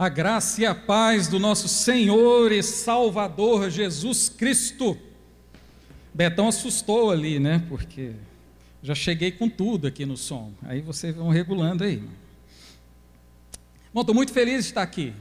A 0.00 0.08
graça 0.08 0.62
e 0.62 0.64
a 0.64 0.74
paz 0.74 1.28
do 1.28 1.38
nosso 1.38 1.68
Senhor 1.68 2.50
e 2.52 2.62
Salvador 2.62 3.68
Jesus 3.68 4.30
Cristo. 4.30 4.96
Betão 6.14 6.48
assustou 6.48 7.10
ali, 7.10 7.38
né? 7.38 7.62
Porque 7.68 8.12
já 8.82 8.94
cheguei 8.94 9.30
com 9.30 9.46
tudo 9.46 9.86
aqui 9.86 10.06
no 10.06 10.16
som. 10.16 10.54
Aí 10.62 10.80
vocês 10.80 11.14
vão 11.14 11.28
regulando 11.28 11.84
aí. 11.84 12.02
Bom, 13.92 14.00
estou 14.00 14.14
muito 14.14 14.32
feliz 14.32 14.64
de 14.64 14.70
estar 14.70 14.80
aqui. 14.80 15.12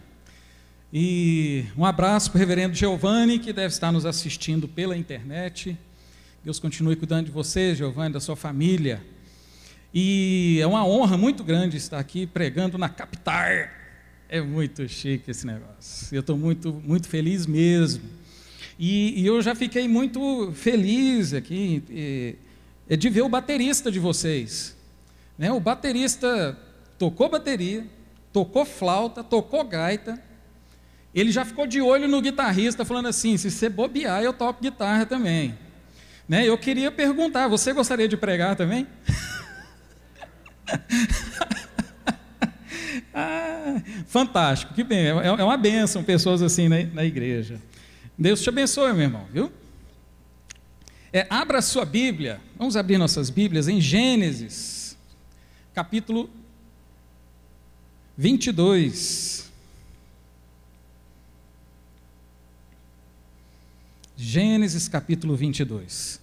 E 0.94 1.66
um 1.78 1.84
abraço 1.84 2.32
para 2.32 2.38
o 2.38 2.40
reverendo 2.40 2.74
Giovanni, 2.74 3.38
que 3.38 3.52
deve 3.52 3.74
estar 3.74 3.92
nos 3.92 4.06
assistindo 4.06 4.66
pela 4.66 4.96
internet. 4.96 5.78
Deus 6.42 6.58
continue 6.58 6.96
cuidando 6.96 7.26
de 7.26 7.32
você, 7.32 7.76
Giovanni, 7.76 8.14
da 8.14 8.22
sua 8.22 8.38
família. 8.38 9.06
E 9.94 10.58
é 10.62 10.66
uma 10.66 10.88
honra 10.88 11.18
muito 11.18 11.44
grande 11.44 11.76
estar 11.76 12.00
aqui 12.00 12.26
pregando 12.26 12.78
na 12.78 12.88
capital 12.88 13.44
é 14.30 14.40
muito 14.40 14.88
chique 14.88 15.32
esse 15.32 15.46
negócio. 15.46 16.16
Eu 16.16 16.20
estou 16.20 16.38
muito, 16.38 16.72
muito 16.86 17.10
feliz 17.10 17.48
mesmo. 17.48 18.04
E, 18.78 19.22
e, 19.22 19.26
eu 19.26 19.42
já 19.42 19.56
fiquei 19.56 19.88
muito 19.88 20.54
feliz 20.54 21.34
aqui 21.34 21.84
e, 21.90 22.36
é 22.88 22.96
de 22.96 23.10
ver 23.10 23.23
o 23.23 23.30
baterista 23.30 23.92
de 23.92 24.00
vocês. 24.00 24.78
Né? 25.38 25.52
O 25.52 25.60
baterista 25.60 26.58
tocou 26.98 27.28
bateria, 27.28 27.86
tocou 28.32 28.64
flauta, 28.64 29.23
tocou 29.23 29.64
gaita. 29.64 30.22
Ele 31.14 31.32
já 31.32 31.44
ficou 31.44 31.66
de 31.66 31.82
olho 31.82 32.08
no 32.08 32.22
guitarrista, 32.22 32.86
falando 32.86 33.08
assim: 33.08 33.36
se 33.36 33.50
você 33.50 33.68
bobear, 33.68 34.22
eu 34.22 34.32
toco 34.32 34.62
guitarra 34.62 35.06
também. 35.08 35.58
Né? 36.28 36.48
Eu 36.48 36.58
queria 36.58 36.92
perguntar: 36.92 37.48
você 37.48 37.73
gostaria 37.73 38.08
de 38.08 38.16
pregar 38.16 38.56
também? 38.56 38.88
Ah, 43.13 43.81
fantástico, 44.08 44.73
que 44.73 44.84
bem, 44.84 45.08
é, 45.08 45.09
é 45.09 45.44
uma 45.44 45.58
benção 45.58 46.04
pessoas 46.04 46.41
assim 46.41 46.67
na, 46.67 46.84
na 46.84 47.04
igreja. 47.04 47.59
Deus 48.17 48.42
te 48.42 48.50
abençoe, 48.50 48.94
meu 48.94 49.03
irmão, 49.03 49.25
viu? 49.31 49.52
É, 51.11 51.25
abra 51.30 51.61
sua 51.61 51.86
Bíblia, 51.86 52.39
vamos 52.58 52.78
abrir 52.78 52.97
nossas 52.97 53.30
Bíblias 53.30 53.67
em 53.67 53.81
Gênesis, 53.81 54.95
capítulo 55.73 56.30
22. 58.16 59.50
Gênesis 64.17 64.89
capítulo 64.89 65.36
22. 65.36 66.19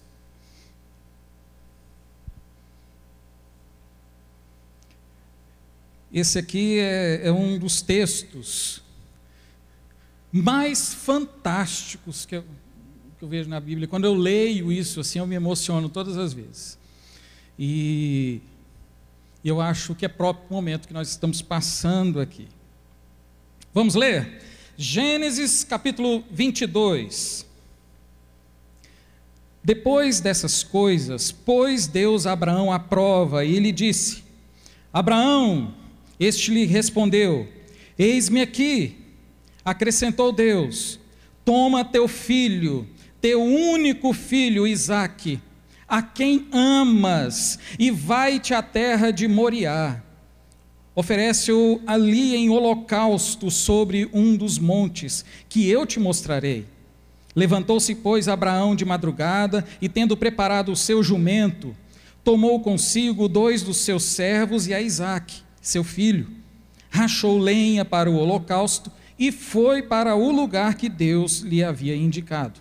Esse 6.11 6.39
aqui 6.39 6.79
é, 6.79 7.27
é 7.27 7.31
um 7.31 7.59
dos 7.59 7.81
textos 7.81 8.81
mais 10.31 10.93
fantásticos 10.93 12.25
que 12.25 12.35
eu, 12.35 12.45
que 13.17 13.23
eu 13.25 13.27
vejo 13.27 13.49
na 13.49 13.59
Bíblia. 13.59 13.87
Quando 13.87 14.05
eu 14.05 14.13
leio 14.13 14.71
isso, 14.71 14.99
assim, 14.99 15.19
eu 15.19 15.27
me 15.27 15.35
emociono 15.35 15.89
todas 15.89 16.17
as 16.17 16.33
vezes. 16.33 16.77
E 17.59 18.39
eu 19.43 19.59
acho 19.59 19.95
que 19.95 20.05
é 20.05 20.09
próprio 20.09 20.45
momento 20.49 20.87
que 20.87 20.93
nós 20.93 21.09
estamos 21.09 21.41
passando 21.41 22.19
aqui. 22.19 22.47
Vamos 23.73 23.95
ler? 23.95 24.41
Gênesis 24.77 25.63
capítulo 25.63 26.23
22. 26.31 27.45
Depois 29.63 30.21
dessas 30.21 30.63
coisas, 30.63 31.31
pôs 31.31 31.87
Deus 31.87 32.25
Abraão 32.25 32.71
à 32.71 32.79
prova 32.79 33.43
e 33.43 33.59
lhe 33.59 33.71
disse: 33.71 34.23
Abraão, 34.93 35.73
este 36.19 36.51
lhe 36.51 36.65
respondeu: 36.65 37.47
Eis-me 37.97 38.41
aqui. 38.41 38.95
Acrescentou 39.63 40.31
Deus: 40.31 40.99
Toma 41.43 41.85
teu 41.85 42.07
filho, 42.07 42.87
teu 43.21 43.41
único 43.41 44.13
filho 44.13 44.65
Isaque, 44.65 45.39
a 45.87 46.01
quem 46.01 46.47
amas, 46.51 47.59
e 47.77 47.91
vai-te 47.91 48.53
à 48.53 48.61
terra 48.61 49.11
de 49.11 49.27
Moriá. 49.27 50.01
Oferece-o 50.95 51.79
ali 51.85 52.35
em 52.35 52.49
holocausto 52.49 53.51
sobre 53.51 54.09
um 54.11 54.35
dos 54.35 54.57
montes, 54.57 55.23
que 55.47 55.69
eu 55.69 55.85
te 55.85 55.99
mostrarei. 55.99 56.65
Levantou-se, 57.35 57.93
pois, 57.93 58.27
Abraão 58.27 58.75
de 58.75 58.83
madrugada, 58.83 59.63
e 59.79 59.87
tendo 59.87 60.17
preparado 60.17 60.71
o 60.71 60.75
seu 60.75 61.03
jumento, 61.03 61.75
tomou 62.23 62.59
consigo 62.61 63.27
dois 63.27 63.61
dos 63.61 63.77
seus 63.77 64.03
servos 64.05 64.67
e 64.67 64.73
a 64.73 64.81
Isaque 64.81 65.46
seu 65.67 65.83
filho, 65.83 66.27
rachou 66.89 67.37
lenha 67.37 67.83
para 67.83 68.09
o 68.09 68.15
holocausto 68.15 68.91
e 69.19 69.31
foi 69.31 69.81
para 69.81 70.15
o 70.15 70.31
lugar 70.31 70.75
que 70.75 70.89
Deus 70.89 71.39
lhe 71.39 71.63
havia 71.63 71.95
indicado. 71.95 72.59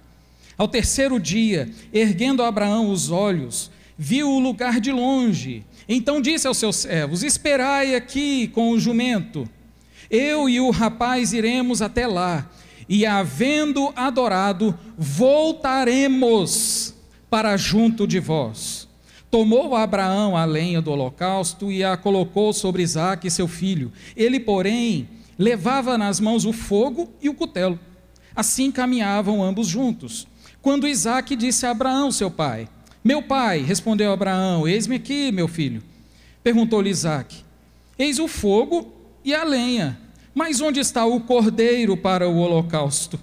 Ao 0.57 0.67
terceiro 0.67 1.21
dia, 1.21 1.71
erguendo 1.93 2.43
Abraão 2.43 2.91
os 2.91 3.11
olhos, 3.11 3.71
viu 3.99 4.31
o 4.31 4.39
lugar 4.39 4.81
de 4.81 4.91
longe. 4.91 5.65
Então 5.89 6.21
disse 6.21 6.47
aos 6.47 6.59
seus 6.59 6.77
servos: 6.77 7.23
Esperai 7.23 7.95
aqui 7.95 8.49
com 8.49 8.71
o 8.71 8.81
jumento. 8.81 9.49
Eu 10.11 10.49
e 10.49 10.59
o 10.61 10.71
rapaz 10.71 11.33
iremos 11.33 11.83
até 11.83 12.07
lá, 12.07 12.49
e 12.89 13.05
havendo 13.05 13.93
adorado, 13.97 14.79
voltaremos 14.97 16.95
para 17.29 17.57
junto 17.57 18.07
de 18.07 18.21
vós. 18.21 18.86
Tomou 19.37 19.77
Abraão 19.77 20.35
a 20.35 20.47
lenha 20.47 20.81
do 20.81 20.91
holocausto 20.91 21.71
e 21.71 21.85
a 21.85 21.95
colocou 21.95 22.55
sobre 22.55 22.83
Isaque, 22.83 23.31
seu 23.31 23.47
filho. 23.47 23.93
Ele, 24.17 24.41
porém, 24.41 25.11
levava 25.39 25.99
nas 25.99 26.19
mãos 26.19 26.47
o 26.47 26.55
fogo 26.55 27.13
e 27.21 27.29
o 27.29 27.35
cutelo. 27.35 27.79
Assim 28.35 28.73
caminhavam 28.73 29.43
ambos 29.43 29.67
juntos. 29.67 30.27
Quando 30.63 30.89
Isaque 30.89 31.37
disse 31.37 31.67
a 31.67 31.73
Abraão, 31.73 32.11
seu 32.11 32.31
pai: 32.31 32.67
Meu 33.05 33.23
pai, 33.23 33.61
respondeu 33.61 34.11
Abraão: 34.11 34.67
Eis-me 34.67 34.97
aqui, 34.97 35.31
meu 35.31 35.49
filho. 35.49 35.83
Perguntou-lhe 36.43 36.89
Isaque: 36.89 37.45
Eis 37.99 38.19
o 38.19 38.29
fogo 38.29 38.91
e 39.23 39.35
a 39.35 39.45
lenha, 39.45 40.01
mas 40.35 40.63
onde 40.63 40.81
está 40.81 41.05
o 41.05 41.21
cordeiro 41.21 41.95
para 41.95 42.27
o 42.27 42.39
holocausto? 42.39 43.21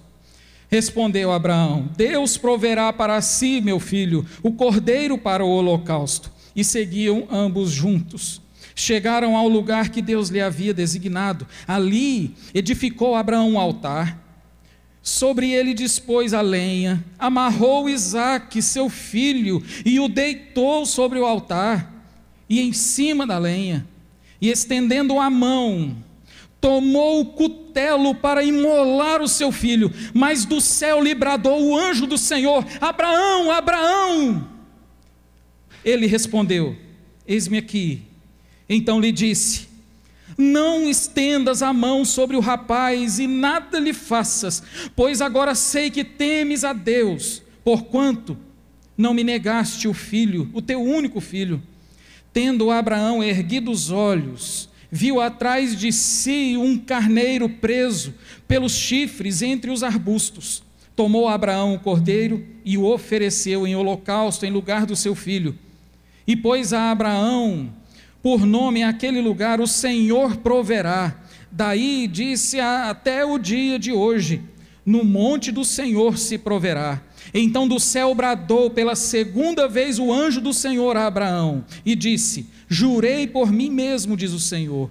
Respondeu 0.74 1.30
Abraão: 1.30 1.88
Deus 1.96 2.36
proverá 2.36 2.92
para 2.92 3.20
si, 3.20 3.60
meu 3.60 3.78
filho, 3.78 4.26
o 4.42 4.50
cordeiro 4.50 5.16
para 5.16 5.44
o 5.44 5.48
holocausto. 5.48 6.32
E 6.56 6.64
seguiam 6.64 7.28
ambos 7.30 7.70
juntos. 7.70 8.42
Chegaram 8.74 9.36
ao 9.36 9.46
lugar 9.46 9.90
que 9.90 10.02
Deus 10.02 10.30
lhe 10.30 10.40
havia 10.40 10.74
designado. 10.74 11.46
Ali 11.64 12.34
edificou 12.52 13.14
Abraão 13.14 13.52
um 13.52 13.60
altar. 13.60 14.20
Sobre 15.00 15.48
ele 15.52 15.74
dispôs 15.74 16.34
a 16.34 16.40
lenha, 16.40 17.04
amarrou 17.20 17.88
Isaque, 17.88 18.60
seu 18.60 18.88
filho, 18.88 19.62
e 19.84 20.00
o 20.00 20.08
deitou 20.08 20.84
sobre 20.86 21.20
o 21.20 21.24
altar, 21.24 22.04
e 22.48 22.60
em 22.60 22.72
cima 22.72 23.24
da 23.24 23.38
lenha, 23.38 23.86
e 24.40 24.50
estendendo 24.50 25.20
a 25.20 25.30
mão, 25.30 25.94
tomou 26.64 27.20
o 27.20 27.26
cutelo 27.26 28.14
para 28.14 28.42
imolar 28.42 29.20
o 29.20 29.28
seu 29.28 29.52
filho, 29.52 29.92
mas 30.14 30.46
do 30.46 30.62
céu 30.62 30.98
lhe 30.98 31.14
bradou 31.14 31.62
o 31.62 31.76
anjo 31.76 32.06
do 32.06 32.16
Senhor: 32.16 32.64
Abraão, 32.80 33.50
Abraão! 33.50 34.48
Ele 35.84 36.06
respondeu: 36.06 36.74
Eis-me 37.28 37.58
aqui. 37.58 38.00
Então 38.66 38.98
lhe 38.98 39.12
disse: 39.12 39.68
Não 40.38 40.88
estendas 40.88 41.60
a 41.60 41.70
mão 41.70 42.02
sobre 42.02 42.34
o 42.34 42.40
rapaz 42.40 43.18
e 43.18 43.26
nada 43.26 43.78
lhe 43.78 43.92
faças, 43.92 44.62
pois 44.96 45.20
agora 45.20 45.54
sei 45.54 45.90
que 45.90 46.02
temes 46.02 46.64
a 46.64 46.72
Deus, 46.72 47.42
porquanto 47.62 48.38
não 48.96 49.12
me 49.12 49.22
negaste 49.22 49.86
o 49.86 49.92
filho, 49.92 50.48
o 50.54 50.62
teu 50.62 50.80
único 50.80 51.20
filho. 51.20 51.62
Tendo 52.32 52.70
Abraão 52.70 53.22
erguido 53.22 53.70
os 53.70 53.90
olhos, 53.90 54.70
viu 54.94 55.20
atrás 55.20 55.76
de 55.76 55.90
si 55.90 56.56
um 56.56 56.78
carneiro 56.78 57.48
preso 57.48 58.14
pelos 58.46 58.76
chifres 58.76 59.42
entre 59.42 59.72
os 59.72 59.82
arbustos. 59.82 60.62
Tomou 60.94 61.26
Abraão 61.26 61.74
o 61.74 61.80
cordeiro 61.80 62.46
e 62.64 62.78
o 62.78 62.84
ofereceu 62.84 63.66
em 63.66 63.74
holocausto 63.74 64.46
em 64.46 64.52
lugar 64.52 64.86
do 64.86 64.94
seu 64.94 65.16
filho. 65.16 65.58
E 66.24 66.36
pôs 66.36 66.72
a 66.72 66.92
Abraão 66.92 67.72
por 68.22 68.46
nome 68.46 68.84
aquele 68.84 69.20
lugar: 69.20 69.60
O 69.60 69.66
Senhor 69.66 70.36
proverá. 70.36 71.20
Daí 71.50 72.06
disse 72.06 72.60
até 72.60 73.24
o 73.24 73.36
dia 73.36 73.80
de 73.80 73.90
hoje: 73.90 74.42
No 74.86 75.02
monte 75.02 75.50
do 75.50 75.64
Senhor 75.64 76.16
se 76.16 76.38
proverá. 76.38 77.02
Então 77.32 77.66
do 77.66 77.80
céu 77.80 78.14
bradou 78.14 78.70
pela 78.70 78.94
segunda 78.94 79.68
vez 79.68 79.98
o 79.98 80.12
anjo 80.12 80.40
do 80.40 80.52
Senhor 80.52 80.96
a 80.96 81.06
Abraão 81.06 81.64
e 81.84 81.94
disse: 81.94 82.46
Jurei 82.68 83.26
por 83.26 83.50
mim 83.50 83.70
mesmo, 83.70 84.16
diz 84.16 84.32
o 84.32 84.40
Senhor, 84.40 84.90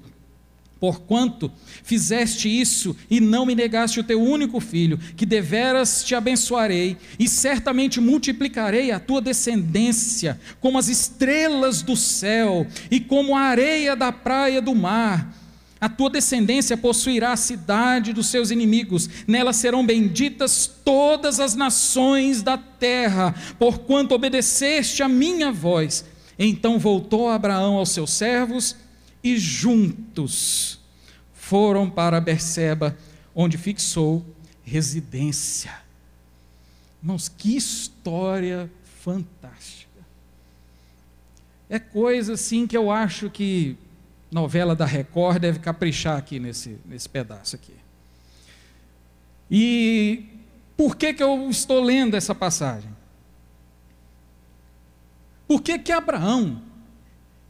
porquanto 0.79 1.51
fizeste 1.83 2.49
isso 2.49 2.95
e 3.09 3.19
não 3.19 3.45
me 3.45 3.55
negaste 3.55 3.99
o 3.99 4.03
teu 4.03 4.21
único 4.21 4.59
filho, 4.59 4.97
que 5.15 5.25
deveras 5.25 6.03
te 6.03 6.15
abençoarei 6.15 6.97
e 7.17 7.27
certamente 7.27 8.01
multiplicarei 8.01 8.91
a 8.91 8.99
tua 8.99 9.21
descendência 9.21 10.39
como 10.59 10.77
as 10.77 10.87
estrelas 10.89 11.81
do 11.81 11.95
céu 11.95 12.67
e 12.89 12.99
como 12.99 13.35
a 13.35 13.41
areia 13.41 13.95
da 13.95 14.11
praia 14.11 14.61
do 14.61 14.75
mar 14.75 15.42
A 15.83 15.89
tua 15.89 16.09
descendência 16.09 16.77
possuirá 16.77 17.33
a 17.33 17.35
cidade 17.35 18.13
dos 18.13 18.27
seus 18.27 18.51
inimigos, 18.51 19.09
nela 19.27 19.51
serão 19.51 19.85
benditas 19.85 20.65
todas 20.65 21.41
as 21.41 21.55
nações 21.55 22.41
da 22.41 22.57
terra, 22.57 23.35
porquanto 23.59 24.15
obedeceste 24.15 25.03
a 25.03 25.09
minha 25.09 25.51
voz. 25.51 26.05
Então 26.39 26.79
voltou 26.79 27.27
Abraão 27.27 27.73
aos 27.75 27.89
seus 27.89 28.11
servos 28.11 28.77
e 29.21 29.37
juntos 29.37 30.79
foram 31.33 31.89
para 31.89 32.21
Berseba, 32.21 32.97
onde 33.35 33.57
fixou 33.57 34.25
residência. 34.63 35.75
Irmãos, 37.01 37.27
que 37.27 37.57
história 37.57 38.71
fantástica. 39.01 39.99
É 41.69 41.77
coisa 41.77 42.35
assim 42.35 42.65
que 42.65 42.77
eu 42.77 42.89
acho 42.89 43.29
que 43.29 43.75
novela 44.33 44.75
da 44.75 44.85
Record 44.85 45.39
deve 45.39 45.59
caprichar 45.59 46.17
aqui 46.17 46.39
nesse, 46.39 46.79
nesse 46.85 47.07
pedaço 47.07 47.55
aqui. 47.55 47.75
E 49.49 50.25
por 50.75 50.95
que, 50.95 51.13
que 51.13 51.23
eu 51.23 51.49
estou 51.49 51.81
lendo 51.81 52.15
essa 52.15 52.33
passagem? 52.33 52.89
Por 55.47 55.61
que, 55.61 55.77
que 55.77 55.91
Abraão, 55.91 56.61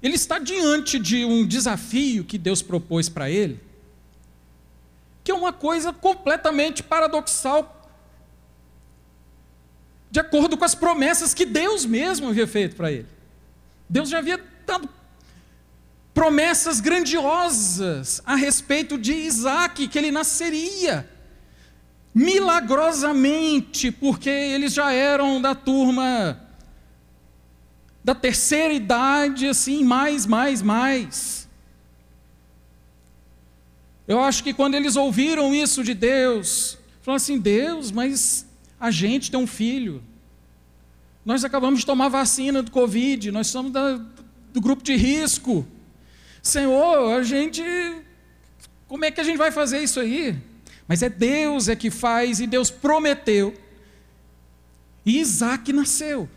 ele 0.02 0.16
está 0.16 0.40
diante 0.40 1.00
de 1.00 1.24
um 1.24 1.48
desafio 1.48 2.26
que 2.26 2.38
Deus 2.38 2.62
propôs 2.62 3.08
para 3.08 3.30
ele, 3.30 3.60
que 5.24 5.32
é 5.32 5.34
uma 5.34 5.54
coisa 5.54 5.94
completamente 5.94 6.84
paradoxal, 6.84 7.90
de 10.12 10.20
acordo 10.20 10.58
com 10.58 10.66
as 10.66 10.76
promessas 10.76 11.34
que 11.34 11.46
Deus 11.46 11.86
mesmo 11.86 12.28
havia 12.28 12.46
feito 12.46 12.76
para 12.76 12.92
ele. 12.92 13.08
Deus 13.90 14.10
já 14.10 14.18
havia 14.20 14.40
dado 14.66 14.90
promessas 16.14 16.80
grandiosas 16.80 18.22
a 18.26 18.36
respeito 18.36 18.98
de 18.98 19.14
Isaac, 19.14 19.88
que 19.88 19.98
ele 19.98 20.12
nasceria 20.12 21.10
milagrosamente, 22.14 23.92
porque 23.92 24.30
eles 24.30 24.74
já 24.74 24.92
eram 24.92 25.42
da 25.42 25.56
turma 25.56 26.40
da 28.04 28.14
terceira 28.14 28.74
idade, 28.74 29.48
assim, 29.48 29.84
mais, 29.84 30.26
mais, 30.26 30.62
mais. 30.62 31.48
Eu 34.06 34.20
acho 34.20 34.44
que 34.44 34.54
quando 34.54 34.76
eles 34.76 34.96
ouviram 34.98 35.56
isso 35.56 35.84
de 35.84 35.94
Deus, 35.94 36.78
falaram 37.02 37.16
assim: 37.16 37.40
Deus, 37.40 37.92
mas 37.92 38.46
a 38.80 38.92
gente 38.92 39.32
tem 39.32 39.40
um 39.40 39.48
filho. 39.48 40.04
Nós 41.26 41.46
acabamos 41.46 41.80
de 41.80 41.86
tomar 41.86 42.10
vacina 42.10 42.62
do 42.62 42.70
Covid, 42.70 43.32
nós 43.32 43.48
somos 43.48 43.72
da, 43.72 44.00
do 44.52 44.60
grupo 44.60 44.84
de 44.84 44.96
risco. 44.96 45.66
Senhor, 46.44 47.18
a 47.18 47.24
gente. 47.24 47.64
Como 48.90 49.06
é 49.06 49.10
que 49.10 49.22
a 49.22 49.24
gente 49.24 49.38
vai 49.38 49.50
fazer 49.50 49.80
isso 49.80 50.02
aí? 50.02 50.36
Mas 50.86 51.02
é 51.02 51.08
Deus 51.08 51.70
é 51.70 51.76
que 51.76 51.90
faz 51.90 52.42
e 52.42 52.46
Deus 52.46 52.70
prometeu. 52.70 53.58
E 55.06 55.20
Isaac 55.20 55.72
nasceu. 55.72 56.30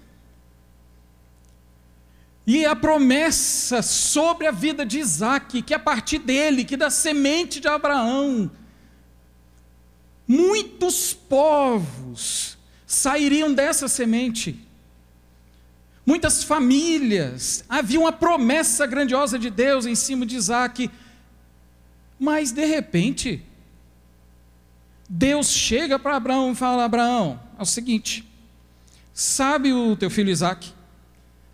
E 2.46 2.64
a 2.64 2.76
promessa 2.76 3.82
sobre 3.82 4.46
a 4.46 4.52
vida 4.52 4.86
de 4.86 5.00
Isaac, 5.00 5.60
que 5.62 5.74
a 5.74 5.78
partir 5.78 6.18
dele, 6.18 6.64
que 6.64 6.76
da 6.76 6.88
semente 6.88 7.58
de 7.58 7.66
Abraão, 7.66 8.48
muitos 10.28 11.12
povos 11.12 12.56
sairiam 12.86 13.52
dessa 13.52 13.88
semente. 13.88 14.65
Muitas 16.06 16.44
famílias, 16.44 17.64
havia 17.68 18.00
uma 18.00 18.12
promessa 18.12 18.86
grandiosa 18.86 19.38
de 19.38 19.50
Deus 19.50 19.84
em 19.84 19.96
cima 19.96 20.24
de 20.24 20.36
Isaac, 20.36 20.88
mas 22.18 22.52
de 22.52 22.64
repente, 22.64 23.42
Deus 25.08 25.50
chega 25.50 25.98
para 25.98 26.16
Abraão 26.16 26.52
e 26.52 26.54
fala: 26.54 26.84
Abraão, 26.84 27.40
é 27.58 27.62
o 27.62 27.66
seguinte, 27.66 28.24
sabe 29.12 29.72
o 29.72 29.96
teu 29.96 30.08
filho 30.08 30.30
Isaac? 30.30 30.76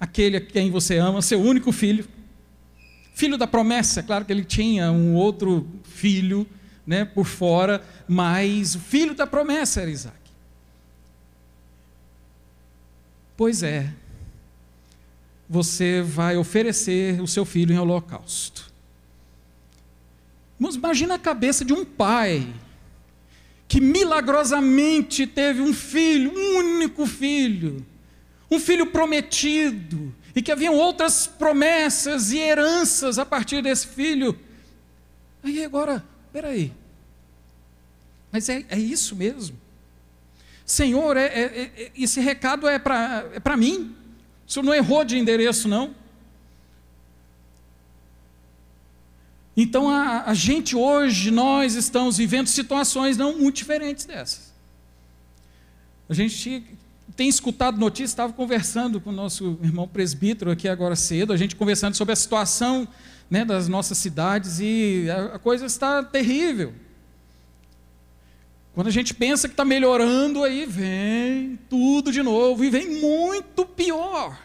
aquele 0.03 0.37
a 0.37 0.41
quem 0.41 0.69
você 0.69 0.97
ama, 0.97 1.23
seu 1.23 1.41
único 1.41 1.71
filho, 1.71 2.05
filho 3.15 3.39
da 3.39 3.47
promessa, 3.47 4.01
é 4.01 4.03
claro 4.03 4.25
que 4.25 4.33
ele 4.33 4.45
tinha 4.45 4.91
um 4.91 5.15
outro 5.15 5.65
filho 5.85 6.45
né, 6.85 7.05
por 7.05 7.25
fora, 7.25 7.81
mas 8.09 8.75
o 8.75 8.81
filho 8.81 9.15
da 9.15 9.29
promessa 9.29 9.81
era 9.81 9.89
Isaac. 9.89 10.17
Pois 13.37 13.63
é, 13.63 13.95
você 15.49 16.03
vai 16.03 16.37
oferecer 16.37 17.21
o 17.21 17.27
seu 17.27 17.45
filho 17.45 17.75
em 17.75 17.79
holocausto. 17.79 18.73
Mas 20.59 20.75
imagina 20.75 21.15
a 21.15 21.19
cabeça 21.19 21.65
de 21.65 21.73
um 21.73 21.85
pai 21.85 22.47
que 23.67 23.81
milagrosamente 23.81 25.27
teve 25.27 25.61
um 25.61 25.73
filho, 25.73 26.33
um 26.37 26.59
único 26.59 27.07
filho, 27.07 27.85
um 28.51 28.61
filho 28.61 28.87
prometido, 28.87 30.15
e 30.37 30.43
que 30.43 30.53
haviam 30.53 30.75
outras 30.75 31.27
promessas 31.27 32.33
e 32.33 32.39
heranças 32.39 33.19
a 33.19 33.25
partir 33.25 33.63
desse 33.63 33.87
filho. 33.87 34.39
Aí 35.43 35.65
agora, 35.65 36.05
peraí, 36.33 36.73
mas 38.31 38.49
é, 38.49 38.65
é 38.71 38.79
isso 38.79 39.15
mesmo? 39.15 39.57
Senhor, 40.65 41.17
é, 41.19 41.27
é, 41.27 41.45
é 41.77 41.93
esse 41.95 42.21
recado 42.21 42.67
é 42.67 42.79
para 42.79 43.27
é 43.35 43.41
para 43.41 43.57
mim? 43.57 43.95
O 44.47 44.53
senhor 44.53 44.65
não 44.65 44.75
errou 44.75 45.05
de 45.05 45.17
endereço, 45.19 45.69
não? 45.69 45.95
Então 49.57 49.89
a, 49.89 50.25
a 50.27 50.35
gente 50.35 50.75
hoje, 50.75 51.31
nós 51.31 51.75
estamos 51.75 52.17
vivendo 52.17 52.47
situações 52.47 53.17
não 53.17 53.39
muito 53.39 53.57
diferentes 53.57 54.05
dessas. 54.05 54.53
A 56.09 56.15
gente 56.15 56.65
tem 57.15 57.29
escutado 57.29 57.79
notícias, 57.79 58.11
estava 58.11 58.33
conversando 58.33 59.01
com 59.01 59.11
o 59.11 59.13
nosso 59.13 59.59
irmão 59.63 59.87
presbítero 59.87 60.51
aqui 60.51 60.69
agora 60.69 60.97
cedo, 60.97 61.33
a 61.33 61.37
gente 61.37 61.55
conversando 61.55 61.95
sobre 61.95 62.13
a 62.13 62.17
situação 62.17 62.89
né, 63.31 63.45
das 63.45 63.69
nossas 63.69 63.99
cidades 63.99 64.59
e 64.61 65.07
a, 65.11 65.37
a 65.37 65.39
coisa 65.39 65.67
está 65.67 66.03
terrível. 66.03 66.75
Quando 68.75 68.87
a 68.87 68.91
gente 68.91 69.13
pensa 69.13 69.49
que 69.49 69.53
está 69.53 69.65
melhorando, 69.65 70.43
aí 70.43 70.65
vem 70.65 71.59
tudo 71.69 72.11
de 72.11 72.23
novo 72.23 72.65
e 72.65 72.71
vem 72.71 73.01
muito 73.01 73.67
pior. 73.67 74.39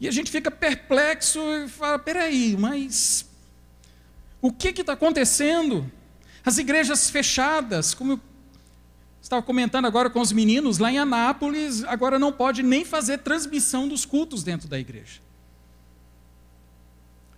E 0.00 0.08
a 0.08 0.10
gente 0.10 0.30
fica 0.30 0.50
perplexo 0.50 1.40
e 1.64 1.68
fala: 1.68 1.98
peraí, 1.98 2.56
mas 2.58 3.26
o 4.40 4.50
que 4.52 4.68
está 4.68 4.94
acontecendo? 4.94 5.90
As 6.44 6.58
igrejas 6.58 7.10
fechadas, 7.10 7.94
como 7.94 8.12
eu 8.12 8.20
Estava 9.24 9.40
comentando 9.40 9.86
agora 9.86 10.10
com 10.10 10.20
os 10.20 10.30
meninos, 10.32 10.76
lá 10.76 10.92
em 10.92 10.98
Anápolis, 10.98 11.82
agora 11.84 12.18
não 12.18 12.30
pode 12.30 12.62
nem 12.62 12.84
fazer 12.84 13.20
transmissão 13.20 13.88
dos 13.88 14.04
cultos 14.04 14.44
dentro 14.44 14.68
da 14.68 14.78
igreja. 14.78 15.23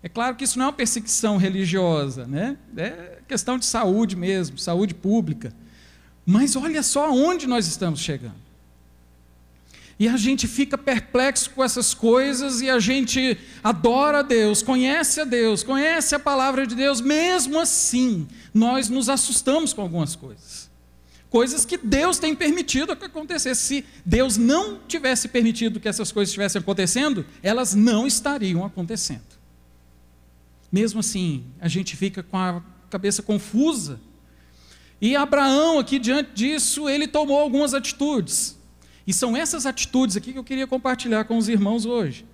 É 0.07 0.09
claro 0.09 0.37
que 0.37 0.45
isso 0.45 0.57
não 0.57 0.67
é 0.67 0.69
uma 0.69 0.73
perseguição 0.73 1.37
religiosa, 1.37 2.29
né? 2.29 2.57
é 2.77 3.19
questão 3.27 3.59
de 3.59 3.67
saúde 3.67 4.15
mesmo, 4.15 4.57
saúde 4.57 4.95
pública. 4.95 5.53
Mas 6.25 6.55
olha 6.55 6.81
só 6.81 7.07
aonde 7.07 7.49
nós 7.49 7.67
estamos 7.67 7.99
chegando. 7.99 8.37
E 9.99 10.07
a 10.07 10.17
gente 10.17 10.47
fica 10.47 10.79
perplexo 10.79 11.51
com 11.51 11.65
essas 11.65 11.93
coisas 11.93 12.61
e 12.61 12.71
a 12.71 12.79
gente 12.79 13.37
adora 13.65 14.21
a 14.21 14.23
Deus, 14.23 14.63
conhece 14.63 15.23
a 15.23 15.25
Deus, 15.25 15.65
conhece 15.65 16.15
a 16.15 16.21
palavra 16.21 16.69
de 16.69 16.77
Deus, 16.77 17.01
mesmo 17.01 17.59
assim, 17.59 18.29
nós 18.55 18.89
nos 18.89 19.09
assustamos 19.09 19.73
com 19.73 19.83
algumas 19.83 20.15
coisas 20.15 20.71
coisas 21.29 21.67
que 21.67 21.77
Deus 21.77 22.19
tem 22.19 22.35
permitido 22.35 22.97
que 22.97 23.05
acontecesse. 23.05 23.61
Se 23.61 23.85
Deus 24.07 24.39
não 24.39 24.79
tivesse 24.87 25.29
permitido 25.29 25.81
que 25.81 25.89
essas 25.89 26.11
coisas 26.11 26.31
estivessem 26.31 26.61
acontecendo, 26.61 27.27
elas 27.43 27.75
não 27.75 28.07
estariam 28.07 28.65
acontecendo. 28.65 29.36
Mesmo 30.71 31.01
assim, 31.01 31.45
a 31.61 31.69
gente 31.69 31.97
fica 31.97 32.23
com 32.23 32.37
a 32.37 32.63
cabeça 32.91 33.23
confusa. 33.23 34.01
E 35.01 35.15
Abraão, 35.15 35.79
aqui 35.79 35.99
diante 35.99 36.31
disso, 36.35 36.89
ele 36.89 37.07
tomou 37.07 37.39
algumas 37.39 37.75
atitudes. 37.75 38.59
E 39.07 39.13
são 39.13 39.37
essas 39.37 39.67
atitudes 39.67 40.17
aqui 40.17 40.33
que 40.33 40.39
eu 40.39 40.45
queria 40.45 40.67
compartilhar 40.67 41.25
com 41.25 41.37
os 41.39 41.49
irmãos 41.49 41.85
hoje. 41.85 42.27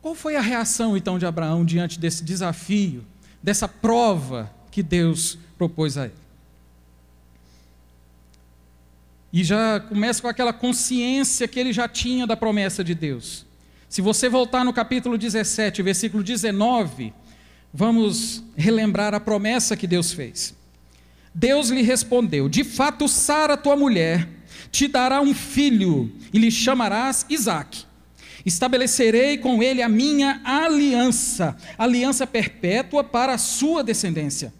Qual 0.00 0.14
foi 0.14 0.36
a 0.36 0.40
reação 0.40 0.96
então 0.96 1.18
de 1.18 1.26
Abraão 1.26 1.64
diante 1.64 1.98
desse 1.98 2.22
desafio, 2.22 3.04
dessa 3.42 3.66
prova 3.66 4.50
que 4.70 4.82
Deus 4.82 5.38
propôs 5.56 5.98
a 5.98 6.04
ele? 6.04 6.14
E 9.32 9.44
já 9.44 9.80
começa 9.80 10.22
com 10.22 10.28
aquela 10.28 10.52
consciência 10.52 11.46
que 11.46 11.58
ele 11.58 11.72
já 11.72 11.88
tinha 11.88 12.26
da 12.26 12.36
promessa 12.36 12.82
de 12.82 12.94
Deus. 12.94 13.44
Se 13.88 14.00
você 14.00 14.28
voltar 14.28 14.64
no 14.64 14.72
capítulo 14.72 15.18
17, 15.18 15.82
versículo 15.82 16.22
19, 16.22 17.12
vamos 17.72 18.42
relembrar 18.56 19.14
a 19.14 19.20
promessa 19.20 19.76
que 19.76 19.86
Deus 19.86 20.12
fez. 20.12 20.54
Deus 21.34 21.70
lhe 21.70 21.82
respondeu: 21.82 22.48
De 22.48 22.64
fato, 22.64 23.08
Sara, 23.08 23.56
tua 23.56 23.76
mulher, 23.76 24.28
te 24.70 24.88
dará 24.88 25.20
um 25.20 25.34
filho, 25.34 26.12
e 26.32 26.38
lhe 26.38 26.50
chamarás 26.50 27.26
Isaque. 27.28 27.86
Estabelecerei 28.44 29.38
com 29.38 29.62
ele 29.62 29.82
a 29.82 29.88
minha 29.88 30.40
aliança, 30.44 31.56
aliança 31.76 32.26
perpétua 32.26 33.04
para 33.04 33.34
a 33.34 33.38
sua 33.38 33.84
descendência. 33.84 34.52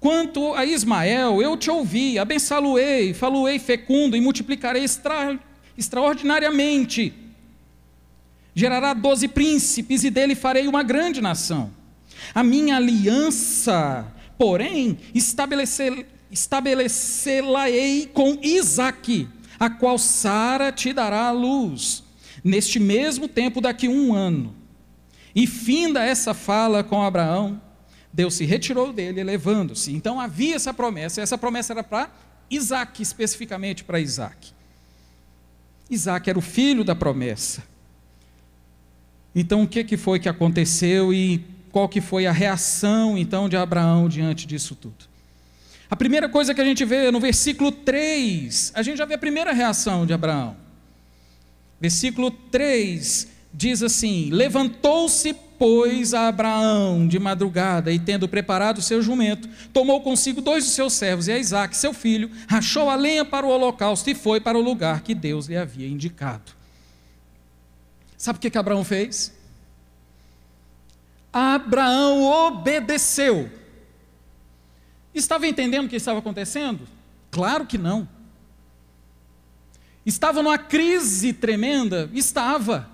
Quanto 0.00 0.52
a 0.54 0.64
Ismael, 0.64 1.40
eu 1.40 1.56
te 1.56 1.70
ouvi, 1.70 2.18
abençoá-lo-ei, 2.18 3.14
falo-ei 3.14 3.58
fecundo 3.58 4.16
e 4.16 4.20
multiplicarei 4.20 4.84
extra, 4.84 5.38
extraordinariamente. 5.76 7.12
Gerará 8.54 8.94
doze 8.94 9.26
príncipes 9.26 10.04
e 10.04 10.10
dele 10.10 10.34
farei 10.34 10.68
uma 10.68 10.82
grande 10.82 11.20
nação. 11.20 11.72
A 12.34 12.42
minha 12.42 12.76
aliança, 12.76 14.06
porém, 14.38 14.98
estabelecê-la-ei 16.30 18.10
com 18.12 18.38
Isaque, 18.42 19.28
a 19.58 19.70
qual 19.70 19.98
Sara 19.98 20.72
te 20.72 20.92
dará 20.92 21.28
a 21.28 21.32
luz, 21.32 22.02
neste 22.42 22.78
mesmo 22.78 23.28
tempo 23.28 23.60
daqui 23.60 23.88
um 23.88 24.12
ano. 24.14 24.54
E 25.34 25.46
finda 25.46 26.04
essa 26.04 26.34
fala 26.34 26.84
com 26.84 27.02
Abraão, 27.02 27.60
Deus 28.12 28.34
se 28.34 28.44
retirou 28.44 28.92
dele, 28.92 29.20
elevando-se. 29.20 29.92
Então 29.92 30.20
havia 30.20 30.54
essa 30.54 30.72
promessa, 30.72 31.20
e 31.20 31.22
essa 31.22 31.36
promessa 31.36 31.72
era 31.72 31.82
para 31.82 32.08
Isaac, 32.48 33.02
especificamente 33.02 33.82
para 33.82 33.98
Isaac. 33.98 34.52
Isaac 35.90 36.30
era 36.30 36.38
o 36.38 36.42
filho 36.42 36.84
da 36.84 36.94
promessa. 36.94 37.64
Então 39.34 39.62
o 39.62 39.68
que, 39.68 39.82
que 39.82 39.96
foi 39.96 40.20
que 40.20 40.28
aconteceu 40.28 41.12
e 41.12 41.44
qual 41.74 41.88
que 41.88 42.00
foi 42.00 42.24
a 42.24 42.30
reação 42.30 43.18
então 43.18 43.48
de 43.48 43.56
Abraão 43.56 44.08
diante 44.08 44.46
disso 44.46 44.76
tudo? 44.76 45.06
A 45.90 45.96
primeira 45.96 46.28
coisa 46.28 46.54
que 46.54 46.60
a 46.60 46.64
gente 46.64 46.84
vê 46.84 47.10
no 47.10 47.18
versículo 47.18 47.72
3, 47.72 48.70
a 48.76 48.80
gente 48.80 48.96
já 48.96 49.04
vê 49.04 49.14
a 49.14 49.18
primeira 49.18 49.52
reação 49.52 50.06
de 50.06 50.12
Abraão. 50.12 50.56
Versículo 51.80 52.30
3 52.30 53.26
diz 53.52 53.82
assim: 53.82 54.30
Levantou-se, 54.30 55.34
pois, 55.58 56.14
a 56.14 56.28
Abraão 56.28 57.08
de 57.08 57.18
madrugada, 57.18 57.90
e 57.90 57.98
tendo 57.98 58.28
preparado 58.28 58.78
o 58.78 58.82
seu 58.82 59.02
jumento, 59.02 59.48
tomou 59.72 60.00
consigo 60.00 60.40
dois 60.40 60.66
de 60.66 60.70
seus 60.70 60.92
servos 60.92 61.26
e 61.26 61.32
a 61.32 61.38
Isaac, 61.40 61.76
seu 61.76 61.92
filho, 61.92 62.30
rachou 62.46 62.88
a 62.88 62.94
lenha 62.94 63.24
para 63.24 63.44
o 63.44 63.48
holocausto 63.48 64.08
e 64.08 64.14
foi 64.14 64.40
para 64.40 64.56
o 64.56 64.62
lugar 64.62 65.02
que 65.02 65.12
Deus 65.12 65.46
lhe 65.46 65.56
havia 65.56 65.88
indicado. 65.88 66.52
Sabe 68.16 68.36
o 68.36 68.40
que, 68.40 68.48
que 68.48 68.58
Abraão 68.58 68.84
fez? 68.84 69.34
Abraão 71.34 72.22
obedeceu. 72.22 73.50
Estava 75.12 75.48
entendendo 75.48 75.86
o 75.86 75.88
que 75.88 75.96
estava 75.96 76.20
acontecendo? 76.20 76.86
Claro 77.28 77.66
que 77.66 77.76
não. 77.76 78.08
Estava 80.06 80.42
numa 80.42 80.58
crise 80.58 81.32
tremenda? 81.32 82.08
Estava. 82.14 82.88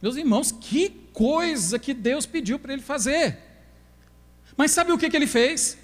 Meus 0.00 0.16
irmãos, 0.16 0.50
que 0.50 0.88
coisa 1.12 1.78
que 1.78 1.92
Deus 1.92 2.24
pediu 2.24 2.58
para 2.58 2.72
ele 2.72 2.82
fazer. 2.82 3.38
Mas 4.56 4.70
sabe 4.70 4.90
o 4.90 4.98
que, 4.98 5.10
que 5.10 5.16
ele 5.16 5.26
fez? 5.26 5.76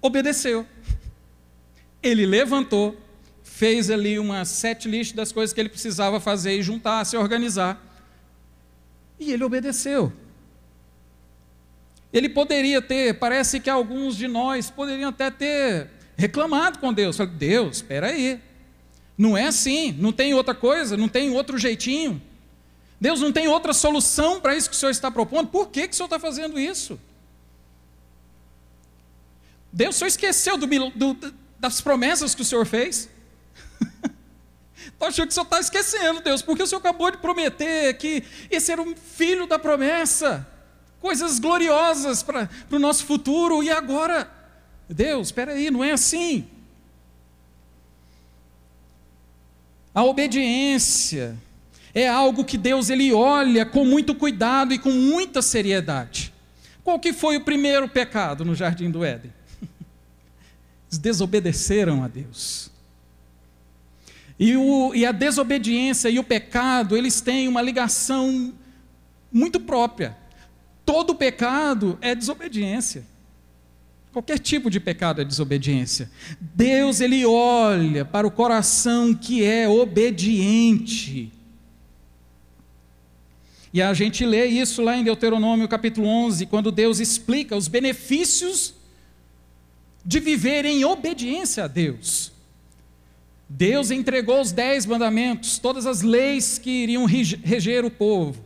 Obedeceu. 0.00 0.66
Ele 2.02 2.26
levantou, 2.26 3.00
fez 3.44 3.90
ali 3.90 4.18
uma 4.18 4.44
sete 4.44 4.88
list 4.88 5.14
das 5.14 5.30
coisas 5.30 5.52
que 5.52 5.60
ele 5.60 5.68
precisava 5.68 6.18
fazer 6.18 6.58
e 6.58 6.62
juntar, 6.62 7.04
se 7.04 7.16
organizar. 7.16 7.87
E 9.18 9.32
ele 9.32 9.44
obedeceu. 9.44 10.12
Ele 12.12 12.28
poderia 12.28 12.80
ter, 12.80 13.18
parece 13.18 13.60
que 13.60 13.68
alguns 13.68 14.16
de 14.16 14.26
nós 14.26 14.70
poderiam 14.70 15.10
até 15.10 15.30
ter 15.30 15.90
reclamado 16.16 16.78
com 16.78 16.92
Deus. 16.92 17.18
Deus, 17.36 17.76
espera 17.76 18.08
aí. 18.08 18.40
Não 19.16 19.36
é 19.36 19.46
assim, 19.46 19.92
não 19.92 20.12
tem 20.12 20.32
outra 20.32 20.54
coisa, 20.54 20.96
não 20.96 21.08
tem 21.08 21.30
outro 21.30 21.58
jeitinho. 21.58 22.22
Deus 23.00 23.20
não 23.20 23.32
tem 23.32 23.46
outra 23.46 23.72
solução 23.72 24.40
para 24.40 24.56
isso 24.56 24.70
que 24.70 24.76
o 24.76 24.78
Senhor 24.78 24.90
está 24.90 25.10
propondo. 25.10 25.48
Por 25.48 25.68
que, 25.68 25.86
que 25.86 25.94
o 25.94 25.96
Senhor 25.96 26.06
está 26.06 26.18
fazendo 26.18 26.58
isso? 26.58 26.98
Deus 29.72 29.96
só 29.96 30.06
esqueceu 30.06 30.56
do, 30.56 30.66
do, 30.90 31.34
das 31.58 31.80
promessas 31.80 32.34
que 32.34 32.42
o 32.42 32.44
Senhor 32.44 32.64
fez. 32.66 33.08
Estou 34.86 35.08
achando 35.08 35.26
que 35.26 35.32
o 35.32 35.34
Senhor 35.34 35.44
está 35.44 35.60
esquecendo, 35.60 36.20
Deus, 36.20 36.42
porque 36.42 36.62
o 36.62 36.66
Senhor 36.66 36.80
acabou 36.80 37.10
de 37.10 37.18
prometer 37.18 37.94
que 37.98 38.22
esse 38.50 38.72
era 38.72 38.80
um 38.80 38.94
filho 38.96 39.46
da 39.46 39.58
promessa 39.58 40.46
coisas 41.00 41.38
gloriosas 41.38 42.22
para 42.22 42.48
o 42.70 42.78
nosso 42.78 43.04
futuro, 43.04 43.62
e 43.62 43.70
agora, 43.70 44.30
Deus, 44.88 45.28
espera 45.28 45.52
aí, 45.52 45.70
não 45.70 45.82
é 45.82 45.92
assim. 45.92 46.46
A 49.94 50.04
obediência 50.04 51.36
é 51.94 52.08
algo 52.08 52.44
que 52.44 52.58
Deus 52.58 52.90
ele 52.90 53.12
olha 53.12 53.64
com 53.64 53.84
muito 53.84 54.14
cuidado 54.14 54.72
e 54.72 54.78
com 54.78 54.90
muita 54.90 55.42
seriedade. 55.42 56.32
Qual 56.84 56.98
que 56.98 57.12
foi 57.12 57.36
o 57.36 57.44
primeiro 57.44 57.88
pecado 57.88 58.44
no 58.44 58.54
jardim 58.54 58.90
do 58.90 59.04
Éden? 59.04 59.32
Eles 60.88 60.98
desobedeceram 60.98 62.02
a 62.02 62.08
Deus. 62.08 62.67
E, 64.38 64.56
o, 64.56 64.94
e 64.94 65.04
a 65.04 65.12
desobediência 65.12 66.08
e 66.08 66.18
o 66.18 66.24
pecado, 66.24 66.96
eles 66.96 67.20
têm 67.20 67.48
uma 67.48 67.60
ligação 67.60 68.54
muito 69.32 69.58
própria. 69.58 70.16
Todo 70.84 71.14
pecado 71.14 71.98
é 72.00 72.14
desobediência. 72.14 73.04
Qualquer 74.12 74.38
tipo 74.38 74.70
de 74.70 74.80
pecado 74.80 75.20
é 75.20 75.24
desobediência. 75.24 76.10
Deus, 76.40 77.00
ele 77.00 77.26
olha 77.26 78.04
para 78.04 78.26
o 78.26 78.30
coração 78.30 79.14
que 79.14 79.44
é 79.44 79.68
obediente. 79.68 81.32
E 83.72 83.82
a 83.82 83.92
gente 83.92 84.24
lê 84.24 84.46
isso 84.46 84.82
lá 84.82 84.96
em 84.96 85.04
Deuteronômio 85.04 85.68
capítulo 85.68 86.06
11, 86.06 86.46
quando 86.46 86.72
Deus 86.72 87.00
explica 87.00 87.54
os 87.54 87.68
benefícios 87.68 88.74
de 90.04 90.20
viver 90.20 90.64
em 90.64 90.84
obediência 90.84 91.64
a 91.64 91.68
Deus. 91.68 92.32
Deus 93.48 93.90
entregou 93.90 94.40
os 94.40 94.52
dez 94.52 94.84
mandamentos, 94.84 95.58
todas 95.58 95.86
as 95.86 96.02
leis 96.02 96.58
que 96.58 96.70
iriam 96.70 97.06
reger 97.06 97.84
o 97.84 97.90
povo. 97.90 98.44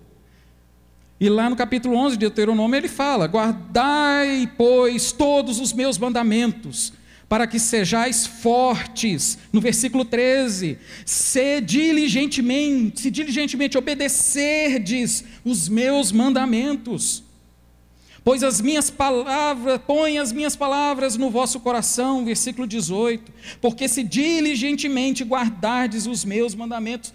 E 1.18 1.28
lá 1.28 1.50
no 1.50 1.56
capítulo 1.56 1.96
11 1.96 2.16
de 2.16 2.20
Deuteronômio 2.20 2.76
ele 2.76 2.88
fala: 2.88 3.26
Guardai, 3.26 4.50
pois, 4.56 5.10
todos 5.10 5.58
os 5.58 5.72
meus 5.72 5.98
mandamentos, 5.98 6.92
para 7.28 7.46
que 7.46 7.58
sejais 7.58 8.26
fortes. 8.26 9.38
No 9.52 9.60
versículo 9.60 10.04
13: 10.04 10.78
Se 11.04 11.60
diligentemente, 11.60 13.00
se 13.00 13.10
diligentemente 13.10 13.78
obedecerdes 13.78 15.24
os 15.44 15.68
meus 15.68 16.12
mandamentos. 16.12 17.24
Pois 18.24 18.42
as 18.44 18.60
minhas 18.60 18.88
palavras, 18.88 19.80
põe 19.84 20.18
as 20.18 20.30
minhas 20.30 20.54
palavras 20.54 21.16
no 21.16 21.28
vosso 21.28 21.58
coração, 21.58 22.24
versículo 22.24 22.66
18. 22.68 23.32
Porque 23.60 23.88
se 23.88 24.04
diligentemente 24.04 25.24
guardardes 25.24 26.06
os 26.06 26.24
meus 26.24 26.54
mandamentos, 26.54 27.12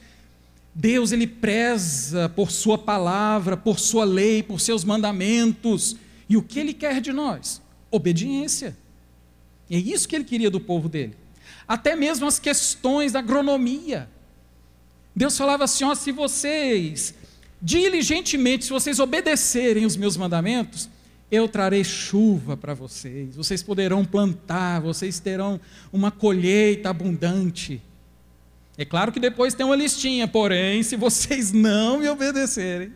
Deus 0.76 1.12
ele 1.12 1.26
preza 1.26 2.30
por 2.30 2.52
sua 2.52 2.78
palavra, 2.78 3.56
por 3.56 3.80
sua 3.80 4.04
lei, 4.04 4.44
por 4.44 4.60
seus 4.60 4.84
mandamentos. 4.84 5.96
E 6.28 6.36
o 6.36 6.42
que 6.44 6.60
ele 6.60 6.74
quer 6.74 7.00
de 7.00 7.14
nós? 7.14 7.62
Obediência. 7.90 8.78
É 9.70 9.78
isso 9.78 10.08
que 10.10 10.16
ele 10.16 10.26
queria 10.26 10.52
do 10.52 10.60
povo 10.60 10.90
dele. 10.90 11.16
Até 11.66 11.96
mesmo 11.96 12.28
as 12.28 12.38
questões 12.38 13.14
da 13.14 13.20
agronomia. 13.20 14.10
Deus 15.16 15.38
falava 15.38 15.64
assim: 15.64 15.86
ó, 15.86 15.96
se 15.96 16.12
vocês 16.12 17.16
diligentemente, 17.62 18.66
se 18.66 18.72
vocês 18.72 19.00
obedecerem 19.00 19.86
os 19.86 19.96
meus 19.96 20.16
mandamentos, 20.16 20.90
eu 21.30 21.48
trarei 21.48 21.84
chuva 21.84 22.56
para 22.56 22.74
vocês, 22.74 23.36
vocês 23.36 23.62
poderão 23.62 24.06
plantar, 24.06 24.80
vocês 24.80 25.20
terão 25.20 25.60
uma 25.92 26.10
colheita 26.10 26.90
abundante. 26.90 27.82
É 28.78 28.86
claro 28.86 29.12
que 29.12 29.20
depois 29.20 29.54
tem 29.54 29.66
uma 29.66 29.76
listinha, 29.76 30.28
porém, 30.28 30.84
se 30.84 30.96
vocês 30.96 31.52
não 31.52 32.00
me 32.00 32.08
obedecerem. 32.08 32.94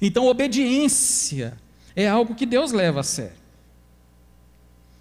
Então, 0.00 0.26
obediência 0.26 1.56
é 1.94 2.08
algo 2.08 2.34
que 2.34 2.46
Deus 2.46 2.72
leva 2.72 3.00
a 3.00 3.02
sério. 3.02 3.38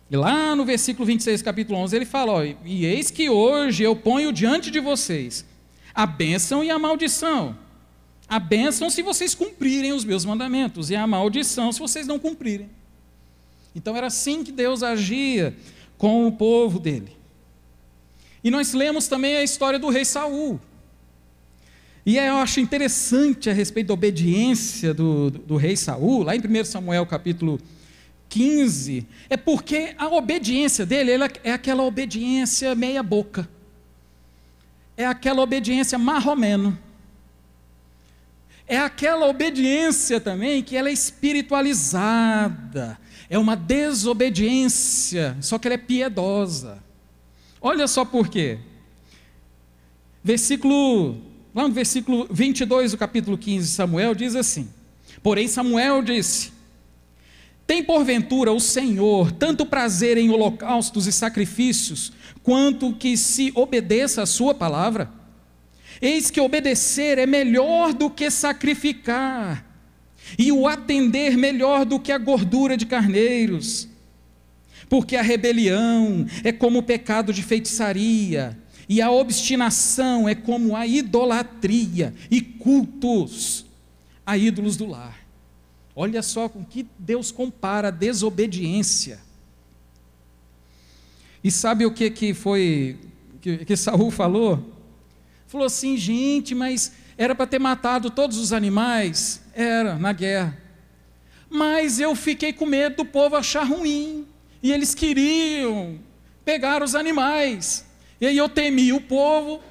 E 0.09 0.15
lá 0.15 0.55
no 0.55 0.65
versículo 0.65 1.05
26, 1.05 1.41
capítulo 1.41 1.79
11, 1.79 1.95
ele 1.95 2.05
fala: 2.05 2.31
ó, 2.33 2.43
E 2.43 2.85
eis 2.85 3.11
que 3.11 3.29
hoje 3.29 3.83
eu 3.83 3.95
ponho 3.95 4.31
diante 4.31 4.71
de 4.71 4.79
vocês 4.79 5.45
a 5.93 6.05
bênção 6.05 6.63
e 6.63 6.69
a 6.69 6.77
maldição. 6.77 7.57
A 8.29 8.39
bênção 8.39 8.89
se 8.89 9.01
vocês 9.01 9.33
cumprirem 9.33 9.93
os 9.93 10.03
meus 10.03 10.25
mandamentos, 10.25 10.89
e 10.89 10.95
a 10.95 11.07
maldição 11.07 11.71
se 11.71 11.79
vocês 11.79 12.05
não 12.05 12.19
cumprirem. 12.19 12.69
Então 13.75 13.95
era 13.95 14.07
assim 14.07 14.43
que 14.43 14.51
Deus 14.51 14.83
agia 14.83 15.55
com 15.97 16.27
o 16.27 16.31
povo 16.31 16.79
dele. 16.79 17.15
E 18.43 18.51
nós 18.51 18.73
lemos 18.73 19.07
também 19.07 19.37
a 19.37 19.43
história 19.43 19.79
do 19.79 19.89
rei 19.89 20.03
Saul. 20.03 20.59
E 22.05 22.17
eu 22.17 22.37
acho 22.37 22.59
interessante 22.59 23.49
a 23.49 23.53
respeito 23.53 23.87
da 23.87 23.93
obediência 23.93 24.93
do, 24.93 25.29
do, 25.29 25.39
do 25.39 25.55
rei 25.57 25.75
Saul, 25.75 26.23
lá 26.23 26.35
em 26.35 26.39
1 26.39 26.65
Samuel 26.65 27.05
capítulo 27.05 27.59
15, 28.29 29.05
é 29.29 29.37
porque 29.37 29.93
a 29.97 30.07
obediência 30.07 30.85
dele 30.85 31.11
é 31.43 31.51
aquela 31.51 31.83
obediência 31.83 32.73
meia 32.75 33.03
boca. 33.03 33.47
é 34.95 35.05
aquela 35.05 35.41
obediência 35.41 35.97
marromeno. 35.97 36.77
É 38.67 38.77
aquela 38.77 39.27
obediência 39.27 40.19
também 40.19 40.61
que 40.61 40.75
ela 40.75 40.89
é 40.89 40.91
espiritualizada. 40.91 42.99
É 43.29 43.37
uma 43.37 43.55
desobediência, 43.55 45.37
só 45.39 45.57
que 45.57 45.67
ela 45.67 45.75
é 45.75 45.77
piedosa. 45.77 46.83
Olha 47.61 47.87
só 47.87 48.03
por 48.03 48.27
quê. 48.27 48.59
Versículo, 50.21 51.17
lá 51.55 51.65
no 51.67 51.73
versículo 51.73 52.27
22 52.29 52.91
do 52.91 52.97
capítulo 52.97 53.37
15 53.37 53.67
de 53.67 53.73
Samuel 53.73 54.13
diz 54.13 54.35
assim: 54.35 54.69
Porém 55.23 55.47
Samuel 55.47 56.01
disse: 56.01 56.51
Tem 57.65 57.81
porventura 57.81 58.51
o 58.51 58.59
Senhor 58.59 59.31
tanto 59.31 59.65
prazer 59.65 60.17
em 60.17 60.29
holocaustos 60.29 61.07
e 61.07 61.13
sacrifícios, 61.13 62.11
quanto 62.43 62.93
que 62.93 63.15
se 63.15 63.49
obedeça 63.55 64.23
a 64.23 64.25
sua 64.25 64.53
palavra? 64.53 65.09
Eis 66.01 66.29
que 66.29 66.39
obedecer 66.39 67.17
é 67.17 67.25
melhor 67.25 67.93
do 67.93 68.09
que 68.09 68.29
sacrificar, 68.29 69.65
e 70.37 70.51
o 70.51 70.67
atender 70.67 71.37
melhor 71.37 71.85
do 71.85 71.99
que 71.99 72.11
a 72.11 72.17
gordura 72.17 72.75
de 72.75 72.85
carneiros. 72.85 73.87
Porque 74.89 75.15
a 75.15 75.21
rebelião 75.21 76.25
é 76.43 76.51
como 76.51 76.79
o 76.79 76.83
pecado 76.83 77.33
de 77.33 77.41
feitiçaria, 77.41 78.57
e 78.89 79.01
a 79.01 79.11
obstinação 79.11 80.27
é 80.27 80.35
como 80.35 80.75
a 80.75 80.87
idolatria 80.87 82.13
e 82.31 82.41
cultos 82.41 83.65
a 84.25 84.37
ídolos 84.37 84.77
do 84.77 84.85
lar. 84.85 85.25
Olha 85.95 86.21
só 86.21 86.47
com 86.47 86.63
que 86.63 86.85
Deus 86.97 87.31
compara 87.31 87.87
a 87.87 87.91
desobediência. 87.91 89.19
E 91.43 91.49
sabe 91.49 91.85
o 91.85 91.91
que, 91.91 92.09
que 92.09 92.33
foi 92.33 92.97
que, 93.41 93.65
que 93.65 93.77
Saul 93.77 94.11
falou? 94.11 94.76
Falou 95.47 95.65
assim, 95.65 95.97
gente, 95.97 96.53
mas 96.53 96.91
era 97.17 97.33
para 97.33 97.47
ter 97.47 97.59
matado 97.59 98.09
todos 98.09 98.37
os 98.37 98.53
animais? 98.53 99.41
Era, 99.53 99.95
na 99.95 100.11
guerra. 100.11 100.57
Mas 101.49 101.99
eu 101.99 102.13
fiquei 102.15 102.51
com 102.51 102.65
medo 102.65 102.97
do 102.97 103.05
povo 103.05 103.35
achar 103.35 103.63
ruim. 103.63 104.27
E 104.61 104.71
eles 104.71 104.93
queriam 104.93 105.99
pegar 106.43 106.83
os 106.83 106.95
animais. 106.95 107.85
E 108.19 108.27
aí 108.27 108.37
eu 108.37 108.49
temi 108.49 108.91
o 108.91 108.99
povo, 108.99 109.61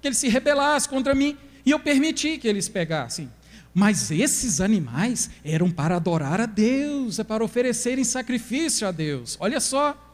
que 0.00 0.08
ele 0.08 0.14
se 0.14 0.28
rebelasse 0.28 0.88
contra 0.88 1.14
mim. 1.14 1.36
E 1.64 1.70
eu 1.70 1.78
permiti 1.78 2.36
que 2.36 2.46
eles 2.46 2.68
pegassem. 2.68 3.30
Mas 3.74 4.10
esses 4.10 4.60
animais 4.60 5.30
eram 5.42 5.70
para 5.70 5.96
adorar 5.96 6.40
a 6.40 6.46
Deus, 6.46 7.18
é 7.18 7.24
para 7.24 7.42
oferecerem 7.42 8.04
sacrifício 8.04 8.86
a 8.86 8.90
Deus. 8.90 9.36
Olha 9.40 9.60
só. 9.60 10.11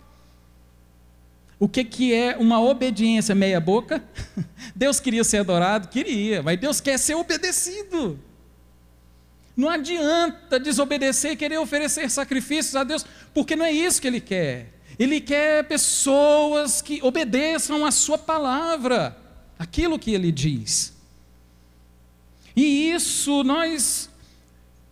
O 1.60 1.68
que, 1.68 1.82
que 1.82 2.14
é 2.14 2.36
uma 2.36 2.60
obediência 2.60 3.34
meia-boca? 3.34 4.02
Deus 4.74 5.00
queria 5.00 5.24
ser 5.24 5.38
adorado? 5.38 5.88
Queria, 5.88 6.42
mas 6.42 6.58
Deus 6.58 6.80
quer 6.80 6.98
ser 6.98 7.16
obedecido. 7.16 8.18
Não 9.56 9.68
adianta 9.68 10.60
desobedecer 10.60 11.32
e 11.32 11.36
querer 11.36 11.58
oferecer 11.58 12.08
sacrifícios 12.08 12.76
a 12.76 12.84
Deus, 12.84 13.04
porque 13.34 13.56
não 13.56 13.64
é 13.64 13.72
isso 13.72 14.00
que 14.00 14.06
Ele 14.06 14.20
quer. 14.20 14.72
Ele 14.96 15.20
quer 15.20 15.64
pessoas 15.64 16.80
que 16.80 17.00
obedeçam 17.02 17.84
a 17.84 17.90
Sua 17.90 18.16
palavra, 18.16 19.16
aquilo 19.58 19.98
que 19.98 20.14
Ele 20.14 20.30
diz. 20.30 20.96
E 22.54 22.92
isso 22.92 23.42
nós, 23.42 24.08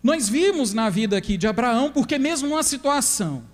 nós 0.03 0.29
vimos 0.29 0.73
na 0.73 0.91
vida 0.91 1.17
aqui 1.17 1.37
de 1.37 1.47
Abraão, 1.47 1.93
porque 1.93 2.19
mesmo 2.19 2.49
numa 2.49 2.65
situação, 2.65 3.45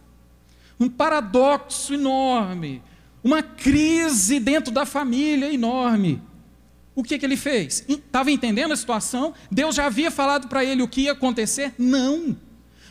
um 0.81 0.88
paradoxo 0.88 1.92
enorme, 1.92 2.83
uma 3.22 3.42
crise 3.42 4.40
dentro 4.40 4.72
da 4.72 4.84
família 4.84 5.52
enorme. 5.52 6.20
O 6.94 7.02
que, 7.02 7.18
que 7.18 7.24
ele 7.24 7.36
fez? 7.36 7.84
Estava 7.88 8.30
entendendo 8.30 8.72
a 8.72 8.76
situação? 8.76 9.32
Deus 9.50 9.74
já 9.74 9.86
havia 9.86 10.10
falado 10.10 10.48
para 10.48 10.64
ele 10.64 10.82
o 10.82 10.88
que 10.88 11.02
ia 11.02 11.12
acontecer? 11.12 11.72
Não. 11.78 12.36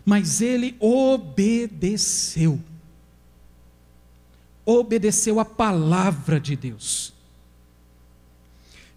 Mas 0.04 0.42
ele 0.42 0.76
obedeceu. 0.80 2.60
Obedeceu 4.66 5.40
a 5.40 5.46
palavra 5.46 6.40
de 6.40 6.56
Deus. 6.56 7.14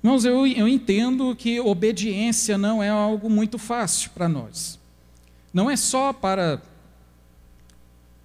Irmãos, 0.03 0.25
eu, 0.25 0.47
eu 0.47 0.69
entendo 0.69 1.35
que 1.35 1.61
obediência 1.61 2.57
não 2.57 2.83
é 2.83 2.89
algo 2.89 3.29
muito 3.29 3.59
fácil 3.59 4.11
para 4.11 4.29
nós. 4.29 4.79
Não 5.53 5.71
é 5.71 5.77
só 5.77 6.13
para 6.13 6.61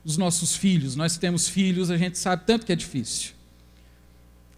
os 0.03 0.17
nossos 0.17 0.55
filhos. 0.55 0.95
Nós 0.95 1.17
temos 1.17 1.47
filhos, 1.47 1.89
a 1.89 1.97
gente 1.97 2.17
sabe 2.17 2.43
tanto 2.45 2.65
que 2.65 2.71
é 2.71 2.75
difícil. 2.75 3.33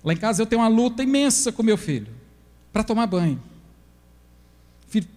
Lá 0.03 0.13
em 0.13 0.17
casa 0.17 0.41
eu 0.41 0.45
tenho 0.45 0.61
uma 0.61 0.67
luta 0.67 1.03
imensa 1.03 1.51
com 1.51 1.61
meu 1.61 1.77
filho 1.77 2.07
para 2.71 2.83
tomar 2.83 3.07
banho. 3.07 3.41
Filho, 4.87 5.07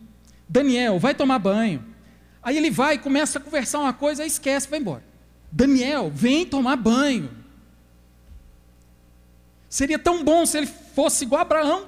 Daniel, 0.48 0.98
vai 0.98 1.14
tomar 1.14 1.38
banho. 1.38 1.84
Aí 2.42 2.56
ele 2.56 2.70
vai, 2.70 2.98
começa 2.98 3.38
a 3.38 3.42
conversar 3.42 3.78
uma 3.78 3.92
coisa, 3.92 4.22
aí 4.22 4.28
esquece, 4.28 4.68
vai 4.68 4.78
embora. 4.78 5.02
Daniel, 5.50 6.10
vem 6.14 6.44
tomar 6.44 6.76
banho. 6.76 7.30
Seria 9.68 9.98
tão 9.98 10.22
bom 10.22 10.44
se 10.44 10.58
ele 10.58 10.66
fosse 10.66 11.24
igual 11.24 11.40
a 11.40 11.42
Abraão. 11.42 11.86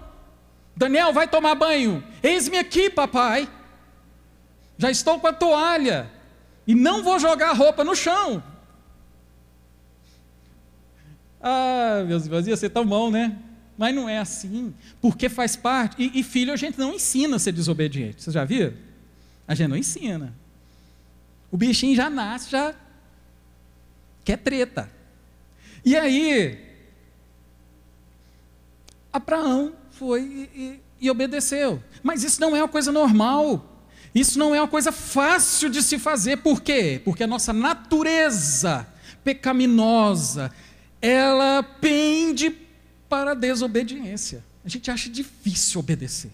Daniel, 0.75 1.13
vai 1.13 1.29
tomar 1.29 1.55
banho. 1.55 2.03
Eis-me 2.23 2.59
aqui, 2.59 2.91
papai. 2.91 3.49
Já 4.79 4.91
estou 4.91 5.21
com 5.21 5.27
a 5.27 5.33
toalha. 5.33 6.11
E 6.67 6.75
não 6.75 7.03
vou 7.03 7.19
jogar 7.19 7.51
a 7.51 7.55
roupa 7.55 7.85
no 7.85 7.95
chão. 7.95 8.43
Ah, 11.41 12.03
meus 12.07 12.25
irmãos, 12.25 12.47
ia 12.47 12.57
ser 12.57 12.71
tão 12.71 12.85
bom, 12.85 13.11
né? 13.11 13.39
Mas 13.79 13.95
não 13.95 14.09
é 14.09 14.19
assim, 14.19 14.75
porque 15.01 15.29
faz 15.29 15.55
parte. 15.55 16.03
E, 16.03 16.19
e, 16.19 16.23
filho 16.23 16.53
a 16.53 16.57
gente 16.57 16.79
não 16.79 16.95
ensina 16.95 17.37
a 17.37 17.39
ser 17.39 17.53
desobediente. 17.53 18.23
Você 18.23 18.31
já 18.31 18.45
viu? 18.45 18.73
A 19.47 19.55
gente 19.55 19.69
não 19.69 19.77
ensina. 19.77 20.35
O 21.51 21.57
bichinho 21.57 21.95
já 21.95 22.11
nasce, 22.11 22.51
já 22.51 22.75
quer 24.25 24.39
treta. 24.39 24.91
E 25.85 25.95
aí, 25.95 26.59
Abraão 29.13 29.73
foi 29.91 30.23
e, 30.23 30.61
e, 30.61 30.81
e 31.03 31.11
obedeceu. 31.11 31.83
Mas 32.03 32.25
isso 32.25 32.41
não 32.41 32.57
é 32.57 32.63
uma 32.63 32.69
coisa 32.69 32.91
normal. 32.91 33.76
Isso 34.17 34.39
não 34.39 34.55
é 34.55 34.61
uma 34.63 34.67
coisa 34.67 34.91
fácil 34.91 35.69
de 35.69 35.83
se 35.83 35.99
fazer, 35.99 36.39
por 36.39 36.63
quê? 36.63 37.03
Porque 37.05 37.23
a 37.23 37.27
nossa 37.27 37.53
natureza 37.53 38.89
pecaminosa, 39.23 40.51
ela 41.03 41.63
pende 41.63 42.57
para 43.11 43.33
a 43.33 43.35
desobediência. 43.35 44.43
A 44.65 44.71
gente 44.71 44.91
acha 44.91 45.11
difícil 45.11 45.81
obedecer. 45.81 46.33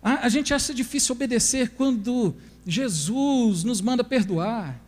A, 0.00 0.26
a 0.26 0.28
gente 0.28 0.54
acha 0.54 0.72
difícil 0.72 1.16
obedecer 1.16 1.70
quando 1.70 2.36
Jesus 2.64 3.64
nos 3.64 3.80
manda 3.80 4.04
perdoar, 4.04 4.80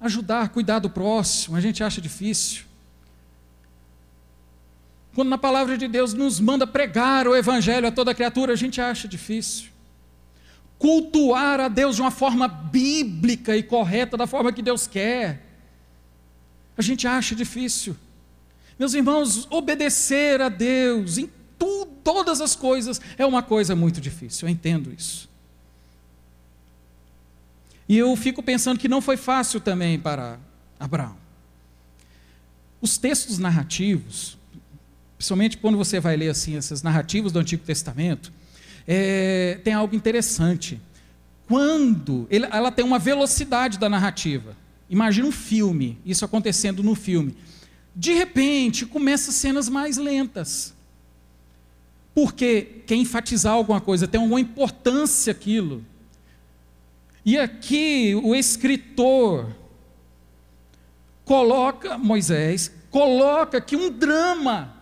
ajudar, 0.00 0.48
cuidar 0.48 0.78
do 0.78 0.88
próximo, 0.88 1.56
a 1.56 1.60
gente 1.60 1.84
acha 1.84 2.00
difícil. 2.00 2.64
Quando 5.14 5.28
na 5.28 5.38
palavra 5.38 5.76
de 5.76 5.86
Deus 5.86 6.14
nos 6.14 6.40
manda 6.40 6.66
pregar 6.66 7.28
o 7.28 7.36
evangelho 7.36 7.86
a 7.86 7.92
toda 7.92 8.14
criatura, 8.14 8.52
a 8.52 8.56
gente 8.56 8.80
acha 8.80 9.06
difícil. 9.06 9.70
Cultuar 10.78 11.60
a 11.60 11.68
Deus 11.68 11.96
de 11.96 12.02
uma 12.02 12.10
forma 12.10 12.48
bíblica 12.48 13.56
e 13.56 13.62
correta, 13.62 14.16
da 14.16 14.26
forma 14.26 14.52
que 14.52 14.62
Deus 14.62 14.86
quer, 14.86 15.46
a 16.76 16.82
gente 16.82 17.06
acha 17.06 17.34
difícil. 17.34 17.96
Meus 18.78 18.94
irmãos, 18.94 19.46
obedecer 19.50 20.40
a 20.40 20.48
Deus 20.48 21.18
em 21.18 21.30
tu, 21.58 21.86
todas 22.02 22.40
as 22.40 22.56
coisas 22.56 23.00
é 23.18 23.26
uma 23.26 23.42
coisa 23.42 23.76
muito 23.76 24.00
difícil, 24.00 24.48
eu 24.48 24.52
entendo 24.52 24.92
isso. 24.92 25.28
E 27.88 27.98
eu 27.98 28.16
fico 28.16 28.42
pensando 28.42 28.78
que 28.78 28.88
não 28.88 29.02
foi 29.02 29.16
fácil 29.16 29.60
também 29.60 29.98
para 29.98 30.38
Abraão. 30.80 31.16
Os 32.80 32.96
textos 32.96 33.38
narrativos, 33.38 34.38
principalmente 35.22 35.56
quando 35.58 35.78
você 35.78 36.00
vai 36.00 36.16
ler 36.16 36.30
assim 36.30 36.56
essas 36.56 36.82
narrativas 36.82 37.30
do 37.30 37.38
Antigo 37.38 37.62
Testamento, 37.64 38.32
é, 38.84 39.60
tem 39.62 39.72
algo 39.72 39.94
interessante. 39.94 40.80
Quando 41.46 42.26
ele, 42.28 42.44
ela 42.50 42.72
tem 42.72 42.84
uma 42.84 42.98
velocidade 42.98 43.78
da 43.78 43.88
narrativa. 43.88 44.56
Imagina 44.90 45.28
um 45.28 45.32
filme, 45.32 45.96
isso 46.04 46.24
acontecendo 46.24 46.82
no 46.82 46.96
filme. 46.96 47.36
De 47.94 48.12
repente, 48.12 48.84
começa 48.84 49.30
cenas 49.30 49.68
mais 49.68 49.96
lentas. 49.96 50.74
Porque 52.12 52.82
quer 52.84 52.96
enfatizar 52.96 53.52
alguma 53.52 53.80
coisa, 53.80 54.08
tem 54.08 54.20
alguma 54.20 54.40
importância 54.40 55.30
aquilo. 55.30 55.84
E 57.24 57.38
aqui 57.38 58.12
o 58.24 58.34
escritor 58.34 59.54
coloca, 61.24 61.96
Moisés, 61.96 62.72
coloca 62.90 63.58
aqui 63.58 63.76
um 63.76 63.88
drama 63.88 64.81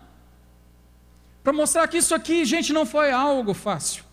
para 1.43 1.53
mostrar 1.53 1.89
que 1.89 1.99
isso 1.99 2.15
aqui, 2.15 2.45
gente, 2.45 2.73
não 2.73 2.85
foi 2.85 3.11
algo 3.11 3.55
fácil. 3.55 4.05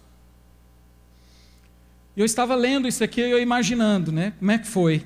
Eu 2.16 2.26
estava 2.26 2.56
lendo 2.56 2.88
isso 2.88 3.04
aqui 3.04 3.22
e 3.22 3.30
eu 3.30 3.40
imaginando, 3.40 4.12
né? 4.12 4.34
Como 4.40 4.50
é 4.50 4.58
que 4.58 4.68
foi? 4.68 5.06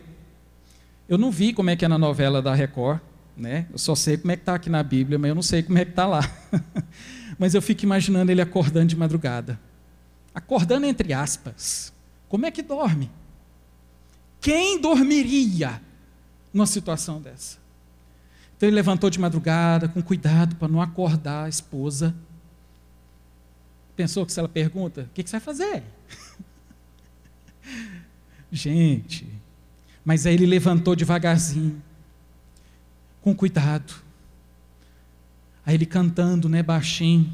Eu 1.10 1.18
não 1.18 1.30
vi 1.30 1.52
como 1.52 1.70
é 1.70 1.76
que 1.76 1.84
é 1.84 1.88
na 1.88 1.98
novela 1.98 2.42
da 2.42 2.54
Record. 2.54 3.02
né? 3.36 3.66
Eu 3.72 3.78
só 3.78 3.96
sei 3.96 4.18
como 4.18 4.32
é 4.32 4.36
que 4.36 4.44
está 4.44 4.56
aqui 4.56 4.70
na 4.70 4.82
Bíblia, 4.82 5.20
mas 5.20 5.30
eu 5.30 5.36
não 5.36 5.42
sei 5.42 5.62
como 5.62 5.78
é 5.78 5.84
que 5.84 5.92
está 5.92 6.06
lá. 6.06 6.22
mas 7.38 7.54
eu 7.54 7.62
fico 7.62 7.84
imaginando 7.84 8.32
ele 8.32 8.42
acordando 8.42 8.86
de 8.86 8.96
madrugada. 8.96 9.60
Acordando 10.34 10.86
entre 10.86 11.12
aspas. 11.12 11.92
Como 12.30 12.46
é 12.46 12.52
que 12.52 12.62
dorme? 12.62 13.12
Quem 14.40 14.80
dormiria 14.80 15.82
numa 16.54 16.66
situação 16.66 17.22
dessa? 17.22 17.61
Então 18.62 18.70
ele 18.70 18.76
levantou 18.76 19.10
de 19.10 19.20
madrugada, 19.20 19.88
com 19.88 20.04
cuidado 20.04 20.56
para 20.56 20.68
não 20.68 20.80
acordar 20.80 21.46
a 21.46 21.50
esposa. 21.50 22.14
Pensou 23.96 24.24
que 24.24 24.32
se 24.32 24.38
ela 24.38 24.48
pergunta, 24.48 25.02
o 25.02 25.14
que, 25.16 25.24
que 25.24 25.30
você 25.32 25.40
vai 25.40 25.42
fazer? 25.42 25.82
Gente, 28.54 29.28
mas 30.06 30.28
aí 30.28 30.36
ele 30.36 30.46
levantou 30.46 30.96
devagarzinho, 30.96 31.82
com 33.20 33.34
cuidado. 33.34 33.96
Aí 35.66 35.74
ele 35.74 35.88
cantando, 35.88 36.48
né, 36.48 36.62
baixinho, 36.62 37.34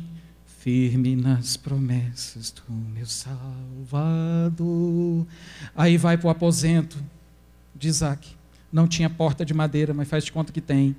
firme 0.59 1.13
nas 1.17 1.57
promessas 1.57 2.51
do 2.51 2.71
meu 2.71 3.05
Salvador. 3.05 4.47
Aí 5.75 5.97
vai 5.97 6.17
para 6.17 6.27
o 6.27 6.29
aposento 6.29 6.97
de 7.75 7.89
Isaac. 7.89 8.33
Não 8.71 8.87
tinha 8.87 9.09
porta 9.09 9.43
de 9.43 9.53
madeira, 9.53 9.93
mas 9.93 10.07
faz 10.07 10.23
de 10.23 10.31
conta 10.31 10.53
que 10.53 10.61
tem. 10.61 10.95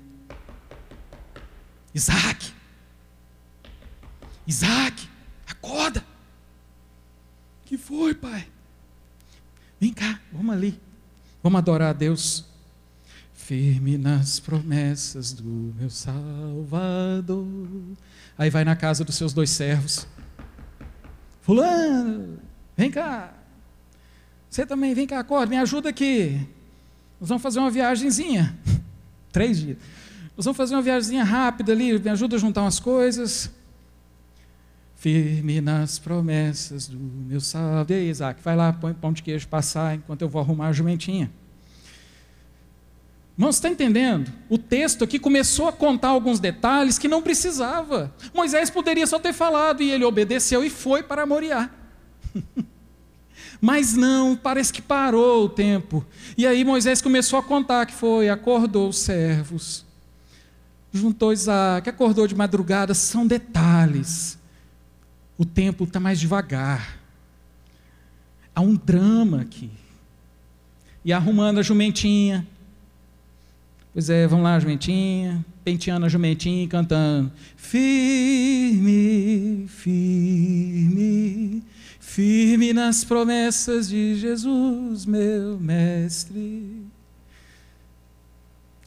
Isaac! 1.93 2.53
Isaac, 4.47 5.07
acorda! 5.47 6.03
que 7.69 7.77
foi, 7.77 8.15
pai? 8.15 8.47
Vem 9.79 9.93
cá, 9.93 10.19
vamos 10.33 10.55
ali. 10.55 10.81
Vamos 11.43 11.59
adorar 11.59 11.91
a 11.91 11.93
Deus. 11.93 12.43
Firme 13.31 13.95
nas 13.95 14.39
promessas 14.39 15.33
do 15.33 15.43
meu 15.77 15.91
Salvador. 15.91 17.45
Aí 18.35 18.49
vai 18.49 18.65
na 18.65 18.75
casa 18.75 19.05
dos 19.05 19.13
seus 19.13 19.33
dois 19.33 19.51
servos. 19.51 20.07
Fulano, 21.43 22.39
vem 22.75 22.89
cá. 22.89 23.35
Você 24.49 24.65
também, 24.65 24.95
vem 24.95 25.05
cá, 25.05 25.19
acorda, 25.19 25.45
me 25.45 25.57
ajuda 25.57 25.89
aqui. 25.89 26.43
Nós 27.21 27.29
vamos 27.29 27.43
fazer 27.43 27.59
uma 27.59 27.69
viagemzinha. 27.69 28.57
Três 29.31 29.59
dias. 29.59 29.77
Nós 30.39 30.45
vamos 30.45 30.55
fazer 30.55 30.73
uma 30.73 30.81
viagemzinha 30.81 31.25
rápida 31.25 31.73
ali, 31.73 31.99
me 31.99 32.09
ajuda 32.09 32.37
a 32.37 32.39
juntar 32.39 32.61
umas 32.61 32.79
coisas. 32.79 33.51
Firme 34.95 35.59
nas 35.59 35.99
promessas 35.99 36.87
do 36.87 36.97
meu 36.97 37.41
salve. 37.41 37.93
E 37.93 37.97
aí, 37.97 38.09
Isaac, 38.09 38.41
vai 38.41 38.55
lá, 38.55 38.71
põe 38.71 38.93
pão 38.93 39.11
de 39.11 39.21
queijo 39.21 39.49
passar 39.49 39.95
enquanto 39.95 40.21
eu 40.21 40.29
vou 40.29 40.41
arrumar 40.41 40.67
a 40.67 40.71
jumentinha. 40.71 41.29
Irmão, 43.37 43.51
você 43.51 43.57
está 43.57 43.67
entendendo? 43.67 44.31
O 44.47 44.57
texto 44.57 45.03
aqui 45.03 45.19
começou 45.19 45.67
a 45.67 45.73
contar 45.73 46.07
alguns 46.07 46.39
detalhes 46.39 46.97
que 46.97 47.09
não 47.09 47.21
precisava. 47.21 48.15
Moisés 48.33 48.69
poderia 48.69 49.05
só 49.05 49.19
ter 49.19 49.33
falado 49.33 49.83
e 49.83 49.91
ele 49.91 50.05
obedeceu 50.05 50.63
e 50.63 50.69
foi 50.69 51.03
para 51.03 51.25
Moriá. 51.25 51.69
Mas 53.59 53.93
não, 53.93 54.37
parece 54.37 54.71
que 54.71 54.81
parou 54.81 55.43
o 55.43 55.49
tempo. 55.49 56.05
E 56.37 56.47
aí 56.47 56.63
Moisés 56.63 57.01
começou 57.01 57.37
a 57.39 57.43
contar 57.43 57.85
que 57.85 57.93
foi, 57.93 58.29
acordou 58.29 58.87
os 58.87 58.99
servos, 58.99 59.88
juntou 60.91 61.33
Isaac, 61.33 61.89
acordou 61.89 62.27
de 62.27 62.35
madrugada, 62.35 62.93
são 62.93 63.25
detalhes. 63.25 64.37
O 65.37 65.45
tempo 65.45 65.83
está 65.83 65.99
mais 65.99 66.19
devagar. 66.19 66.99
Há 68.53 68.61
um 68.61 68.75
drama 68.75 69.41
aqui. 69.41 69.69
E 71.05 71.13
arrumando 71.13 71.59
a 71.59 71.63
jumentinha, 71.63 72.45
Pois 73.91 74.09
é, 74.09 74.25
vamos 74.27 74.43
lá, 74.43 74.59
jumentinha, 74.59 75.43
penteando 75.63 76.05
a 76.05 76.09
jumentinha 76.09 76.63
e 76.63 76.67
cantando. 76.67 77.31
Firme, 77.57 78.85
firme, 79.67 81.63
firme 81.99 82.71
nas 82.71 83.03
promessas 83.03 83.89
de 83.89 84.15
Jesus, 84.15 85.05
meu 85.05 85.59
mestre. 85.59 86.78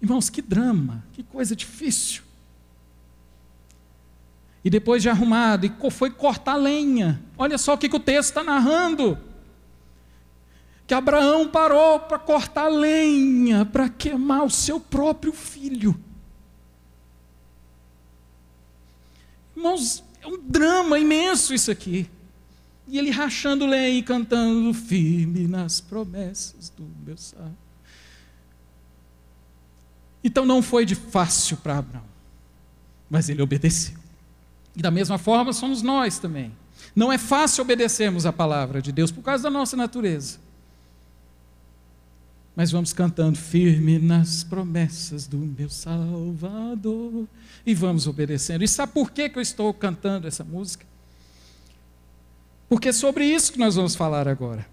Irmãos, 0.02 0.28
que 0.28 0.42
drama, 0.42 1.04
que 1.12 1.22
coisa 1.22 1.54
difícil. 1.54 2.22
E 4.64 4.68
depois 4.68 5.00
de 5.00 5.08
arrumado, 5.08 5.64
e 5.64 5.90
foi 5.90 6.10
cortar 6.10 6.56
lenha. 6.56 7.22
Olha 7.38 7.56
só 7.56 7.74
o 7.74 7.78
que, 7.78 7.88
que 7.88 7.96
o 7.96 8.00
texto 8.00 8.30
está 8.30 8.44
narrando 8.44 9.16
que 10.92 10.94
Abraão 10.94 11.48
parou 11.48 12.00
para 12.00 12.18
cortar 12.18 12.68
lenha, 12.68 13.64
para 13.64 13.88
queimar 13.88 14.44
o 14.44 14.50
seu 14.50 14.78
próprio 14.78 15.32
filho. 15.32 15.98
Irmãos, 19.56 20.04
é 20.20 20.26
um 20.26 20.38
drama 20.38 20.98
imenso 20.98 21.54
isso 21.54 21.70
aqui. 21.70 22.10
E 22.86 22.98
ele 22.98 23.10
rachando 23.10 23.64
lenha 23.64 23.98
e 23.98 24.02
cantando 24.02 24.74
firme 24.74 25.46
nas 25.46 25.80
promessas 25.80 26.68
do 26.68 26.86
meu 27.06 27.16
salvo. 27.16 27.61
Então 30.22 30.44
não 30.44 30.62
foi 30.62 30.84
de 30.84 30.94
fácil 30.94 31.56
para 31.56 31.78
Abraão, 31.78 32.04
mas 33.10 33.28
ele 33.28 33.42
obedeceu. 33.42 33.96
E 34.76 34.80
da 34.80 34.90
mesma 34.90 35.18
forma 35.18 35.52
somos 35.52 35.82
nós 35.82 36.18
também. 36.18 36.52
Não 36.94 37.12
é 37.12 37.18
fácil 37.18 37.62
obedecermos 37.62 38.26
a 38.26 38.32
palavra 38.32 38.80
de 38.80 38.92
Deus 38.92 39.10
por 39.10 39.22
causa 39.22 39.42
da 39.44 39.50
nossa 39.50 39.76
natureza 39.76 40.38
mas 42.54 42.70
vamos 42.70 42.92
cantando 42.92 43.38
firme 43.38 43.98
nas 43.98 44.44
promessas 44.44 45.26
do 45.26 45.38
meu 45.38 45.70
Salvador 45.70 47.26
e 47.64 47.74
vamos 47.74 48.06
obedecendo. 48.06 48.62
E 48.62 48.68
sabe 48.68 48.92
por 48.92 49.10
que, 49.10 49.28
que 49.28 49.38
eu 49.38 49.42
estou 49.42 49.72
cantando 49.72 50.28
essa 50.28 50.44
música? 50.44 50.84
Porque 52.68 52.88
é 52.88 52.92
sobre 52.92 53.24
isso 53.24 53.52
que 53.52 53.58
nós 53.58 53.74
vamos 53.74 53.94
falar 53.94 54.28
agora. 54.28 54.66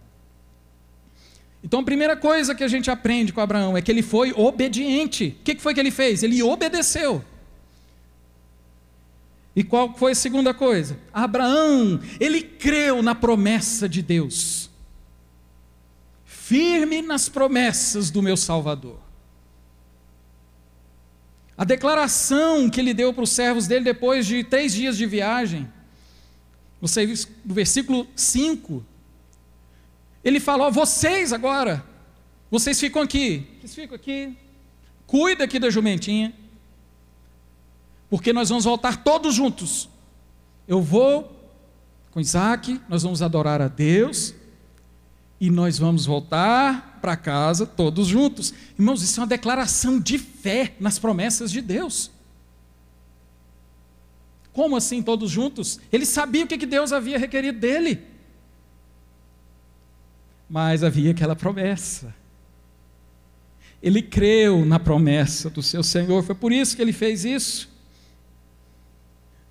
Então, 1.63 1.81
a 1.81 1.83
primeira 1.83 2.15
coisa 2.15 2.55
que 2.55 2.63
a 2.63 2.67
gente 2.67 2.89
aprende 2.89 3.33
com 3.33 3.41
Abraão 3.41 3.75
é 3.75 3.81
que 3.81 3.91
ele 3.91 4.01
foi 4.01 4.31
obediente. 4.33 5.37
O 5.39 5.43
que 5.43 5.57
foi 5.57 5.73
que 5.73 5.79
ele 5.79 5.91
fez? 5.91 6.23
Ele 6.23 6.41
obedeceu. 6.41 7.23
E 9.55 9.63
qual 9.63 9.93
foi 9.93 10.13
a 10.13 10.15
segunda 10.15 10.53
coisa? 10.53 10.97
Abraão, 11.13 11.99
ele 12.19 12.41
creu 12.41 13.01
na 13.01 13.13
promessa 13.13 13.89
de 13.89 14.01
Deus 14.01 14.69
firme 16.49 17.03
nas 17.03 17.29
promessas 17.29 18.09
do 18.09 18.23
meu 18.23 18.35
Salvador. 18.35 18.97
A 21.55 21.63
declaração 21.63 22.67
que 22.71 22.79
ele 22.79 22.91
deu 22.91 23.13
para 23.13 23.23
os 23.23 23.29
servos 23.29 23.67
dele 23.67 23.85
depois 23.85 24.25
de 24.25 24.43
três 24.43 24.73
dias 24.73 24.97
de 24.97 25.05
viagem, 25.05 25.71
no 26.81 26.87
versículo 27.45 28.07
5, 28.15 28.83
ele 30.23 30.39
falou: 30.39 30.71
vocês 30.71 31.31
agora, 31.33 31.83
vocês 32.49 32.79
ficam 32.79 33.01
aqui, 33.01 33.47
vocês 33.59 33.75
ficam 33.75 33.95
aqui, 33.95 34.35
cuida 35.05 35.43
aqui 35.43 35.59
da 35.59 35.69
jumentinha, 35.69 36.33
porque 38.09 38.33
nós 38.33 38.49
vamos 38.49 38.65
voltar 38.65 39.03
todos 39.03 39.35
juntos. 39.35 39.89
Eu 40.67 40.81
vou 40.81 41.35
com 42.11 42.19
Isaac, 42.19 42.79
nós 42.89 43.03
vamos 43.03 43.21
adorar 43.21 43.61
a 43.61 43.67
Deus, 43.67 44.33
e 45.39 45.49
nós 45.49 45.77
vamos 45.77 46.05
voltar 46.05 46.99
para 47.01 47.15
casa 47.15 47.65
todos 47.65 48.07
juntos. 48.07 48.53
Irmãos, 48.77 49.01
isso 49.01 49.19
é 49.19 49.21
uma 49.21 49.27
declaração 49.27 49.99
de 49.99 50.17
fé 50.17 50.75
nas 50.79 50.99
promessas 50.99 51.51
de 51.51 51.61
Deus. 51.61 52.11
Como 54.51 54.75
assim 54.75 55.01
todos 55.01 55.31
juntos? 55.31 55.79
Ele 55.91 56.05
sabia 56.05 56.43
o 56.43 56.47
que 56.47 56.65
Deus 56.65 56.91
havia 56.91 57.17
requerido 57.17 57.59
dele. 57.59 58.03
Mas 60.49 60.83
havia 60.83 61.11
aquela 61.11 61.35
promessa. 61.35 62.13
Ele 63.81 64.01
creu 64.01 64.65
na 64.65 64.79
promessa 64.79 65.49
do 65.49 65.61
seu 65.61 65.83
Senhor, 65.83 66.23
foi 66.23 66.35
por 66.35 66.51
isso 66.51 66.75
que 66.75 66.81
ele 66.81 66.91
fez 66.91 67.23
isso. 67.23 67.69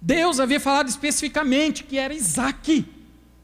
Deus 0.00 0.38
havia 0.38 0.60
falado 0.60 0.88
especificamente 0.88 1.84
que 1.84 1.98
era 1.98 2.12
Isaac 2.14 2.86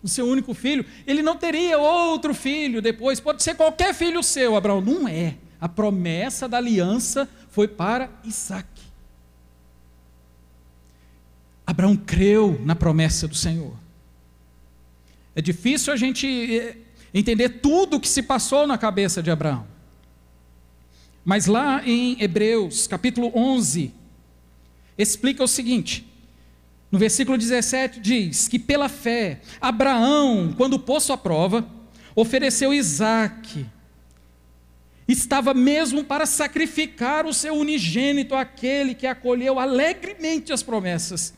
o 0.04 0.08
seu 0.08 0.26
único 0.26 0.52
filho, 0.52 0.84
ele 1.06 1.22
não 1.22 1.34
teria 1.34 1.78
outro 1.78 2.34
filho 2.34 2.82
depois, 2.82 3.18
pode 3.20 3.42
ser 3.42 3.54
qualquer 3.54 3.94
filho 3.94 4.22
seu, 4.22 4.54
Abraão. 4.54 4.82
Não 4.82 5.08
é. 5.08 5.36
A 5.58 5.66
promessa 5.66 6.46
da 6.46 6.58
aliança 6.58 7.26
foi 7.48 7.66
para 7.66 8.10
Isaac. 8.22 8.68
Abraão 11.66 11.96
creu 11.96 12.60
na 12.62 12.76
promessa 12.76 13.26
do 13.26 13.34
Senhor. 13.34 13.74
É 15.34 15.40
difícil 15.40 15.90
a 15.90 15.96
gente 15.96 16.26
eh, 16.54 16.76
entender 17.14 17.60
tudo 17.60 17.96
o 17.96 18.00
que 18.00 18.08
se 18.08 18.22
passou 18.22 18.66
na 18.66 18.76
cabeça 18.76 19.22
de 19.22 19.30
Abraão. 19.30 19.66
Mas 21.24 21.46
lá 21.46 21.80
em 21.86 22.20
Hebreus, 22.20 22.86
capítulo 22.86 23.30
11, 23.34 23.94
explica 24.98 25.42
o 25.44 25.48
seguinte: 25.48 26.06
no 26.90 26.98
versículo 26.98 27.38
17 27.38 28.00
diz 28.00 28.48
que 28.48 28.58
pela 28.58 28.88
fé, 28.88 29.40
Abraão, 29.60 30.52
quando 30.56 30.78
posto 30.78 31.12
à 31.12 31.16
prova, 31.16 31.66
ofereceu 32.14 32.74
Isaac. 32.74 33.66
estava 35.06 35.54
mesmo 35.54 36.04
para 36.04 36.26
sacrificar 36.26 37.26
o 37.26 37.34
seu 37.34 37.54
unigênito, 37.54 38.34
aquele 38.34 38.94
que 38.94 39.06
acolheu 39.06 39.58
alegremente 39.58 40.52
as 40.52 40.62
promessas. 40.62 41.34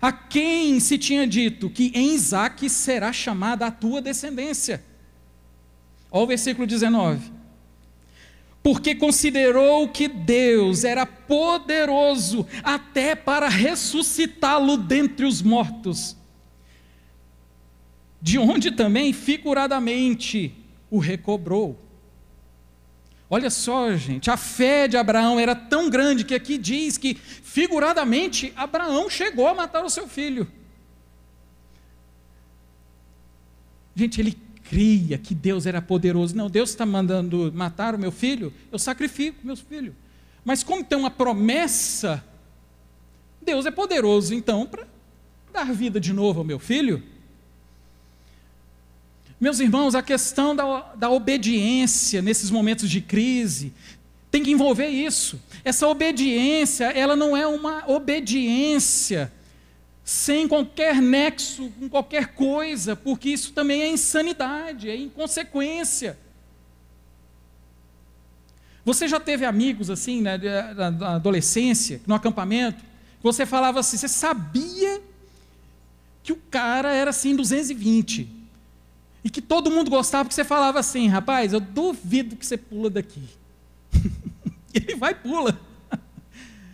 A 0.00 0.10
quem 0.10 0.80
se 0.80 0.96
tinha 0.96 1.26
dito 1.26 1.68
que 1.68 1.92
em 1.94 2.14
Isaac 2.14 2.68
será 2.70 3.12
chamada 3.12 3.66
a 3.66 3.70
tua 3.70 4.00
descendência. 4.00 4.82
Olha 6.10 6.24
o 6.24 6.26
versículo 6.26 6.66
19. 6.66 7.30
Porque 8.62 8.94
considerou 8.94 9.88
que 9.88 10.08
Deus 10.08 10.84
era 10.84 11.04
poderoso 11.04 12.46
até 12.62 13.14
para 13.14 13.48
ressuscitá-lo 13.48 14.76
dentre 14.76 15.24
os 15.24 15.40
mortos, 15.40 16.16
de 18.20 18.38
onde 18.38 18.70
também 18.70 19.12
figuradamente 19.12 20.52
o 20.90 20.98
recobrou. 20.98 21.89
Olha 23.32 23.48
só, 23.48 23.94
gente, 23.94 24.28
a 24.28 24.36
fé 24.36 24.88
de 24.88 24.96
Abraão 24.96 25.38
era 25.38 25.54
tão 25.54 25.88
grande 25.88 26.24
que 26.24 26.34
aqui 26.34 26.58
diz 26.58 26.98
que, 26.98 27.14
figuradamente, 27.14 28.52
Abraão 28.56 29.08
chegou 29.08 29.46
a 29.46 29.54
matar 29.54 29.84
o 29.84 29.88
seu 29.88 30.08
filho. 30.08 30.50
Gente, 33.94 34.20
ele 34.20 34.36
cria 34.64 35.16
que 35.16 35.32
Deus 35.32 35.64
era 35.64 35.80
poderoso. 35.80 36.34
Não, 36.34 36.50
Deus 36.50 36.70
está 36.70 36.84
mandando 36.84 37.52
matar 37.54 37.94
o 37.94 37.98
meu 37.98 38.10
filho, 38.10 38.52
eu 38.72 38.80
sacrifico 38.80 39.46
meu 39.46 39.56
filho. 39.56 39.94
Mas 40.44 40.64
como 40.64 40.82
tem 40.82 40.98
uma 40.98 41.10
promessa, 41.10 42.24
Deus 43.40 43.64
é 43.64 43.70
poderoso 43.70 44.34
então 44.34 44.66
para 44.66 44.88
dar 45.52 45.72
vida 45.72 46.00
de 46.00 46.12
novo 46.12 46.40
ao 46.40 46.44
meu 46.44 46.58
filho. 46.58 47.00
Meus 49.40 49.58
irmãos, 49.58 49.94
a 49.94 50.02
questão 50.02 50.54
da, 50.54 50.92
da 50.94 51.10
obediência 51.10 52.20
nesses 52.20 52.50
momentos 52.50 52.90
de 52.90 53.00
crise 53.00 53.72
tem 54.30 54.42
que 54.42 54.50
envolver 54.50 54.88
isso. 54.88 55.40
Essa 55.64 55.88
obediência, 55.88 56.84
ela 56.86 57.16
não 57.16 57.34
é 57.34 57.46
uma 57.46 57.90
obediência 57.90 59.32
sem 60.04 60.46
qualquer 60.46 61.00
nexo 61.00 61.70
com 61.78 61.88
qualquer 61.88 62.34
coisa, 62.34 62.94
porque 62.94 63.30
isso 63.30 63.52
também 63.52 63.80
é 63.80 63.88
insanidade, 63.88 64.90
é 64.90 64.96
inconsequência. 64.96 66.18
Você 68.84 69.08
já 69.08 69.20
teve 69.20 69.44
amigos 69.44 69.88
assim, 69.88 70.20
né, 70.20 70.38
na 70.98 71.14
adolescência, 71.14 72.00
no 72.06 72.14
acampamento, 72.14 72.84
você 73.22 73.46
falava 73.46 73.80
assim, 73.80 73.96
você 73.96 74.08
sabia 74.08 75.00
que 76.22 76.32
o 76.32 76.36
cara 76.50 76.92
era 76.92 77.10
assim 77.10 77.34
220. 77.34 78.39
E 79.22 79.28
que 79.28 79.42
todo 79.42 79.70
mundo 79.70 79.90
gostava, 79.90 80.24
porque 80.24 80.34
você 80.34 80.44
falava 80.44 80.78
assim, 80.78 81.06
rapaz, 81.06 81.52
eu 81.52 81.60
duvido 81.60 82.36
que 82.36 82.46
você 82.46 82.56
pula 82.56 82.88
daqui. 82.88 83.22
ele 84.72 84.94
vai 84.96 85.14
pula. 85.14 85.58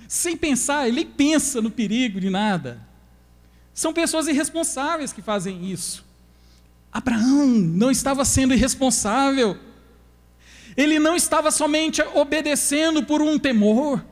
Sem 0.08 0.36
pensar, 0.36 0.88
ele 0.88 1.04
pensa 1.04 1.60
no 1.60 1.70
perigo 1.70 2.20
de 2.20 2.30
nada. 2.30 2.80
São 3.74 3.92
pessoas 3.92 4.28
irresponsáveis 4.28 5.12
que 5.12 5.20
fazem 5.20 5.70
isso. 5.70 6.04
Abraão 6.92 7.46
não 7.46 7.90
estava 7.90 8.24
sendo 8.24 8.54
irresponsável. 8.54 9.58
Ele 10.76 10.98
não 10.98 11.16
estava 11.16 11.50
somente 11.50 12.00
obedecendo 12.14 13.02
por 13.02 13.20
um 13.20 13.38
temor. 13.38 14.02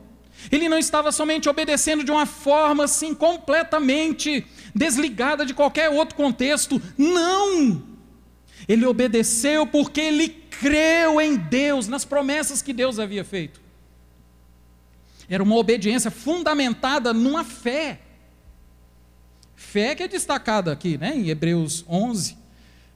Ele 0.51 0.67
não 0.67 0.77
estava 0.77 1.11
somente 1.11 1.47
obedecendo 1.47 2.03
de 2.03 2.11
uma 2.11 2.25
forma 2.25 2.83
assim 2.83 3.13
completamente 3.15 4.45
desligada 4.73 5.45
de 5.45 5.53
qualquer 5.53 5.89
outro 5.89 6.15
contexto. 6.15 6.81
Não! 6.97 7.94
Ele 8.67 8.85
obedeceu 8.85 9.67
porque 9.67 10.01
ele 10.01 10.29
creu 10.29 11.19
em 11.21 11.35
Deus, 11.35 11.87
nas 11.87 12.05
promessas 12.05 12.61
que 12.61 12.73
Deus 12.73 12.99
havia 12.99 13.23
feito. 13.23 13.61
Era 15.29 15.43
uma 15.43 15.55
obediência 15.55 16.11
fundamentada 16.11 17.13
numa 17.13 17.43
fé. 17.43 17.99
Fé 19.55 19.95
que 19.95 20.03
é 20.03 20.07
destacada 20.07 20.71
aqui, 20.71 20.97
né, 20.97 21.15
em 21.15 21.29
Hebreus 21.29 21.83
11, 21.87 22.37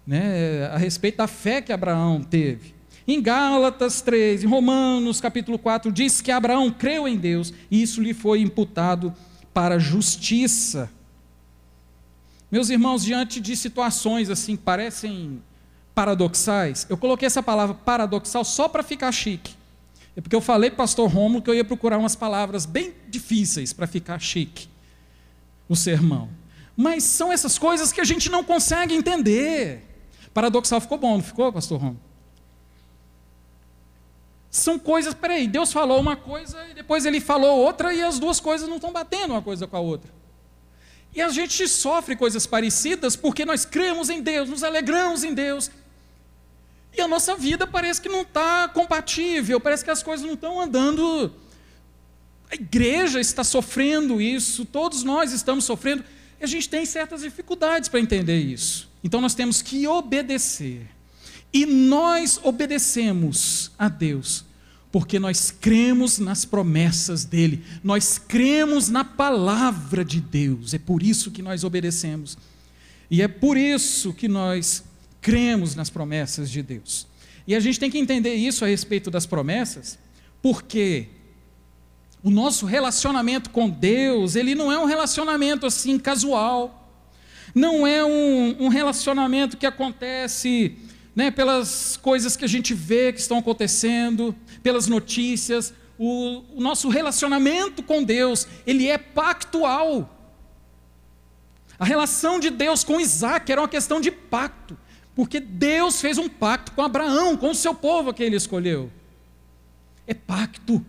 né, 0.05 0.67
a 0.67 0.77
respeito 0.77 1.17
da 1.17 1.27
fé 1.27 1.61
que 1.61 1.71
Abraão 1.71 2.21
teve. 2.21 2.73
Em 3.07 3.21
Gálatas 3.21 4.01
3, 4.01 4.43
em 4.43 4.47
Romanos 4.47 5.19
capítulo 5.19 5.57
4, 5.57 5.91
diz 5.91 6.21
que 6.21 6.31
Abraão 6.31 6.69
creu 6.71 7.07
em 7.07 7.17
Deus 7.17 7.51
e 7.71 7.81
isso 7.81 8.01
lhe 8.01 8.13
foi 8.13 8.41
imputado 8.41 9.13
para 9.53 9.79
justiça. 9.79 10.91
Meus 12.51 12.69
irmãos, 12.69 13.03
diante 13.03 13.39
de 13.39 13.55
situações 13.55 14.29
assim, 14.29 14.55
parecem 14.55 15.41
paradoxais, 15.93 16.85
eu 16.89 16.97
coloquei 16.97 17.25
essa 17.25 17.43
palavra 17.43 17.75
paradoxal 17.75 18.43
só 18.43 18.67
para 18.67 18.83
ficar 18.83 19.11
chique. 19.11 19.55
É 20.15 20.21
porque 20.21 20.35
eu 20.35 20.41
falei 20.41 20.69
para 20.69 20.75
o 20.75 20.77
pastor 20.77 21.09
Romulo 21.09 21.41
que 21.41 21.49
eu 21.49 21.55
ia 21.55 21.63
procurar 21.63 21.97
umas 21.97 22.15
palavras 22.15 22.65
bem 22.65 22.93
difíceis 23.07 23.71
para 23.71 23.87
ficar 23.87 24.19
chique 24.19 24.67
o 25.67 25.75
sermão. 25.75 26.29
Mas 26.75 27.03
são 27.03 27.31
essas 27.31 27.57
coisas 27.57 27.91
que 27.91 28.01
a 28.01 28.03
gente 28.03 28.29
não 28.29 28.43
consegue 28.43 28.95
entender. 28.95 29.85
Paradoxal 30.33 30.81
ficou 30.81 30.97
bom, 30.97 31.15
não 31.17 31.23
ficou, 31.23 31.51
pastor 31.53 31.79
Romulo? 31.79 32.09
São 34.49 34.79
coisas, 34.79 35.13
peraí, 35.13 35.47
Deus 35.47 35.71
falou 35.71 35.99
uma 35.99 36.15
coisa 36.15 36.57
e 36.69 36.73
depois 36.73 37.05
ele 37.05 37.21
falou 37.21 37.59
outra 37.59 37.93
e 37.93 38.01
as 38.01 38.17
duas 38.17 38.39
coisas 38.39 38.67
não 38.67 38.77
estão 38.77 38.91
batendo 38.91 39.31
uma 39.31 39.41
coisa 39.41 39.67
com 39.67 39.77
a 39.77 39.79
outra. 39.79 40.11
E 41.13 41.21
a 41.21 41.29
gente 41.29 41.67
sofre 41.67 42.15
coisas 42.15 42.45
parecidas 42.47 43.15
porque 43.15 43.45
nós 43.45 43.63
cremos 43.63 44.09
em 44.09 44.21
Deus, 44.21 44.49
nos 44.49 44.63
alegramos 44.63 45.23
em 45.23 45.33
Deus, 45.33 45.69
e 46.95 47.01
a 47.01 47.07
nossa 47.07 47.35
vida 47.35 47.67
parece 47.67 48.01
que 48.01 48.09
não 48.09 48.21
está 48.21 48.67
compatível, 48.67 49.59
parece 49.59 49.83
que 49.83 49.91
as 49.91 50.03
coisas 50.03 50.25
não 50.25 50.33
estão 50.33 50.59
andando. 50.59 51.31
A 52.51 52.55
igreja 52.55 53.19
está 53.19 53.43
sofrendo 53.43 54.19
isso, 54.19 54.65
todos 54.65 55.03
nós 55.03 55.31
estamos 55.31 55.65
sofrendo, 55.65 56.03
e 56.39 56.43
a 56.43 56.47
gente 56.47 56.67
tem 56.67 56.85
certas 56.85 57.21
dificuldades 57.21 57.89
para 57.89 57.99
entender 57.99 58.39
isso. 58.39 58.89
Então 59.03 59.21
nós 59.21 59.35
temos 59.35 59.61
que 59.61 59.87
obedecer. 59.87 60.87
E 61.53 61.65
nós 61.65 62.39
obedecemos 62.43 63.71
a 63.77 63.87
Deus, 63.89 64.45
porque 64.91 65.19
nós 65.19 65.51
cremos 65.51 66.19
nas 66.19 66.45
promessas 66.45 67.25
dEle, 67.25 67.63
nós 67.83 68.19
cremos 68.19 68.87
na 68.87 69.03
palavra 69.03 70.05
de 70.05 70.21
Deus, 70.21 70.73
é 70.73 70.79
por 70.79 71.01
isso 71.01 71.31
que 71.31 71.41
nós 71.41 71.63
obedecemos. 71.63 72.37
E 73.09 73.21
é 73.21 73.27
por 73.27 73.57
isso 73.57 74.13
que 74.13 74.27
nós 74.27 74.83
cremos 75.21 75.75
nas 75.75 75.89
promessas 75.89 76.49
de 76.49 76.61
Deus. 76.61 77.07
E 77.47 77.55
a 77.55 77.59
gente 77.59 77.79
tem 77.79 77.89
que 77.89 77.97
entender 77.97 78.35
isso 78.35 78.63
a 78.63 78.67
respeito 78.67 79.09
das 79.09 79.25
promessas, 79.25 79.97
porque 80.41 81.07
o 82.23 82.29
nosso 82.29 82.65
relacionamento 82.65 83.49
com 83.49 83.69
Deus, 83.69 84.35
ele 84.35 84.53
não 84.53 84.71
é 84.71 84.77
um 84.77 84.85
relacionamento 84.85 85.65
assim 85.65 85.97
casual, 85.97 86.91
não 87.55 87.87
é 87.87 88.03
um, 88.03 88.65
um 88.65 88.67
relacionamento 88.67 89.57
que 89.57 89.65
acontece 89.65 90.77
né, 91.15 91.31
pelas 91.31 91.97
coisas 91.97 92.35
que 92.37 92.45
a 92.45 92.47
gente 92.47 92.73
vê 92.73 93.11
que 93.11 93.19
estão 93.19 93.37
acontecendo, 93.37 94.35
pelas 94.61 94.87
notícias. 94.87 95.73
O, 95.97 96.43
o 96.55 96.61
nosso 96.61 96.87
relacionamento 96.87 97.81
com 97.81 98.03
Deus, 98.03 98.47
ele 98.65 98.87
é 98.87 98.97
pactual. 98.97 100.15
A 101.77 101.85
relação 101.85 102.39
de 102.39 102.49
Deus 102.49 102.83
com 102.83 102.99
Isaac 102.99 103.51
era 103.51 103.61
uma 103.61 103.67
questão 103.67 103.99
de 103.99 104.11
pacto. 104.11 104.77
Porque 105.19 105.41
Deus 105.41 105.99
fez 105.99 106.17
um 106.17 106.29
pacto 106.29 106.71
com 106.71 106.81
Abraão, 106.81 107.35
com 107.35 107.49
o 107.49 107.53
seu 107.53 107.75
povo 107.75 108.13
que 108.13 108.23
ele 108.23 108.37
escolheu. 108.37 108.89
É 110.07 110.13
pacto. 110.13 110.81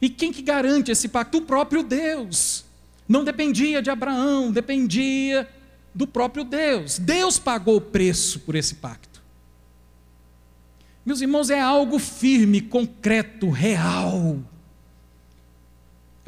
E 0.00 0.08
quem 0.08 0.32
que 0.32 0.40
garante 0.40 0.92
esse 0.92 1.08
pacto? 1.08 1.38
O 1.38 1.42
próprio 1.42 1.82
Deus. 1.82 2.64
Não 3.08 3.24
dependia 3.24 3.82
de 3.82 3.90
Abraão, 3.90 4.52
dependia 4.52 5.50
do 5.92 6.06
próprio 6.06 6.44
Deus. 6.44 7.00
Deus 7.00 7.36
pagou 7.36 7.78
o 7.78 7.80
preço 7.80 8.38
por 8.38 8.54
esse 8.54 8.76
pacto. 8.76 9.20
Meus 11.04 11.20
irmãos, 11.20 11.50
é 11.50 11.58
algo 11.58 11.98
firme, 11.98 12.60
concreto, 12.60 13.50
real. 13.50 14.38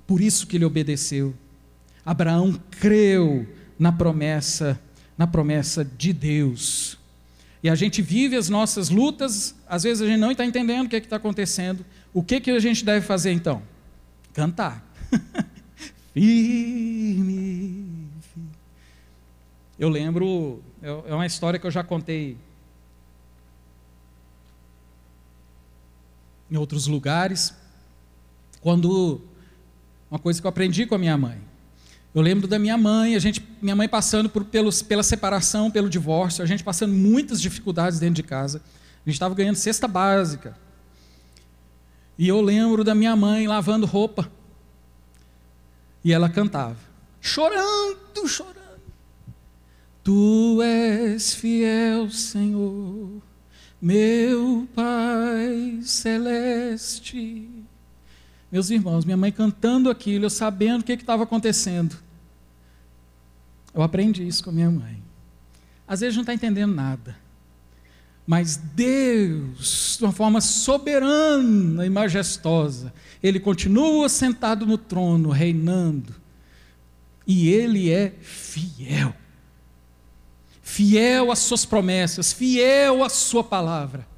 Por 0.04 0.20
isso 0.20 0.48
que 0.48 0.56
ele 0.56 0.64
obedeceu. 0.64 1.32
Abraão 2.04 2.60
creu 2.72 3.46
na 3.78 3.92
promessa 3.92 4.80
na 5.22 5.26
promessa 5.26 5.84
de 5.84 6.12
Deus. 6.12 6.98
E 7.62 7.70
a 7.70 7.76
gente 7.76 8.02
vive 8.02 8.36
as 8.36 8.48
nossas 8.48 8.88
lutas, 8.88 9.54
às 9.68 9.84
vezes 9.84 10.02
a 10.02 10.06
gente 10.06 10.18
não 10.18 10.32
está 10.32 10.44
entendendo 10.44 10.86
o 10.86 10.88
que 10.88 10.96
é 10.96 10.98
está 10.98 11.14
acontecendo. 11.14 11.86
O 12.12 12.24
que, 12.24 12.40
que 12.40 12.50
a 12.50 12.58
gente 12.58 12.84
deve 12.84 13.06
fazer 13.06 13.30
então? 13.30 13.62
Cantar. 14.34 14.84
firme, 16.12 17.86
firme. 18.34 18.48
Eu 19.78 19.88
lembro, 19.88 20.60
é, 20.82 20.88
é 20.88 21.14
uma 21.14 21.24
história 21.24 21.56
que 21.56 21.66
eu 21.66 21.70
já 21.70 21.84
contei 21.84 22.36
em 26.50 26.56
outros 26.56 26.88
lugares, 26.88 27.54
quando 28.60 29.20
uma 30.10 30.18
coisa 30.18 30.40
que 30.40 30.46
eu 30.46 30.50
aprendi 30.50 30.84
com 30.84 30.96
a 30.96 30.98
minha 30.98 31.16
mãe. 31.16 31.51
Eu 32.14 32.20
lembro 32.20 32.46
da 32.46 32.58
minha 32.58 32.76
mãe, 32.76 33.14
a 33.14 33.18
gente, 33.18 33.42
minha 33.60 33.74
mãe 33.74 33.88
passando 33.88 34.28
por, 34.28 34.44
pelos, 34.44 34.82
pela 34.82 35.02
separação, 35.02 35.70
pelo 35.70 35.88
divórcio, 35.88 36.42
a 36.42 36.46
gente 36.46 36.62
passando 36.62 36.92
muitas 36.92 37.40
dificuldades 37.40 37.98
dentro 37.98 38.16
de 38.16 38.22
casa. 38.22 38.60
A 39.04 39.08
gente 39.08 39.14
estava 39.14 39.34
ganhando 39.34 39.56
cesta 39.56 39.88
básica. 39.88 40.56
E 42.18 42.28
eu 42.28 42.40
lembro 42.42 42.84
da 42.84 42.94
minha 42.94 43.16
mãe 43.16 43.48
lavando 43.48 43.86
roupa. 43.86 44.30
E 46.04 46.12
ela 46.12 46.28
cantava, 46.28 46.76
chorando, 47.20 48.28
chorando. 48.28 48.60
Tu 50.04 50.60
és 50.62 51.32
fiel, 51.32 52.10
Senhor, 52.10 53.22
meu 53.80 54.68
Pai 54.74 55.78
celeste. 55.82 57.51
Meus 58.52 58.68
irmãos, 58.68 59.06
minha 59.06 59.16
mãe 59.16 59.32
cantando 59.32 59.88
aquilo, 59.88 60.26
eu 60.26 60.30
sabendo 60.30 60.82
o 60.82 60.84
que 60.84 60.92
estava 60.92 61.22
acontecendo. 61.22 61.96
Eu 63.74 63.80
aprendi 63.80 64.28
isso 64.28 64.44
com 64.44 64.52
minha 64.52 64.70
mãe. 64.70 65.02
Às 65.88 66.00
vezes 66.00 66.14
não 66.16 66.22
está 66.22 66.34
entendendo 66.34 66.74
nada. 66.74 67.16
Mas 68.26 68.58
Deus, 68.58 69.96
de 69.98 70.04
uma 70.04 70.12
forma 70.12 70.42
soberana 70.42 71.86
e 71.86 71.88
majestosa, 71.88 72.92
Ele 73.22 73.40
continua 73.40 74.06
sentado 74.10 74.66
no 74.66 74.76
trono, 74.76 75.30
reinando. 75.30 76.14
E 77.26 77.48
Ele 77.48 77.90
é 77.90 78.12
fiel. 78.20 79.14
Fiel 80.60 81.32
às 81.32 81.38
Suas 81.38 81.64
promessas, 81.64 82.34
fiel 82.34 83.02
à 83.02 83.08
Sua 83.08 83.42
palavra. 83.42 84.11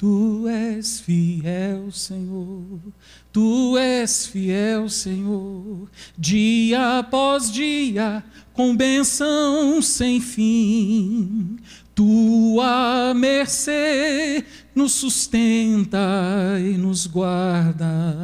Tu 0.00 0.48
és 0.48 0.98
fiel, 1.02 1.92
Senhor. 1.92 2.80
Tu 3.30 3.76
és 3.76 4.26
fiel, 4.28 4.88
Senhor. 4.88 5.90
Dia 6.16 7.00
após 7.00 7.52
dia, 7.52 8.24
com 8.54 8.74
benção 8.74 9.82
sem 9.82 10.18
fim. 10.18 11.58
Tua 11.94 13.12
mercê 13.14 14.42
nos 14.74 14.92
sustenta 14.92 15.98
e 16.58 16.78
nos 16.78 17.06
guarda. 17.06 18.16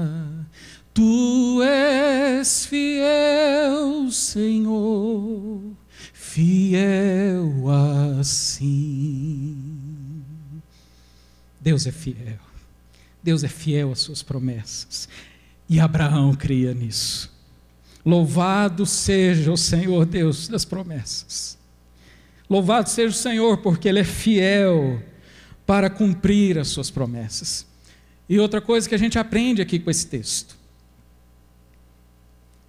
Tu 0.94 1.62
és 1.62 2.64
fiel, 2.64 4.10
Senhor, 4.10 5.60
fiel 6.14 7.68
assim. 8.18 9.75
Deus 11.66 11.84
é 11.84 11.90
fiel. 11.90 12.38
Deus 13.20 13.42
é 13.42 13.48
fiel 13.48 13.90
às 13.90 13.98
suas 13.98 14.22
promessas. 14.22 15.08
E 15.68 15.80
Abraão 15.80 16.32
cria 16.32 16.72
nisso. 16.72 17.28
Louvado 18.04 18.86
seja 18.86 19.50
o 19.50 19.56
Senhor 19.56 20.06
Deus 20.06 20.46
das 20.46 20.64
promessas. 20.64 21.58
Louvado 22.48 22.88
seja 22.88 23.08
o 23.08 23.18
Senhor, 23.18 23.58
porque 23.58 23.88
Ele 23.88 23.98
é 23.98 24.04
fiel 24.04 25.02
para 25.66 25.90
cumprir 25.90 26.56
as 26.56 26.68
suas 26.68 26.88
promessas. 26.88 27.66
E 28.28 28.38
outra 28.38 28.60
coisa 28.60 28.88
que 28.88 28.94
a 28.94 28.98
gente 28.98 29.18
aprende 29.18 29.60
aqui 29.60 29.80
com 29.80 29.90
esse 29.90 30.06
texto. 30.06 30.56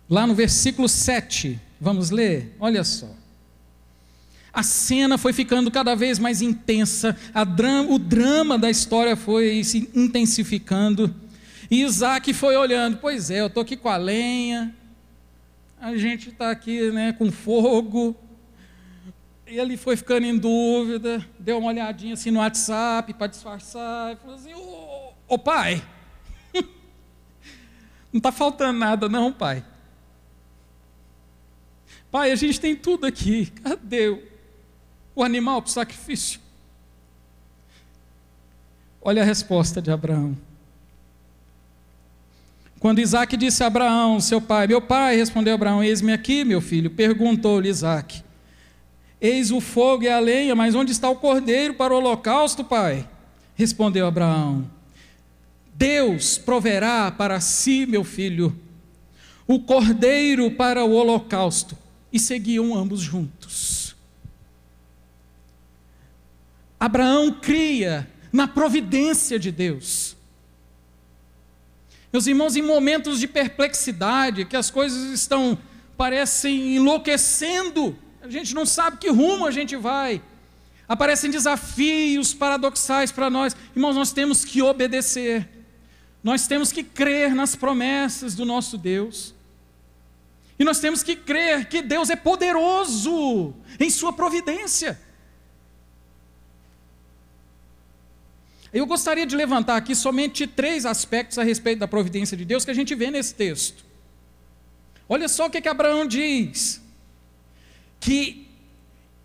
Lá 0.10 0.26
no 0.26 0.34
versículo 0.34 0.90
7, 0.90 1.62
vamos 1.80 2.10
ler? 2.10 2.56
Olha 2.60 2.84
só. 2.84 3.16
A 4.58 4.64
cena 4.64 5.20
foi 5.20 5.34
ficando 5.34 5.70
cada 5.70 5.94
vez 5.94 6.18
mais 6.18 6.42
intensa, 6.42 7.16
drama, 7.56 7.94
o 7.94 8.00
drama 8.00 8.58
da 8.58 8.72
história 8.72 9.16
foi 9.16 9.64
se 9.64 9.88
intensificando. 9.94 11.14
E 11.70 11.84
Isaac 11.84 12.34
foi 12.34 12.58
olhando: 12.58 12.98
pois 12.98 13.30
é, 13.30 13.42
eu 13.42 13.46
estou 13.46 13.62
aqui 13.62 13.78
com 13.78 13.88
a 13.88 13.98
lenha, 13.98 14.76
a 15.80 15.96
gente 15.96 16.30
está 16.30 16.50
aqui 16.50 16.90
né, 16.90 17.14
com 17.14 17.32
fogo, 17.32 18.16
e 19.46 19.60
ele 19.60 19.78
foi 19.78 19.96
ficando 19.96 20.26
em 20.26 20.36
dúvida, 20.36 21.24
deu 21.38 21.60
uma 21.60 21.68
olhadinha 21.68 22.16
assim 22.16 22.32
no 22.32 22.40
WhatsApp 22.40 23.14
para 23.14 23.28
disfarçar, 23.28 24.14
e 24.14 24.16
falou 24.16 24.36
assim: 24.38 24.56
Ô, 24.56 25.14
ô 25.28 25.38
pai, 25.38 25.84
não 28.12 28.18
está 28.18 28.32
faltando 28.32 28.80
nada, 28.80 29.08
não, 29.08 29.32
pai. 29.32 29.64
Pai, 32.10 32.32
a 32.32 32.36
gente 32.36 32.60
tem 32.60 32.76
tudo 32.76 33.06
aqui, 33.06 33.54
cadê 33.64 34.36
o 35.18 35.24
animal 35.24 35.64
para 35.64 35.70
o 35.70 35.72
sacrifício? 35.72 36.40
Olha 39.02 39.24
a 39.24 39.26
resposta 39.26 39.82
de 39.82 39.90
Abraão. 39.90 40.38
Quando 42.80 43.00
Isaac 43.00 43.36
disse 43.36 43.64
a 43.64 43.68
Abraão, 43.68 44.20
seu 44.20 44.40
pai, 44.40 44.68
meu 44.68 44.80
pai, 44.80 45.16
respondeu 45.16 45.56
Abraão: 45.56 45.84
Eis-me 45.84 46.14
aqui, 46.14 46.46
meu 46.46 46.62
filho. 46.62 46.92
Perguntou-lhe 46.92 47.68
Isaac: 47.68 48.24
Eis 49.20 49.50
o 49.50 49.60
fogo 49.60 50.04
e 50.04 50.08
a 50.08 50.20
lenha, 50.20 50.54
mas 50.56 50.76
onde 50.76 50.92
está 50.92 51.10
o 51.10 51.16
cordeiro 51.16 51.74
para 51.74 51.96
o 51.96 51.98
holocausto, 51.98 52.64
pai? 52.64 53.10
Respondeu 53.56 54.06
Abraão: 54.06 54.70
Deus 55.74 56.38
proverá 56.38 57.10
para 57.10 57.40
si, 57.40 57.88
meu 57.88 58.04
filho, 58.04 58.56
o 59.48 59.60
cordeiro 59.60 60.52
para 60.52 60.86
o 60.86 60.94
holocausto. 60.94 61.76
E 62.14 62.20
seguiam 62.20 62.76
ambos 62.76 63.02
juntos. 63.02 63.97
Abraão 66.80 67.32
cria 67.32 68.08
na 68.32 68.48
providência 68.48 69.40
de 69.40 69.52
Deus. 69.52 70.16
Meus 72.12 72.28
irmãos, 72.28 72.56
em 72.56 72.62
momentos 72.62 73.20
de 73.20 73.28
perplexidade, 73.28 74.46
que 74.46 74.56
as 74.56 74.70
coisas 74.70 75.12
estão, 75.12 75.58
parecem 75.98 76.76
enlouquecendo, 76.76 77.98
a 78.22 78.30
gente 78.30 78.54
não 78.54 78.66
sabe 78.66 78.98
que 78.98 79.10
rumo 79.10 79.46
a 79.46 79.52
gente 79.52 79.76
vai. 79.76 80.22
Aparecem 80.88 81.30
desafios 81.30 82.34
paradoxais 82.34 83.12
para 83.12 83.30
nós. 83.30 83.56
Irmãos, 83.76 83.96
nós 83.96 84.14
temos 84.14 84.46
que 84.46 84.62
obedecer. 84.62 85.48
Nós 86.24 86.48
temos 86.48 86.72
que 86.72 86.84
crer 86.84 87.36
nas 87.36 87.56
promessas 87.56 88.36
do 88.36 88.46
nosso 88.46 88.78
Deus. 88.78 89.36
E 90.58 90.64
nós 90.64 90.80
temos 90.80 91.04
que 91.04 91.16
crer 91.16 91.68
que 91.68 91.82
Deus 91.82 92.10
é 92.10 92.16
poderoso 92.16 93.54
em 93.80 93.90
Sua 93.90 94.14
providência. 94.14 95.00
Eu 98.74 98.86
gostaria 98.86 99.26
de 99.26 99.36
levantar 99.36 99.78
aqui 99.78 99.96
somente 99.96 100.46
três 100.46 100.86
aspectos 100.86 101.38
a 101.38 101.44
respeito 101.44 101.80
da 101.80 101.88
providência 101.88 102.36
de 102.36 102.44
Deus 102.44 102.66
que 102.66 102.72
a 102.72 102.74
gente 102.74 102.94
vê 102.94 103.10
nesse 103.10 103.34
texto. 103.34 103.86
Olha 105.08 105.28
só 105.28 105.46
o 105.48 105.50
que, 105.50 105.62
que 105.62 105.70
Abraão 105.70 106.06
diz 106.06 106.82
que 108.00 108.48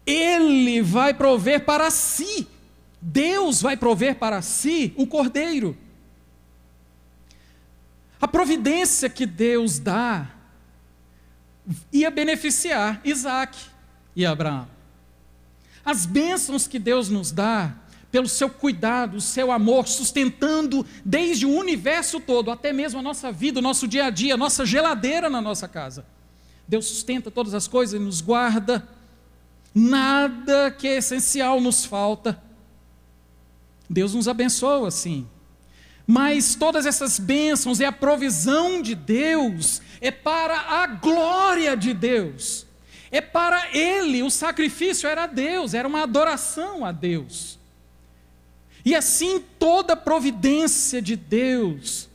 ele 0.06 0.80
vai 0.80 1.12
prover 1.12 1.64
para 1.64 1.90
si, 1.90 2.46
Deus 3.00 3.60
vai 3.60 3.76
prover 3.76 4.16
para 4.16 4.40
si 4.42 4.92
o 4.96 5.06
cordeiro. 5.06 5.76
A 8.20 8.28
providência 8.28 9.10
que 9.10 9.26
Deus 9.26 9.78
dá 9.78 10.30
ia 11.92 12.10
beneficiar 12.10 13.00
Isaac 13.04 13.58
e 14.14 14.24
Abraão. 14.24 14.68
As 15.84 16.06
bênçãos 16.06 16.68
que 16.68 16.78
Deus 16.78 17.08
nos 17.08 17.32
dá, 17.32 17.74
pelo 18.12 18.28
seu 18.28 18.50
cuidado, 18.50 19.16
o 19.16 19.20
seu 19.22 19.50
amor, 19.50 19.88
sustentando 19.88 20.84
desde 21.02 21.46
o 21.46 21.50
universo 21.50 22.20
todo, 22.20 22.50
até 22.50 22.70
mesmo 22.70 23.00
a 23.00 23.02
nossa 23.02 23.32
vida, 23.32 23.58
o 23.58 23.62
nosso 23.62 23.88
dia 23.88 24.04
a 24.04 24.10
dia, 24.10 24.34
a 24.34 24.36
nossa 24.36 24.66
geladeira 24.66 25.30
na 25.30 25.40
nossa 25.40 25.66
casa. 25.66 26.04
Deus 26.68 26.84
sustenta 26.84 27.30
todas 27.30 27.54
as 27.54 27.66
coisas 27.66 27.98
e 27.98 28.04
nos 28.04 28.20
guarda. 28.20 28.86
Nada 29.74 30.70
que 30.70 30.86
é 30.86 30.98
essencial 30.98 31.58
nos 31.58 31.86
falta. 31.86 32.40
Deus 33.88 34.12
nos 34.12 34.28
abençoa 34.28 34.88
assim. 34.88 35.26
Mas 36.06 36.54
todas 36.54 36.84
essas 36.84 37.18
bênçãos 37.18 37.80
e 37.80 37.84
a 37.84 37.92
provisão 37.92 38.82
de 38.82 38.94
Deus 38.94 39.80
é 40.02 40.10
para 40.10 40.58
a 40.58 40.86
glória 40.86 41.74
de 41.74 41.94
Deus. 41.94 42.66
É 43.10 43.22
para 43.22 43.74
Ele, 43.74 44.22
o 44.22 44.28
sacrifício 44.28 45.08
era 45.08 45.24
a 45.24 45.26
Deus, 45.26 45.72
era 45.72 45.88
uma 45.88 46.02
adoração 46.02 46.84
a 46.84 46.92
Deus. 46.92 47.61
E 48.84 48.94
assim 48.94 49.40
toda 49.58 49.96
providência 49.96 51.00
de 51.00 51.16
Deus, 51.16 52.08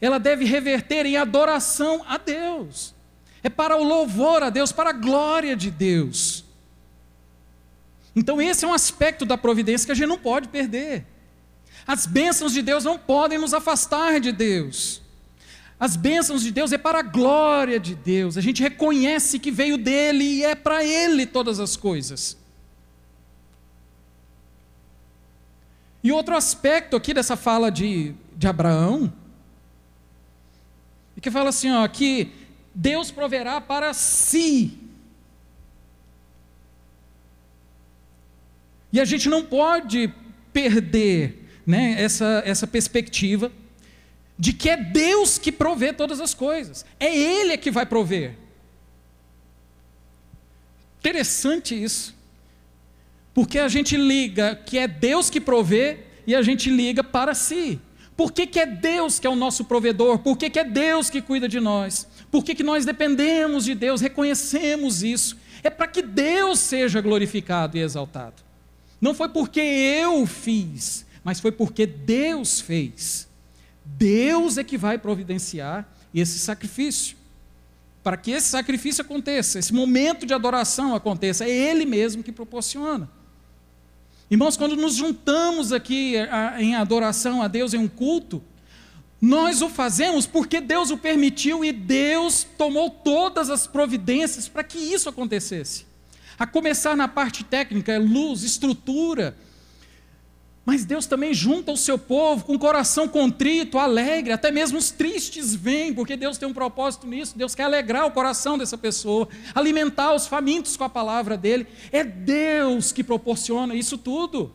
ela 0.00 0.18
deve 0.18 0.44
reverter 0.44 1.06
em 1.06 1.16
adoração 1.16 2.04
a 2.06 2.18
Deus 2.18 2.94
é 3.42 3.48
para 3.48 3.76
o 3.76 3.82
louvor 3.82 4.42
a 4.42 4.50
Deus, 4.50 4.70
para 4.70 4.90
a 4.90 4.92
glória 4.92 5.56
de 5.56 5.70
Deus. 5.70 6.44
Então, 8.14 8.40
esse 8.40 8.64
é 8.64 8.68
um 8.68 8.74
aspecto 8.74 9.24
da 9.24 9.36
providência 9.36 9.86
que 9.86 9.92
a 9.92 9.94
gente 9.94 10.08
não 10.08 10.18
pode 10.18 10.48
perder. 10.48 11.04
As 11.86 12.06
bênçãos 12.06 12.52
de 12.52 12.62
Deus 12.62 12.84
não 12.84 12.98
podem 12.98 13.38
nos 13.38 13.52
afastar 13.52 14.20
de 14.20 14.30
Deus. 14.30 15.02
As 15.80 15.96
bênçãos 15.96 16.42
de 16.42 16.52
Deus 16.52 16.72
é 16.72 16.78
para 16.78 17.00
a 17.00 17.02
glória 17.02 17.80
de 17.80 17.94
Deus. 17.96 18.36
A 18.36 18.40
gente 18.40 18.62
reconhece 18.62 19.40
que 19.40 19.50
veio 19.50 19.76
dele 19.76 20.24
e 20.24 20.44
é 20.44 20.54
para 20.54 20.84
ele 20.84 21.26
todas 21.26 21.58
as 21.58 21.76
coisas. 21.76 22.36
E 26.02 26.10
outro 26.10 26.36
aspecto 26.36 26.96
aqui 26.96 27.14
dessa 27.14 27.36
fala 27.36 27.70
de, 27.70 28.14
de 28.36 28.46
Abraão, 28.46 29.12
é 31.16 31.20
que 31.20 31.30
fala 31.30 31.50
assim, 31.50 31.70
ó, 31.70 31.86
que 31.86 32.32
Deus 32.74 33.10
proverá 33.10 33.60
para 33.60 33.94
si. 33.94 34.78
E 38.92 39.00
a 39.00 39.04
gente 39.04 39.28
não 39.28 39.44
pode 39.44 40.12
perder 40.52 41.48
né, 41.66 42.02
essa, 42.02 42.42
essa 42.44 42.66
perspectiva 42.66 43.50
de 44.38 44.52
que 44.52 44.68
é 44.68 44.76
Deus 44.76 45.38
que 45.38 45.52
provê 45.52 45.92
todas 45.92 46.20
as 46.20 46.34
coisas, 46.34 46.84
é 46.98 47.16
Ele 47.16 47.56
que 47.56 47.70
vai 47.70 47.86
prover. 47.86 48.36
Interessante 50.98 51.80
isso, 51.80 52.14
porque 53.34 53.58
a 53.58 53.68
gente 53.68 53.96
liga 53.96 54.54
que 54.54 54.78
é 54.78 54.86
Deus 54.86 55.30
que 55.30 55.40
provê 55.40 55.98
e 56.26 56.34
a 56.34 56.42
gente 56.42 56.70
liga 56.70 57.02
para 57.02 57.34
si. 57.34 57.80
Por 58.16 58.30
que, 58.30 58.46
que 58.46 58.60
é 58.60 58.66
Deus 58.66 59.18
que 59.18 59.26
é 59.26 59.30
o 59.30 59.36
nosso 59.36 59.64
provedor? 59.64 60.18
Por 60.18 60.36
que, 60.36 60.50
que 60.50 60.58
é 60.58 60.64
Deus 60.64 61.08
que 61.08 61.22
cuida 61.22 61.48
de 61.48 61.58
nós? 61.58 62.06
Por 62.30 62.44
que, 62.44 62.54
que 62.54 62.62
nós 62.62 62.84
dependemos 62.84 63.64
de 63.64 63.74
Deus, 63.74 64.00
reconhecemos 64.00 65.02
isso? 65.02 65.36
É 65.62 65.70
para 65.70 65.86
que 65.86 66.02
Deus 66.02 66.58
seja 66.58 67.00
glorificado 67.00 67.76
e 67.76 67.80
exaltado. 67.80 68.42
Não 69.00 69.14
foi 69.14 69.28
porque 69.28 69.60
eu 69.60 70.26
fiz, 70.26 71.06
mas 71.24 71.40
foi 71.40 71.52
porque 71.52 71.86
Deus 71.86 72.60
fez. 72.60 73.28
Deus 73.84 74.58
é 74.58 74.64
que 74.64 74.76
vai 74.76 74.98
providenciar 74.98 75.88
esse 76.14 76.38
sacrifício. 76.38 77.16
Para 78.02 78.16
que 78.16 78.32
esse 78.32 78.48
sacrifício 78.48 79.02
aconteça, 79.02 79.58
esse 79.58 79.72
momento 79.72 80.26
de 80.26 80.34
adoração 80.34 80.94
aconteça, 80.94 81.44
é 81.44 81.50
Ele 81.50 81.86
mesmo 81.86 82.22
que 82.22 82.32
proporciona. 82.32 83.08
Irmãos, 84.32 84.56
quando 84.56 84.74
nos 84.74 84.94
juntamos 84.94 85.74
aqui 85.74 86.14
em 86.58 86.74
adoração 86.74 87.42
a 87.42 87.48
Deus 87.48 87.74
em 87.74 87.76
um 87.76 87.86
culto, 87.86 88.42
nós 89.20 89.60
o 89.60 89.68
fazemos 89.68 90.24
porque 90.24 90.58
Deus 90.58 90.90
o 90.90 90.96
permitiu 90.96 91.62
e 91.62 91.70
Deus 91.70 92.42
tomou 92.56 92.88
todas 92.88 93.50
as 93.50 93.66
providências 93.66 94.48
para 94.48 94.64
que 94.64 94.78
isso 94.78 95.06
acontecesse. 95.06 95.84
A 96.38 96.46
começar 96.46 96.96
na 96.96 97.06
parte 97.06 97.44
técnica, 97.44 97.92
é 97.92 97.98
luz, 97.98 98.42
estrutura. 98.42 99.36
Mas 100.64 100.84
Deus 100.84 101.06
também 101.06 101.34
junta 101.34 101.72
o 101.72 101.76
seu 101.76 101.98
povo 101.98 102.44
com 102.44 102.56
coração 102.56 103.08
contrito, 103.08 103.78
alegre, 103.78 104.32
até 104.32 104.50
mesmo 104.52 104.78
os 104.78 104.92
tristes 104.92 105.54
vêm, 105.54 105.92
porque 105.92 106.16
Deus 106.16 106.38
tem 106.38 106.48
um 106.48 106.54
propósito 106.54 107.06
nisso. 107.06 107.36
Deus 107.36 107.54
quer 107.54 107.64
alegrar 107.64 108.06
o 108.06 108.12
coração 108.12 108.56
dessa 108.56 108.78
pessoa, 108.78 109.28
alimentar 109.54 110.14
os 110.14 110.28
famintos 110.28 110.76
com 110.76 110.84
a 110.84 110.88
palavra 110.88 111.36
dele. 111.36 111.66
É 111.90 112.04
Deus 112.04 112.92
que 112.92 113.02
proporciona 113.02 113.74
isso 113.74 113.98
tudo. 113.98 114.54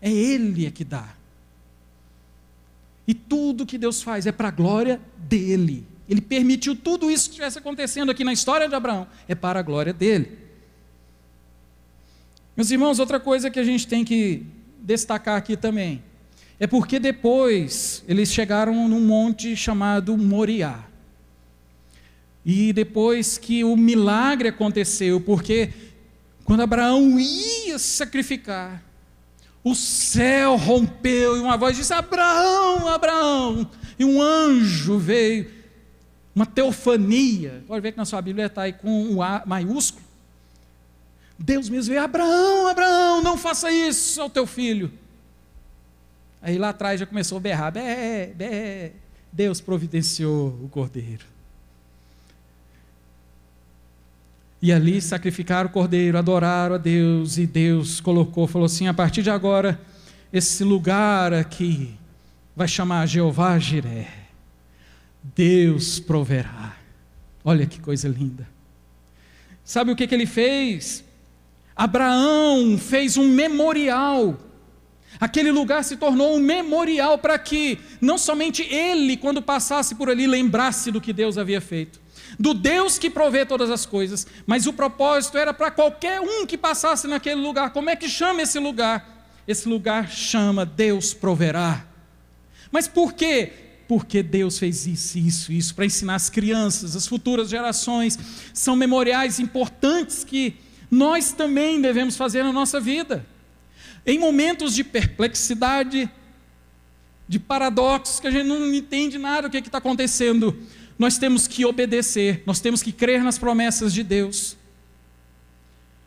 É 0.00 0.10
Ele 0.10 0.64
é 0.64 0.70
que 0.70 0.84
dá. 0.84 1.08
E 3.06 3.14
tudo 3.14 3.66
que 3.66 3.76
Deus 3.76 4.00
faz 4.00 4.26
é 4.26 4.32
para 4.32 4.46
a 4.46 4.52
glória 4.52 5.00
dele. 5.16 5.84
Ele 6.08 6.20
permitiu 6.20 6.76
tudo 6.76 7.10
isso 7.10 7.24
que 7.24 7.30
estivesse 7.30 7.58
acontecendo 7.58 8.10
aqui 8.10 8.22
na 8.22 8.32
história 8.32 8.68
de 8.68 8.74
Abraão, 8.76 9.08
é 9.26 9.34
para 9.34 9.58
a 9.58 9.62
glória 9.62 9.92
dele. 9.92 10.38
Meus 12.56 12.70
irmãos, 12.70 12.98
outra 12.98 13.20
coisa 13.20 13.50
que 13.50 13.58
a 13.58 13.64
gente 13.64 13.86
tem 13.86 14.04
que 14.04 14.44
destacar 14.80 15.36
aqui 15.36 15.56
também 15.56 16.02
é 16.58 16.66
porque 16.66 16.98
depois 16.98 18.04
eles 18.06 18.30
chegaram 18.30 18.88
num 18.88 19.00
monte 19.00 19.56
chamado 19.56 20.16
Moriá. 20.16 20.84
E 22.44 22.72
depois 22.72 23.38
que 23.38 23.64
o 23.64 23.76
milagre 23.76 24.48
aconteceu, 24.48 25.20
porque 25.20 25.72
quando 26.44 26.62
Abraão 26.62 27.18
ia 27.18 27.78
sacrificar, 27.78 28.82
o 29.62 29.74
céu 29.74 30.56
rompeu 30.56 31.36
e 31.36 31.40
uma 31.40 31.56
voz 31.56 31.76
disse: 31.76 31.92
Abraão, 31.92 32.88
Abraão. 32.88 33.70
E 33.98 34.04
um 34.04 34.20
anjo 34.20 34.98
veio 34.98 35.50
uma 36.34 36.46
teofania. 36.46 37.62
Pode 37.66 37.80
ver 37.80 37.92
que 37.92 37.98
na 37.98 38.04
sua 38.04 38.20
Bíblia 38.22 38.46
está 38.46 38.62
aí 38.62 38.72
com 38.72 38.90
um 38.90 39.22
A 39.22 39.42
maiúsculo. 39.46 40.09
Deus 41.42 41.70
mesmo 41.70 41.94
veio, 41.94 42.04
Abraão, 42.04 42.68
Abraão, 42.68 43.22
não 43.22 43.38
faça 43.38 43.72
isso 43.72 44.20
ao 44.20 44.28
teu 44.28 44.46
filho. 44.46 44.92
Aí 46.42 46.58
lá 46.58 46.68
atrás 46.68 47.00
já 47.00 47.06
começou 47.06 47.38
a 47.38 47.40
berrar, 47.40 47.72
bé, 47.72 48.26
bé. 48.34 48.92
Deus 49.32 49.58
providenciou 49.58 50.48
o 50.62 50.68
cordeiro. 50.68 51.24
E 54.60 54.70
ali 54.70 55.00
sacrificaram 55.00 55.70
o 55.70 55.72
cordeiro, 55.72 56.18
adoraram 56.18 56.74
a 56.74 56.78
Deus, 56.78 57.38
e 57.38 57.46
Deus 57.46 58.00
colocou, 58.00 58.46
falou 58.46 58.66
assim: 58.66 58.86
a 58.86 58.94
partir 58.94 59.22
de 59.22 59.30
agora, 59.30 59.80
esse 60.30 60.62
lugar 60.62 61.32
aqui 61.32 61.94
vai 62.54 62.68
chamar 62.68 63.06
Jeová 63.06 63.58
Jiré. 63.58 64.08
Deus 65.34 65.98
proverá. 65.98 66.76
Olha 67.42 67.66
que 67.66 67.80
coisa 67.80 68.08
linda. 68.08 68.46
Sabe 69.64 69.90
o 69.90 69.96
que, 69.96 70.06
que 70.06 70.14
ele 70.14 70.26
fez? 70.26 71.02
Abraão 71.80 72.76
fez 72.76 73.16
um 73.16 73.26
memorial. 73.26 74.38
Aquele 75.18 75.50
lugar 75.50 75.82
se 75.82 75.96
tornou 75.96 76.36
um 76.36 76.38
memorial 76.38 77.16
para 77.16 77.38
que 77.38 77.78
não 78.02 78.18
somente 78.18 78.62
ele, 78.62 79.16
quando 79.16 79.40
passasse 79.40 79.94
por 79.94 80.10
ali, 80.10 80.26
lembrasse 80.26 80.90
do 80.90 81.00
que 81.00 81.10
Deus 81.10 81.38
havia 81.38 81.58
feito, 81.58 81.98
do 82.38 82.52
Deus 82.52 82.98
que 82.98 83.08
provê 83.08 83.46
todas 83.46 83.70
as 83.70 83.86
coisas, 83.86 84.26
mas 84.46 84.66
o 84.66 84.74
propósito 84.74 85.38
era 85.38 85.54
para 85.54 85.70
qualquer 85.70 86.20
um 86.20 86.44
que 86.44 86.58
passasse 86.58 87.08
naquele 87.08 87.40
lugar. 87.40 87.70
Como 87.70 87.88
é 87.88 87.96
que 87.96 88.10
chama 88.10 88.42
esse 88.42 88.58
lugar? 88.58 89.32
Esse 89.48 89.66
lugar 89.66 90.10
chama 90.10 90.66
Deus 90.66 91.14
proverá. 91.14 91.86
Mas 92.70 92.86
por 92.86 93.14
quê? 93.14 93.52
porque 93.88 94.22
Deus 94.22 94.56
fez 94.56 94.86
isso, 94.86 95.18
isso, 95.18 95.52
isso, 95.52 95.74
para 95.74 95.84
ensinar 95.84 96.14
as 96.14 96.30
crianças, 96.30 96.94
as 96.94 97.08
futuras 97.08 97.48
gerações. 97.48 98.16
São 98.54 98.76
memoriais 98.76 99.40
importantes 99.40 100.22
que 100.22 100.54
nós 100.90 101.32
também 101.32 101.80
devemos 101.80 102.16
fazer 102.16 102.42
na 102.42 102.52
nossa 102.52 102.80
vida. 102.80 103.24
Em 104.04 104.18
momentos 104.18 104.74
de 104.74 104.82
perplexidade, 104.82 106.10
de 107.28 107.38
paradoxos, 107.38 108.18
que 108.18 108.26
a 108.26 108.30
gente 108.30 108.46
não 108.46 108.74
entende 108.74 109.18
nada 109.18 109.48
do 109.48 109.52
que 109.52 109.58
está 109.58 109.78
acontecendo, 109.78 110.58
nós 110.98 111.16
temos 111.16 111.46
que 111.46 111.64
obedecer, 111.64 112.42
nós 112.44 112.60
temos 112.60 112.82
que 112.82 112.92
crer 112.92 113.22
nas 113.22 113.38
promessas 113.38 113.92
de 113.94 114.02
Deus, 114.02 114.56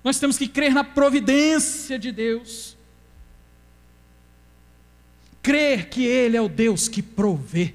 nós 0.04 0.20
temos 0.20 0.38
que 0.38 0.48
crer 0.48 0.74
na 0.74 0.84
providência 0.84 1.98
de 1.98 2.12
Deus 2.12 2.76
crer 5.44 5.90
que 5.90 6.06
Ele 6.06 6.38
é 6.38 6.42
o 6.42 6.48
Deus 6.48 6.88
que 6.88 7.02
provê. 7.04 7.74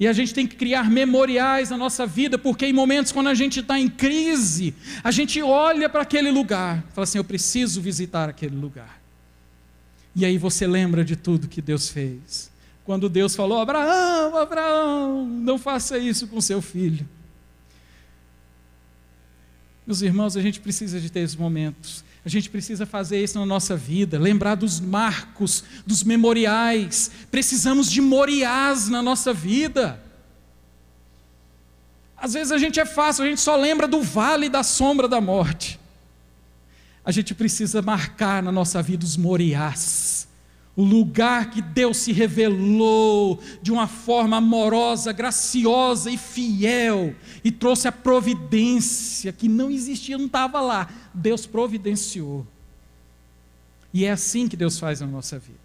E 0.00 0.08
a 0.08 0.14
gente 0.14 0.32
tem 0.32 0.46
que 0.46 0.56
criar 0.56 0.90
memoriais 0.90 1.68
na 1.68 1.76
nossa 1.76 2.06
vida, 2.06 2.38
porque 2.38 2.64
em 2.64 2.72
momentos 2.72 3.12
quando 3.12 3.28
a 3.28 3.34
gente 3.34 3.60
está 3.60 3.78
em 3.78 3.86
crise, 3.86 4.74
a 5.04 5.10
gente 5.10 5.42
olha 5.42 5.90
para 5.90 6.00
aquele 6.00 6.30
lugar, 6.30 6.82
fala 6.94 7.04
assim: 7.04 7.18
eu 7.18 7.24
preciso 7.24 7.82
visitar 7.82 8.26
aquele 8.26 8.56
lugar. 8.56 8.98
E 10.16 10.24
aí 10.24 10.38
você 10.38 10.66
lembra 10.66 11.04
de 11.04 11.16
tudo 11.16 11.46
que 11.46 11.60
Deus 11.60 11.90
fez. 11.90 12.50
Quando 12.82 13.10
Deus 13.10 13.36
falou: 13.36 13.60
Abraão, 13.60 14.38
Abraão, 14.38 15.26
não 15.26 15.58
faça 15.58 15.98
isso 15.98 16.26
com 16.26 16.40
seu 16.40 16.62
filho. 16.62 17.06
Meus 19.86 20.00
irmãos, 20.00 20.34
a 20.34 20.40
gente 20.40 20.60
precisa 20.60 20.98
de 20.98 21.10
ter 21.10 21.20
esses 21.20 21.36
momentos. 21.36 22.02
A 22.24 22.28
gente 22.28 22.50
precisa 22.50 22.84
fazer 22.84 23.22
isso 23.22 23.38
na 23.38 23.46
nossa 23.46 23.76
vida, 23.76 24.18
lembrar 24.18 24.54
dos 24.54 24.78
marcos, 24.78 25.64
dos 25.86 26.02
memoriais. 26.02 27.10
Precisamos 27.30 27.90
de 27.90 28.00
moriás 28.00 28.88
na 28.88 29.02
nossa 29.02 29.32
vida. 29.32 30.02
Às 32.16 32.34
vezes 32.34 32.52
a 32.52 32.58
gente 32.58 32.78
é 32.78 32.84
fácil, 32.84 33.24
a 33.24 33.26
gente 33.26 33.40
só 33.40 33.56
lembra 33.56 33.88
do 33.88 34.02
vale 34.02 34.48
da 34.48 34.62
sombra 34.62 35.08
da 35.08 35.20
morte. 35.20 35.80
A 37.02 37.10
gente 37.10 37.34
precisa 37.34 37.80
marcar 37.80 38.42
na 38.42 38.52
nossa 38.52 38.82
vida 38.82 39.04
os 39.04 39.16
moriás 39.16 40.29
o 40.80 40.84
lugar 40.84 41.50
que 41.50 41.60
Deus 41.60 41.98
se 41.98 42.10
revelou 42.10 43.38
de 43.60 43.70
uma 43.70 43.86
forma 43.86 44.38
amorosa, 44.38 45.12
graciosa 45.12 46.10
e 46.10 46.16
fiel, 46.16 47.14
e 47.44 47.52
trouxe 47.52 47.86
a 47.86 47.92
providência 47.92 49.30
que 49.30 49.46
não 49.46 49.70
existia, 49.70 50.16
não 50.16 50.24
estava 50.24 50.58
lá. 50.58 50.88
Deus 51.12 51.44
providenciou. 51.44 52.46
E 53.92 54.06
é 54.06 54.10
assim 54.10 54.48
que 54.48 54.56
Deus 54.56 54.78
faz 54.78 55.02
na 55.02 55.06
nossa 55.06 55.38
vida. 55.38 55.58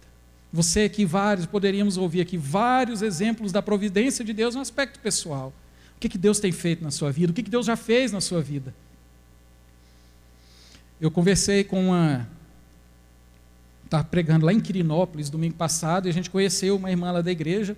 Você 0.52 0.82
aqui, 0.82 1.06
vários, 1.06 1.46
poderíamos 1.46 1.96
ouvir 1.96 2.20
aqui 2.20 2.36
vários 2.36 3.00
exemplos 3.00 3.52
da 3.52 3.62
providência 3.62 4.22
de 4.22 4.34
Deus 4.34 4.54
no 4.54 4.60
aspecto 4.60 5.00
pessoal. 5.00 5.50
O 5.96 5.98
que, 5.98 6.10
que 6.10 6.18
Deus 6.18 6.38
tem 6.38 6.52
feito 6.52 6.84
na 6.84 6.90
sua 6.90 7.10
vida? 7.10 7.32
O 7.32 7.34
que, 7.34 7.42
que 7.42 7.50
Deus 7.50 7.64
já 7.64 7.74
fez 7.74 8.12
na 8.12 8.20
sua 8.20 8.42
vida? 8.42 8.74
Eu 11.00 11.10
conversei 11.10 11.64
com 11.64 11.88
uma 11.88 12.28
estava 13.86 14.04
pregando 14.04 14.44
lá 14.44 14.52
em 14.52 14.60
Quirinópolis 14.60 15.30
domingo 15.30 15.54
passado 15.54 16.06
e 16.06 16.10
a 16.10 16.12
gente 16.12 16.28
conheceu 16.28 16.76
uma 16.76 16.90
irmã 16.90 17.10
lá 17.10 17.22
da 17.22 17.30
igreja 17.32 17.76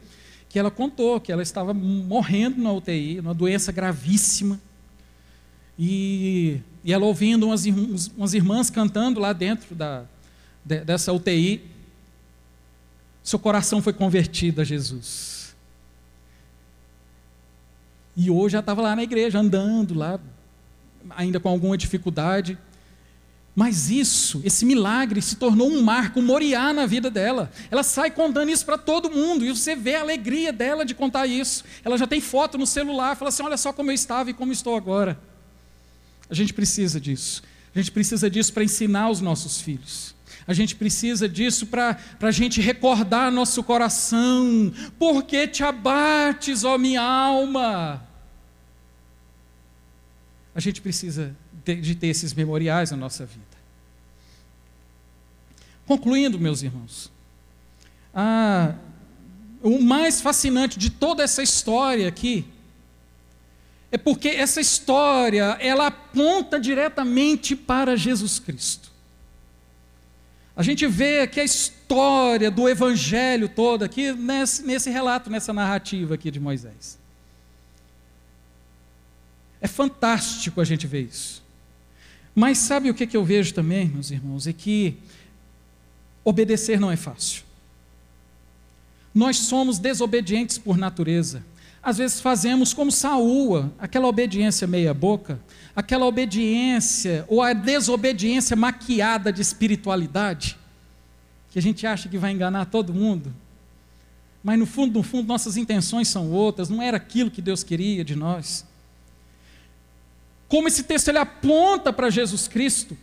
que 0.49 0.59
ela 0.59 0.71
contou 0.71 1.21
que 1.21 1.31
ela 1.31 1.43
estava 1.43 1.75
morrendo 1.75 2.61
na 2.61 2.73
UTI, 2.73 3.21
uma 3.21 3.35
doença 3.35 3.71
gravíssima. 3.71 4.59
E, 5.79 6.61
e 6.83 6.93
ela 6.93 7.05
ouvindo 7.05 7.47
umas, 7.47 7.67
umas 8.17 8.35
irmãs 8.35 8.71
cantando 8.71 9.21
lá 9.21 9.33
dentro 9.33 9.75
da, 9.75 10.05
de, 10.65 10.81
dessa 10.81 11.13
UTI, 11.13 11.63
seu 13.23 13.39
coração 13.39 13.83
foi 13.83 13.93
convertido 13.93 14.61
a 14.61 14.65
Jesus. 14.65 15.55
E 18.17 18.31
hoje 18.31 18.55
já 18.55 18.61
estava 18.61 18.81
lá 18.81 18.97
na 18.97 19.03
igreja, 19.03 19.39
andando 19.39 19.95
lá, 19.95 20.19
ainda 21.11 21.39
com 21.39 21.49
alguma 21.49 21.77
dificuldade. 21.77 22.59
Mas 23.59 23.91
isso, 23.91 24.41
esse 24.45 24.65
milagre, 24.65 25.21
se 25.21 25.35
tornou 25.35 25.69
um 25.69 25.83
marco, 25.83 26.21
um 26.21 26.23
moriá 26.23 26.73
na 26.73 26.87
vida 26.87 27.11
dela. 27.11 27.51
Ela 27.73 27.83
sai 27.83 28.09
contando 28.09 28.53
isso 28.53 28.65
para 28.65 28.79
todo 28.79 29.11
mundo, 29.11 29.45
e 29.45 29.51
você 29.51 29.75
vê 29.75 29.97
a 29.97 30.01
alegria 30.01 30.53
dela 30.53 30.85
de 30.85 30.95
contar 30.95 31.27
isso. 31.27 31.65
Ela 31.85 31.99
já 31.99 32.07
tem 32.07 32.21
foto 32.21 32.57
no 32.57 32.69
celular, 32.69 33.17
fala 33.17 33.31
assim: 33.31 33.43
olha 33.43 33.57
só 33.57 33.73
como 33.73 33.91
eu 33.91 33.97
estava 33.97 34.31
e 34.31 34.33
como 34.33 34.53
estou 34.53 34.77
agora. 34.77 35.19
A 36.31 36.35
gente 36.35 36.55
precisa 36.55 37.01
disso. 37.01 37.43
A 37.75 37.81
gente 37.81 37.91
precisa 37.91 38.31
disso 38.31 38.53
para 38.53 38.63
ensinar 38.63 39.11
os 39.11 39.21
nossos 39.21 39.61
filhos. 39.61 40.15
A 40.47 40.53
gente 40.53 40.77
precisa 40.77 41.29
disso 41.29 41.67
para 41.67 41.99
a 42.21 42.31
gente 42.31 42.61
recordar 42.61 43.33
nosso 43.33 43.65
coração. 43.65 44.73
Por 45.01 45.25
que 45.25 45.49
te 45.49 45.65
abates, 45.65 46.63
ó 46.63 46.79
minha 46.79 47.03
alma? 47.03 48.08
A 50.59 50.61
gente 50.61 50.83
precisa 50.83 51.37
de 51.65 51.95
ter 51.95 52.09
esses 52.09 52.35
memoriais 52.35 52.91
na 52.91 52.97
nossa 52.97 53.25
vida. 53.25 53.47
Concluindo, 55.87 56.37
meus 56.37 56.65
irmãos, 56.65 57.13
ah, 58.13 58.75
o 59.63 59.81
mais 59.81 60.21
fascinante 60.21 60.77
de 60.77 60.91
toda 60.91 61.23
essa 61.23 61.45
história 61.45 62.09
aqui 62.09 62.45
é 63.93 63.97
porque 63.97 64.31
essa 64.31 64.61
história 64.61 65.57
ela 65.61 65.87
aponta 65.87 66.59
diretamente 66.59 67.55
para 67.55 67.97
Jesus 67.97 68.41
Cristo. 68.41 68.91
A 70.57 70.65
gente 70.65 70.89
vê 70.89 71.25
que 71.29 71.39
a 71.39 71.45
história 71.45 72.51
do 72.51 72.69
Evangelho 72.69 73.49
todo 73.49 73.85
aqui 73.85 74.13
nesse, 74.13 74.65
nesse 74.65 74.91
relato, 74.91 75.31
nessa 75.31 75.53
narrativa 75.53 76.17
aqui 76.17 76.33
de 76.33 76.41
Moisés. 76.41 76.98
É 79.61 79.67
fantástico 79.67 80.61
a 80.61 80.65
gente 80.65 80.87
ver 80.87 81.03
isso. 81.03 81.43
Mas 82.35 82.59
sabe 82.59 82.89
o 82.89 82.95
que, 82.95 83.17
eu 83.17 83.25
vejo 83.25 83.53
também, 83.53 83.89
meus 83.89 84.11
irmãos? 84.11 84.47
É 84.47 84.53
que 84.53 84.97
obedecer 86.25 86.79
não 86.79 86.91
é 86.91 86.97
fácil. 86.97 87.43
Nós 89.13 89.39
somos 89.39 89.79
desobedientes 89.79 90.57
por 90.57 90.77
natureza. 90.77 91.45
Às 91.83 91.99
vezes 91.99 92.21
fazemos 92.21 92.73
como 92.73 92.93
Saúl, 92.93 93.73
aquela 93.79 94.07
obediência 94.07 94.67
meia 94.67 94.95
boca, 94.95 95.41
aquela 95.75 96.07
obediência 96.07 97.25
ou 97.29 97.43
a 97.43 97.53
desobediência 97.53 98.55
maquiada 98.55 99.33
de 99.33 99.43
espiritualidade, 99.43 100.57
que 101.51 101.59
a 101.59 101.63
gente 101.63 101.87
acha 101.87 102.09
que 102.09 102.19
vai 102.19 102.31
enganar 102.31 102.67
todo 102.67 102.95
mundo. 102.95 103.35
Mas 104.45 104.59
no 104.59 104.67
fundo, 104.67 104.95
no 104.95 105.03
fundo, 105.03 105.27
nossas 105.27 105.57
intenções 105.57 106.07
são 106.07 106.31
outras, 106.31 106.69
não 106.69 106.81
era 106.81 106.97
aquilo 106.97 107.31
que 107.31 107.43
Deus 107.43 107.65
queria 107.65 108.05
de 108.05 108.15
nós 108.15 108.65
como 110.49 110.67
esse 110.67 110.83
texto 110.83 111.09
ele 111.09 111.19
aponta 111.19 111.93
para 111.93 112.11
Jesus 112.11 112.49
Cristo. 112.49 112.97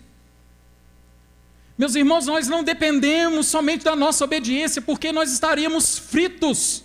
Meus 1.78 1.93
irmãos, 1.93 2.26
nós 2.26 2.48
não 2.48 2.64
dependemos 2.64 3.48
somente 3.48 3.84
da 3.84 3.96
nossa 3.96 4.24
obediência, 4.24 4.82
porque 4.82 5.12
nós 5.12 5.32
estaríamos 5.32 5.98
fritos, 5.98 6.84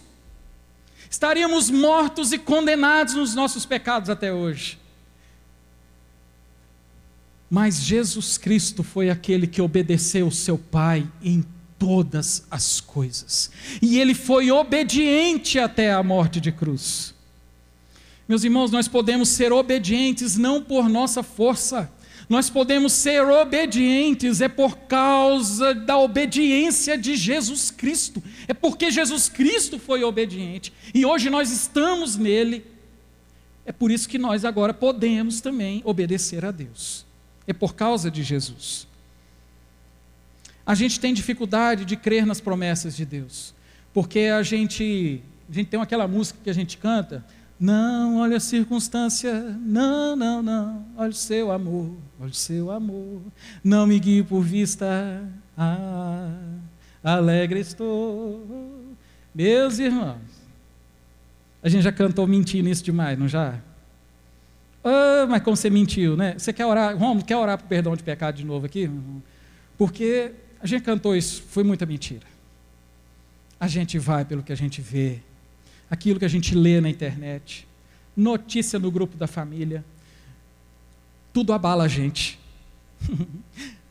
estaríamos 1.08 1.70
mortos 1.70 2.32
e 2.32 2.38
condenados 2.38 3.14
nos 3.14 3.34
nossos 3.34 3.64
pecados 3.64 4.10
até 4.10 4.32
hoje. 4.32 4.78
Mas 7.48 7.80
Jesus 7.80 8.36
Cristo 8.36 8.82
foi 8.82 9.10
aquele 9.10 9.46
que 9.46 9.62
obedeceu 9.62 10.26
o 10.26 10.32
seu 10.32 10.58
Pai 10.58 11.06
em 11.22 11.44
todas 11.78 12.44
as 12.50 12.80
coisas, 12.80 13.50
e 13.80 13.98
ele 13.98 14.14
foi 14.14 14.50
obediente 14.50 15.58
até 15.58 15.92
a 15.92 16.02
morte 16.02 16.40
de 16.40 16.52
cruz. 16.52 17.09
Meus 18.30 18.44
irmãos, 18.44 18.70
nós 18.70 18.86
podemos 18.86 19.28
ser 19.28 19.52
obedientes 19.52 20.36
não 20.36 20.62
por 20.62 20.88
nossa 20.88 21.20
força, 21.20 21.90
nós 22.28 22.48
podemos 22.48 22.92
ser 22.92 23.22
obedientes 23.22 24.40
é 24.40 24.46
por 24.46 24.78
causa 24.86 25.74
da 25.74 25.98
obediência 25.98 26.96
de 26.96 27.16
Jesus 27.16 27.72
Cristo, 27.72 28.22
é 28.46 28.54
porque 28.54 28.88
Jesus 28.88 29.28
Cristo 29.28 29.80
foi 29.80 30.04
obediente 30.04 30.72
e 30.94 31.04
hoje 31.04 31.28
nós 31.28 31.50
estamos 31.50 32.14
nele, 32.14 32.64
é 33.66 33.72
por 33.72 33.90
isso 33.90 34.08
que 34.08 34.16
nós 34.16 34.44
agora 34.44 34.72
podemos 34.72 35.40
também 35.40 35.82
obedecer 35.84 36.44
a 36.44 36.52
Deus, 36.52 37.04
é 37.48 37.52
por 37.52 37.74
causa 37.74 38.12
de 38.12 38.22
Jesus. 38.22 38.86
A 40.64 40.76
gente 40.76 41.00
tem 41.00 41.12
dificuldade 41.12 41.84
de 41.84 41.96
crer 41.96 42.24
nas 42.24 42.40
promessas 42.40 42.96
de 42.96 43.04
Deus, 43.04 43.52
porque 43.92 44.20
a 44.20 44.44
gente, 44.44 45.20
a 45.50 45.52
gente 45.52 45.66
tem 45.66 45.80
aquela 45.80 46.06
música 46.06 46.38
que 46.44 46.48
a 46.48 46.54
gente 46.54 46.78
canta, 46.78 47.24
não, 47.60 48.16
olha 48.16 48.38
a 48.38 48.40
circunstância, 48.40 49.38
não, 49.60 50.16
não, 50.16 50.42
não, 50.42 50.86
olha 50.96 51.10
o 51.10 51.14
seu 51.14 51.52
amor, 51.52 51.94
olha 52.18 52.30
o 52.30 52.34
seu 52.34 52.70
amor, 52.70 53.20
não 53.62 53.86
me 53.86 54.00
guie 54.00 54.22
por 54.22 54.40
vista, 54.40 55.22
ah, 55.58 56.32
alegre 57.04 57.60
estou. 57.60 58.96
Meus 59.34 59.78
irmãos, 59.78 60.18
a 61.62 61.68
gente 61.68 61.82
já 61.82 61.92
cantou 61.92 62.26
mentindo 62.26 62.68
isso 62.68 62.82
demais, 62.82 63.18
não 63.18 63.28
já? 63.28 63.60
Ah, 64.82 65.26
mas 65.28 65.42
como 65.42 65.54
você 65.54 65.68
mentiu, 65.68 66.16
né? 66.16 66.34
Você 66.38 66.54
quer 66.54 66.64
orar, 66.64 66.96
Romulo, 66.96 67.22
quer 67.22 67.36
orar 67.36 67.58
por 67.58 67.68
perdão 67.68 67.94
de 67.94 68.02
pecado 68.02 68.36
de 68.36 68.44
novo 68.44 68.64
aqui? 68.64 68.90
Porque 69.76 70.32
a 70.62 70.66
gente 70.66 70.82
cantou 70.82 71.14
isso, 71.14 71.42
foi 71.42 71.62
muita 71.62 71.84
mentira. 71.84 72.26
A 73.58 73.68
gente 73.68 73.98
vai 73.98 74.24
pelo 74.24 74.42
que 74.42 74.52
a 74.52 74.56
gente 74.56 74.80
vê, 74.80 75.20
aquilo 75.90 76.18
que 76.18 76.24
a 76.24 76.28
gente 76.28 76.54
lê 76.54 76.80
na 76.80 76.88
internet, 76.88 77.66
notícia 78.16 78.78
no 78.78 78.90
grupo 78.90 79.16
da 79.16 79.26
família, 79.26 79.84
tudo 81.32 81.52
abala 81.52 81.84
a 81.84 81.88
gente. 81.88 82.38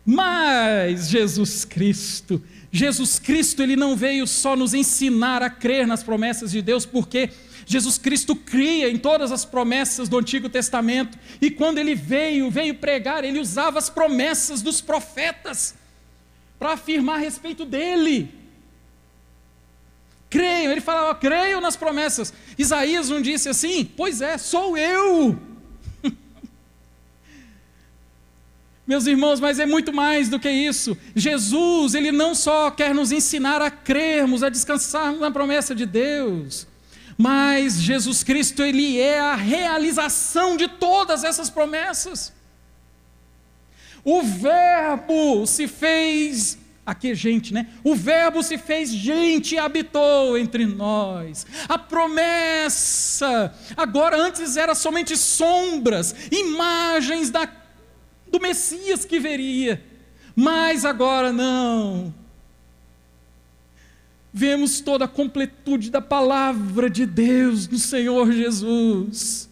Mas 0.05 1.09
Jesus 1.09 1.65
Cristo, 1.65 2.41
Jesus 2.71 3.19
Cristo, 3.19 3.61
ele 3.61 3.75
não 3.75 3.95
veio 3.95 4.25
só 4.25 4.55
nos 4.55 4.73
ensinar 4.73 5.43
a 5.43 5.49
crer 5.49 5.85
nas 5.85 6.01
promessas 6.01 6.51
de 6.51 6.61
Deus, 6.61 6.85
porque 6.85 7.29
Jesus 7.65 7.97
Cristo 7.99 8.35
cria 8.35 8.89
em 8.89 8.97
todas 8.97 9.31
as 9.31 9.45
promessas 9.45 10.09
do 10.09 10.17
Antigo 10.17 10.49
Testamento, 10.49 11.17
e 11.39 11.51
quando 11.51 11.77
ele 11.77 11.93
veio, 11.93 12.49
veio 12.49 12.75
pregar, 12.75 13.23
ele 13.23 13.39
usava 13.39 13.77
as 13.77 13.89
promessas 13.89 14.61
dos 14.61 14.81
profetas 14.81 15.75
para 16.57 16.73
afirmar 16.73 17.17
a 17.17 17.19
respeito 17.19 17.65
dele. 17.65 18.38
Creio, 20.29 20.71
ele 20.71 20.81
fala, 20.81 21.09
ó, 21.09 21.15
creio 21.15 21.59
nas 21.59 21.75
promessas. 21.75 22.31
Isaías 22.57 23.09
não 23.09 23.21
disse 23.21 23.49
assim? 23.49 23.83
Pois 23.83 24.21
é, 24.21 24.37
sou 24.37 24.77
eu. 24.77 25.39
Meus 28.85 29.07
irmãos, 29.07 29.39
mas 29.39 29.57
é 29.59 29.65
muito 29.65 29.91
mais 29.91 30.29
do 30.29 30.39
que 30.39 30.49
isso. 30.49 30.95
Jesus, 31.15 31.95
ele 31.95 32.11
não 32.11 32.35
só 32.35 32.69
quer 32.69 32.93
nos 32.93 33.11
ensinar 33.11 33.59
a 33.59 33.71
crermos, 33.71 34.43
a 34.43 34.49
descansarmos 34.49 35.19
na 35.19 35.31
promessa 35.31 35.73
de 35.73 35.87
Deus, 35.87 36.67
mas 37.17 37.81
Jesus 37.81 38.23
Cristo, 38.23 38.61
ele 38.63 38.99
é 38.99 39.19
a 39.19 39.35
realização 39.35 40.55
de 40.55 40.67
todas 40.67 41.23
essas 41.23 41.49
promessas. 41.49 42.31
O 44.03 44.21
Verbo 44.21 45.45
se 45.47 45.67
fez 45.67 46.57
Aqui 46.85 47.11
é 47.11 47.15
gente, 47.15 47.53
né? 47.53 47.67
O 47.83 47.95
Verbo 47.95 48.41
se 48.41 48.57
fez 48.57 48.89
gente 48.89 49.55
e 49.55 49.59
habitou 49.59 50.37
entre 50.37 50.65
nós. 50.65 51.45
A 51.67 51.77
promessa, 51.77 53.53
agora 53.77 54.17
antes 54.19 54.57
era 54.57 54.73
somente 54.73 55.15
sombras, 55.15 56.15
imagens 56.31 57.29
da, 57.29 57.47
do 58.31 58.39
Messias 58.39 59.05
que 59.05 59.19
veria, 59.19 59.83
mas 60.35 60.83
agora 60.83 61.31
não. 61.31 62.13
Vemos 64.31 64.79
toda 64.79 65.05
a 65.05 65.07
completude 65.07 65.89
da 65.89 66.01
palavra 66.01 66.89
de 66.89 67.05
Deus 67.05 67.67
no 67.67 67.79
Senhor 67.79 68.31
Jesus. 68.31 69.49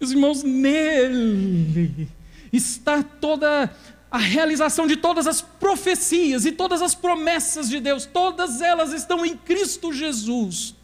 Os 0.00 0.12
irmãos, 0.12 0.42
nele 0.42 2.08
está 2.52 3.02
toda 3.02 3.70
a 4.10 4.18
realização 4.18 4.86
de 4.86 4.96
todas 4.96 5.26
as 5.26 5.40
profecias 5.40 6.44
e 6.44 6.50
todas 6.50 6.82
as 6.82 6.94
promessas 6.94 7.68
de 7.68 7.78
Deus, 7.78 8.04
todas 8.04 8.60
elas 8.60 8.92
estão 8.92 9.24
em 9.24 9.36
Cristo 9.36 9.92
Jesus. 9.92 10.74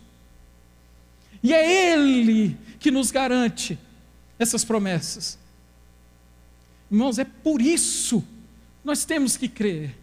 E 1.42 1.52
é 1.52 1.92
Ele 1.92 2.56
que 2.78 2.90
nos 2.90 3.10
garante 3.10 3.76
essas 4.38 4.64
promessas. 4.64 5.38
Irmãos, 6.90 7.18
é 7.18 7.24
por 7.24 7.60
isso 7.60 8.22
nós 8.84 9.04
temos 9.04 9.36
que 9.36 9.48
crer 9.48 9.96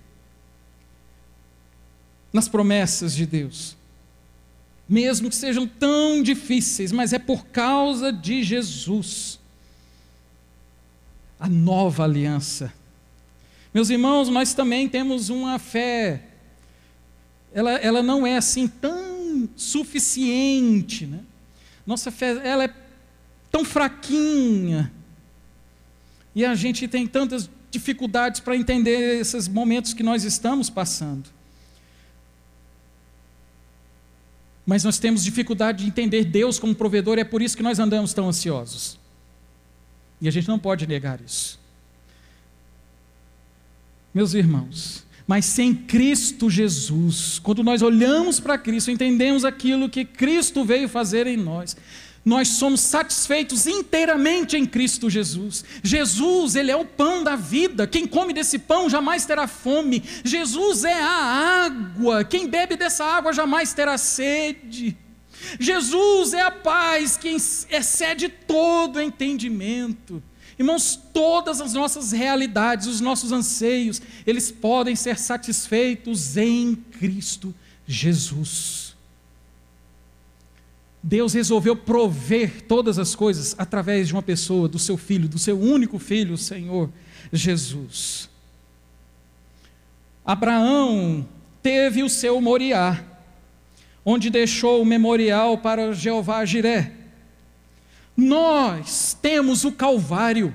nas 2.33 2.49
promessas 2.49 3.15
de 3.15 3.25
Deus, 3.25 3.77
mesmo 4.89 5.29
que 5.29 5.35
sejam 5.35 5.65
tão 5.65 6.21
difíceis, 6.21 6.91
mas 6.91 7.13
é 7.13 7.19
por 7.19 7.45
causa 7.45 8.11
de 8.11 8.43
Jesus. 8.43 9.39
A 11.39 11.47
nova 11.47 12.03
aliança 12.03 12.73
meus 13.73 13.89
irmãos, 13.89 14.29
nós 14.29 14.53
também 14.53 14.87
temos 14.87 15.29
uma 15.29 15.57
fé, 15.57 16.21
ela, 17.53 17.71
ela 17.71 18.03
não 18.03 18.25
é 18.25 18.37
assim 18.37 18.67
tão 18.67 19.49
suficiente, 19.55 21.05
né? 21.05 21.19
Nossa 21.85 22.11
fé, 22.11 22.39
ela 22.47 22.65
é 22.65 22.73
tão 23.51 23.65
fraquinha. 23.65 24.91
E 26.35 26.45
a 26.45 26.55
gente 26.55 26.87
tem 26.87 27.07
tantas 27.07 27.49
dificuldades 27.69 28.39
para 28.39 28.55
entender 28.55 29.19
esses 29.19 29.47
momentos 29.47 29.93
que 29.93 30.03
nós 30.03 30.23
estamos 30.23 30.69
passando. 30.69 31.29
Mas 34.65 34.83
nós 34.83 34.97
temos 34.97 35.23
dificuldade 35.23 35.83
de 35.83 35.89
entender 35.89 36.23
Deus 36.25 36.57
como 36.57 36.73
provedor, 36.73 37.17
e 37.17 37.21
é 37.21 37.25
por 37.25 37.41
isso 37.41 37.57
que 37.57 37.63
nós 37.63 37.79
andamos 37.79 38.13
tão 38.13 38.29
ansiosos. 38.29 38.97
E 40.21 40.27
a 40.27 40.31
gente 40.31 40.47
não 40.47 40.57
pode 40.57 40.87
negar 40.87 41.19
isso. 41.19 41.59
Meus 44.13 44.33
irmãos, 44.33 45.03
mas 45.25 45.45
sem 45.45 45.73
Cristo 45.73 46.49
Jesus, 46.49 47.39
quando 47.39 47.63
nós 47.63 47.81
olhamos 47.81 48.39
para 48.39 48.57
Cristo, 48.57 48.91
entendemos 48.91 49.43
aquilo 49.43 49.89
que 49.89 50.05
Cristo 50.05 50.63
veio 50.63 50.87
fazer 50.87 51.25
em 51.25 51.37
nós, 51.37 51.75
nós 52.25 52.47
somos 52.49 52.79
satisfeitos 52.79 53.67
inteiramente 53.67 54.55
em 54.55 54.65
Cristo 54.65 55.09
Jesus. 55.09 55.65
Jesus, 55.83 56.55
Ele 56.55 56.71
é 56.71 56.75
o 56.75 56.85
pão 56.85 57.23
da 57.23 57.35
vida. 57.35 57.85
Quem 57.85 58.07
come 58.07 58.33
desse 58.33 58.59
pão 58.59 58.89
jamais 58.89 59.25
terá 59.25 59.45
fome. 59.45 60.01
Jesus 60.23 60.85
é 60.85 60.93
a 60.93 61.65
água. 61.65 62.23
Quem 62.23 62.47
bebe 62.47 62.77
dessa 62.77 63.03
água 63.03 63.33
jamais 63.33 63.73
terá 63.73 63.97
sede. 63.97 64.95
Jesus 65.59 66.33
é 66.33 66.41
a 66.41 66.51
paz 66.51 67.17
que 67.17 67.27
excede 67.27 68.29
todo 68.29 69.01
entendimento. 69.01 70.23
Irmãos, 70.57 70.99
todas 71.13 71.59
as 71.59 71.73
nossas 71.73 72.11
realidades, 72.11 72.87
os 72.87 73.01
nossos 73.01 73.31
anseios, 73.31 74.01
eles 74.25 74.51
podem 74.51 74.95
ser 74.95 75.17
satisfeitos 75.17 76.37
em 76.37 76.75
Cristo 76.75 77.53
Jesus. 77.87 78.95
Deus 81.01 81.33
resolveu 81.33 81.75
prover 81.75 82.61
todas 82.61 82.97
as 82.97 83.13
coisas 83.13 83.55
através 83.57 84.07
de 84.07 84.13
uma 84.13 84.21
pessoa, 84.21 84.69
do 84.69 84.79
seu 84.79 84.95
filho, 84.95 85.27
do 85.27 85.37
seu 85.37 85.59
único 85.59 85.99
filho, 85.99 86.35
o 86.35 86.37
Senhor 86.37 86.89
Jesus. 87.31 88.29
Abraão 90.25 91.27
teve 91.61 92.03
o 92.03 92.09
seu 92.09 92.39
Moriá, 92.39 93.03
onde 94.05 94.29
deixou 94.29 94.81
o 94.81 94.85
memorial 94.85 95.57
para 95.57 95.93
Jeová 95.93 96.45
Jiré. 96.45 97.02
Nós 98.15 99.17
temos 99.19 99.65
o 99.65 99.71
Calvário, 99.71 100.53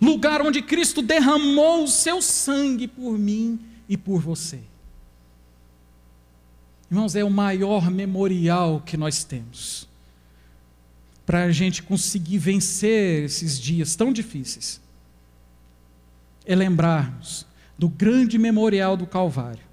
lugar 0.00 0.42
onde 0.42 0.60
Cristo 0.60 1.00
derramou 1.00 1.84
o 1.84 1.88
seu 1.88 2.20
sangue 2.20 2.88
por 2.88 3.16
mim 3.16 3.60
e 3.88 3.96
por 3.96 4.20
você. 4.20 4.60
Irmãos, 6.90 7.14
é 7.14 7.24
o 7.24 7.30
maior 7.30 7.90
memorial 7.90 8.82
que 8.84 8.96
nós 8.96 9.24
temos 9.24 9.88
para 11.24 11.44
a 11.44 11.52
gente 11.52 11.82
conseguir 11.82 12.38
vencer 12.38 13.24
esses 13.24 13.58
dias 13.58 13.96
tão 13.96 14.12
difíceis. 14.12 14.80
É 16.44 16.54
lembrarmos 16.54 17.46
do 17.78 17.88
grande 17.88 18.38
memorial 18.38 18.96
do 18.96 19.06
Calvário, 19.06 19.64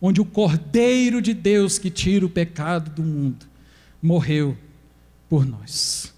onde 0.00 0.20
o 0.20 0.24
Cordeiro 0.24 1.20
de 1.20 1.34
Deus 1.34 1.78
que 1.78 1.90
tira 1.90 2.24
o 2.24 2.30
pecado 2.30 2.90
do 2.90 3.02
mundo 3.02 3.46
morreu 4.00 4.56
por 5.28 5.46
nós. 5.46 6.14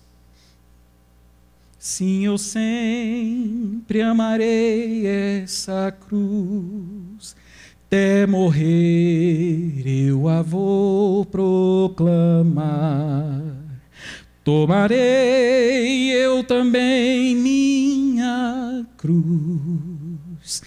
Sim, 1.78 2.26
eu 2.26 2.36
sempre 2.36 4.02
amarei 4.02 5.06
essa 5.06 5.90
cruz 5.90 7.34
até 7.88 8.26
morrer 8.26 9.82
eu 9.86 10.28
a 10.28 10.42
vou 10.42 11.24
proclamar. 11.24 12.68
Tomarei 14.44 16.10
eu 16.10 16.44
também 16.44 17.34
minha 17.34 18.84
cruz, 18.98 20.62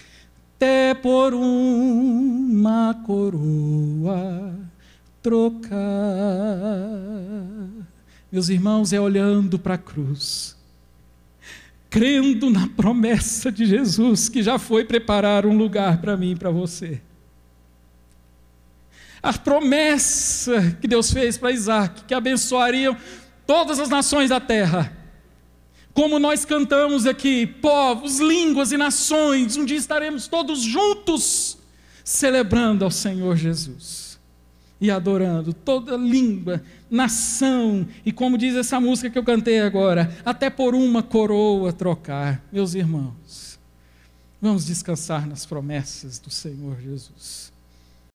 até 0.56 0.94
por 0.94 1.32
uma 1.32 2.92
coroa 3.06 4.52
trocar. 5.22 5.78
Meus 8.32 8.48
irmãos, 8.48 8.92
é 8.92 9.00
olhando 9.00 9.58
para 9.58 9.74
a 9.74 9.78
cruz, 9.78 10.56
crendo 11.90 12.50
na 12.50 12.66
promessa 12.66 13.52
de 13.52 13.66
Jesus 13.66 14.28
que 14.28 14.42
já 14.42 14.58
foi 14.58 14.84
preparar 14.84 15.46
um 15.46 15.56
lugar 15.56 16.00
para 16.00 16.16
mim 16.16 16.32
e 16.32 16.36
para 16.36 16.50
você 16.50 17.00
a 19.22 19.32
promessa 19.32 20.76
que 20.80 20.88
Deus 20.88 21.12
fez 21.12 21.38
para 21.38 21.52
Isaac, 21.52 22.04
que 22.04 22.12
abençoariam 22.12 22.96
todas 23.46 23.78
as 23.78 23.88
nações 23.88 24.30
da 24.30 24.40
terra. 24.40 24.92
Como 25.94 26.18
nós 26.18 26.44
cantamos 26.44 27.06
aqui, 27.06 27.46
povos, 27.46 28.18
línguas 28.18 28.72
e 28.72 28.76
nações, 28.76 29.56
um 29.56 29.64
dia 29.64 29.76
estaremos 29.76 30.26
todos 30.26 30.60
juntos 30.60 31.58
celebrando 32.02 32.84
ao 32.84 32.90
Senhor 32.90 33.36
Jesus 33.36 34.01
e 34.82 34.90
adorando 34.90 35.54
toda 35.54 35.96
língua, 35.96 36.60
nação, 36.90 37.86
e 38.04 38.10
como 38.10 38.36
diz 38.36 38.56
essa 38.56 38.80
música 38.80 39.08
que 39.08 39.16
eu 39.16 39.22
cantei 39.22 39.60
agora, 39.60 40.12
até 40.24 40.50
por 40.50 40.74
uma 40.74 41.04
coroa 41.04 41.72
trocar. 41.72 42.44
Meus 42.50 42.74
irmãos, 42.74 43.60
vamos 44.40 44.66
descansar 44.66 45.24
nas 45.24 45.46
promessas 45.46 46.18
do 46.18 46.30
Senhor 46.30 46.76
Jesus. 46.80 47.51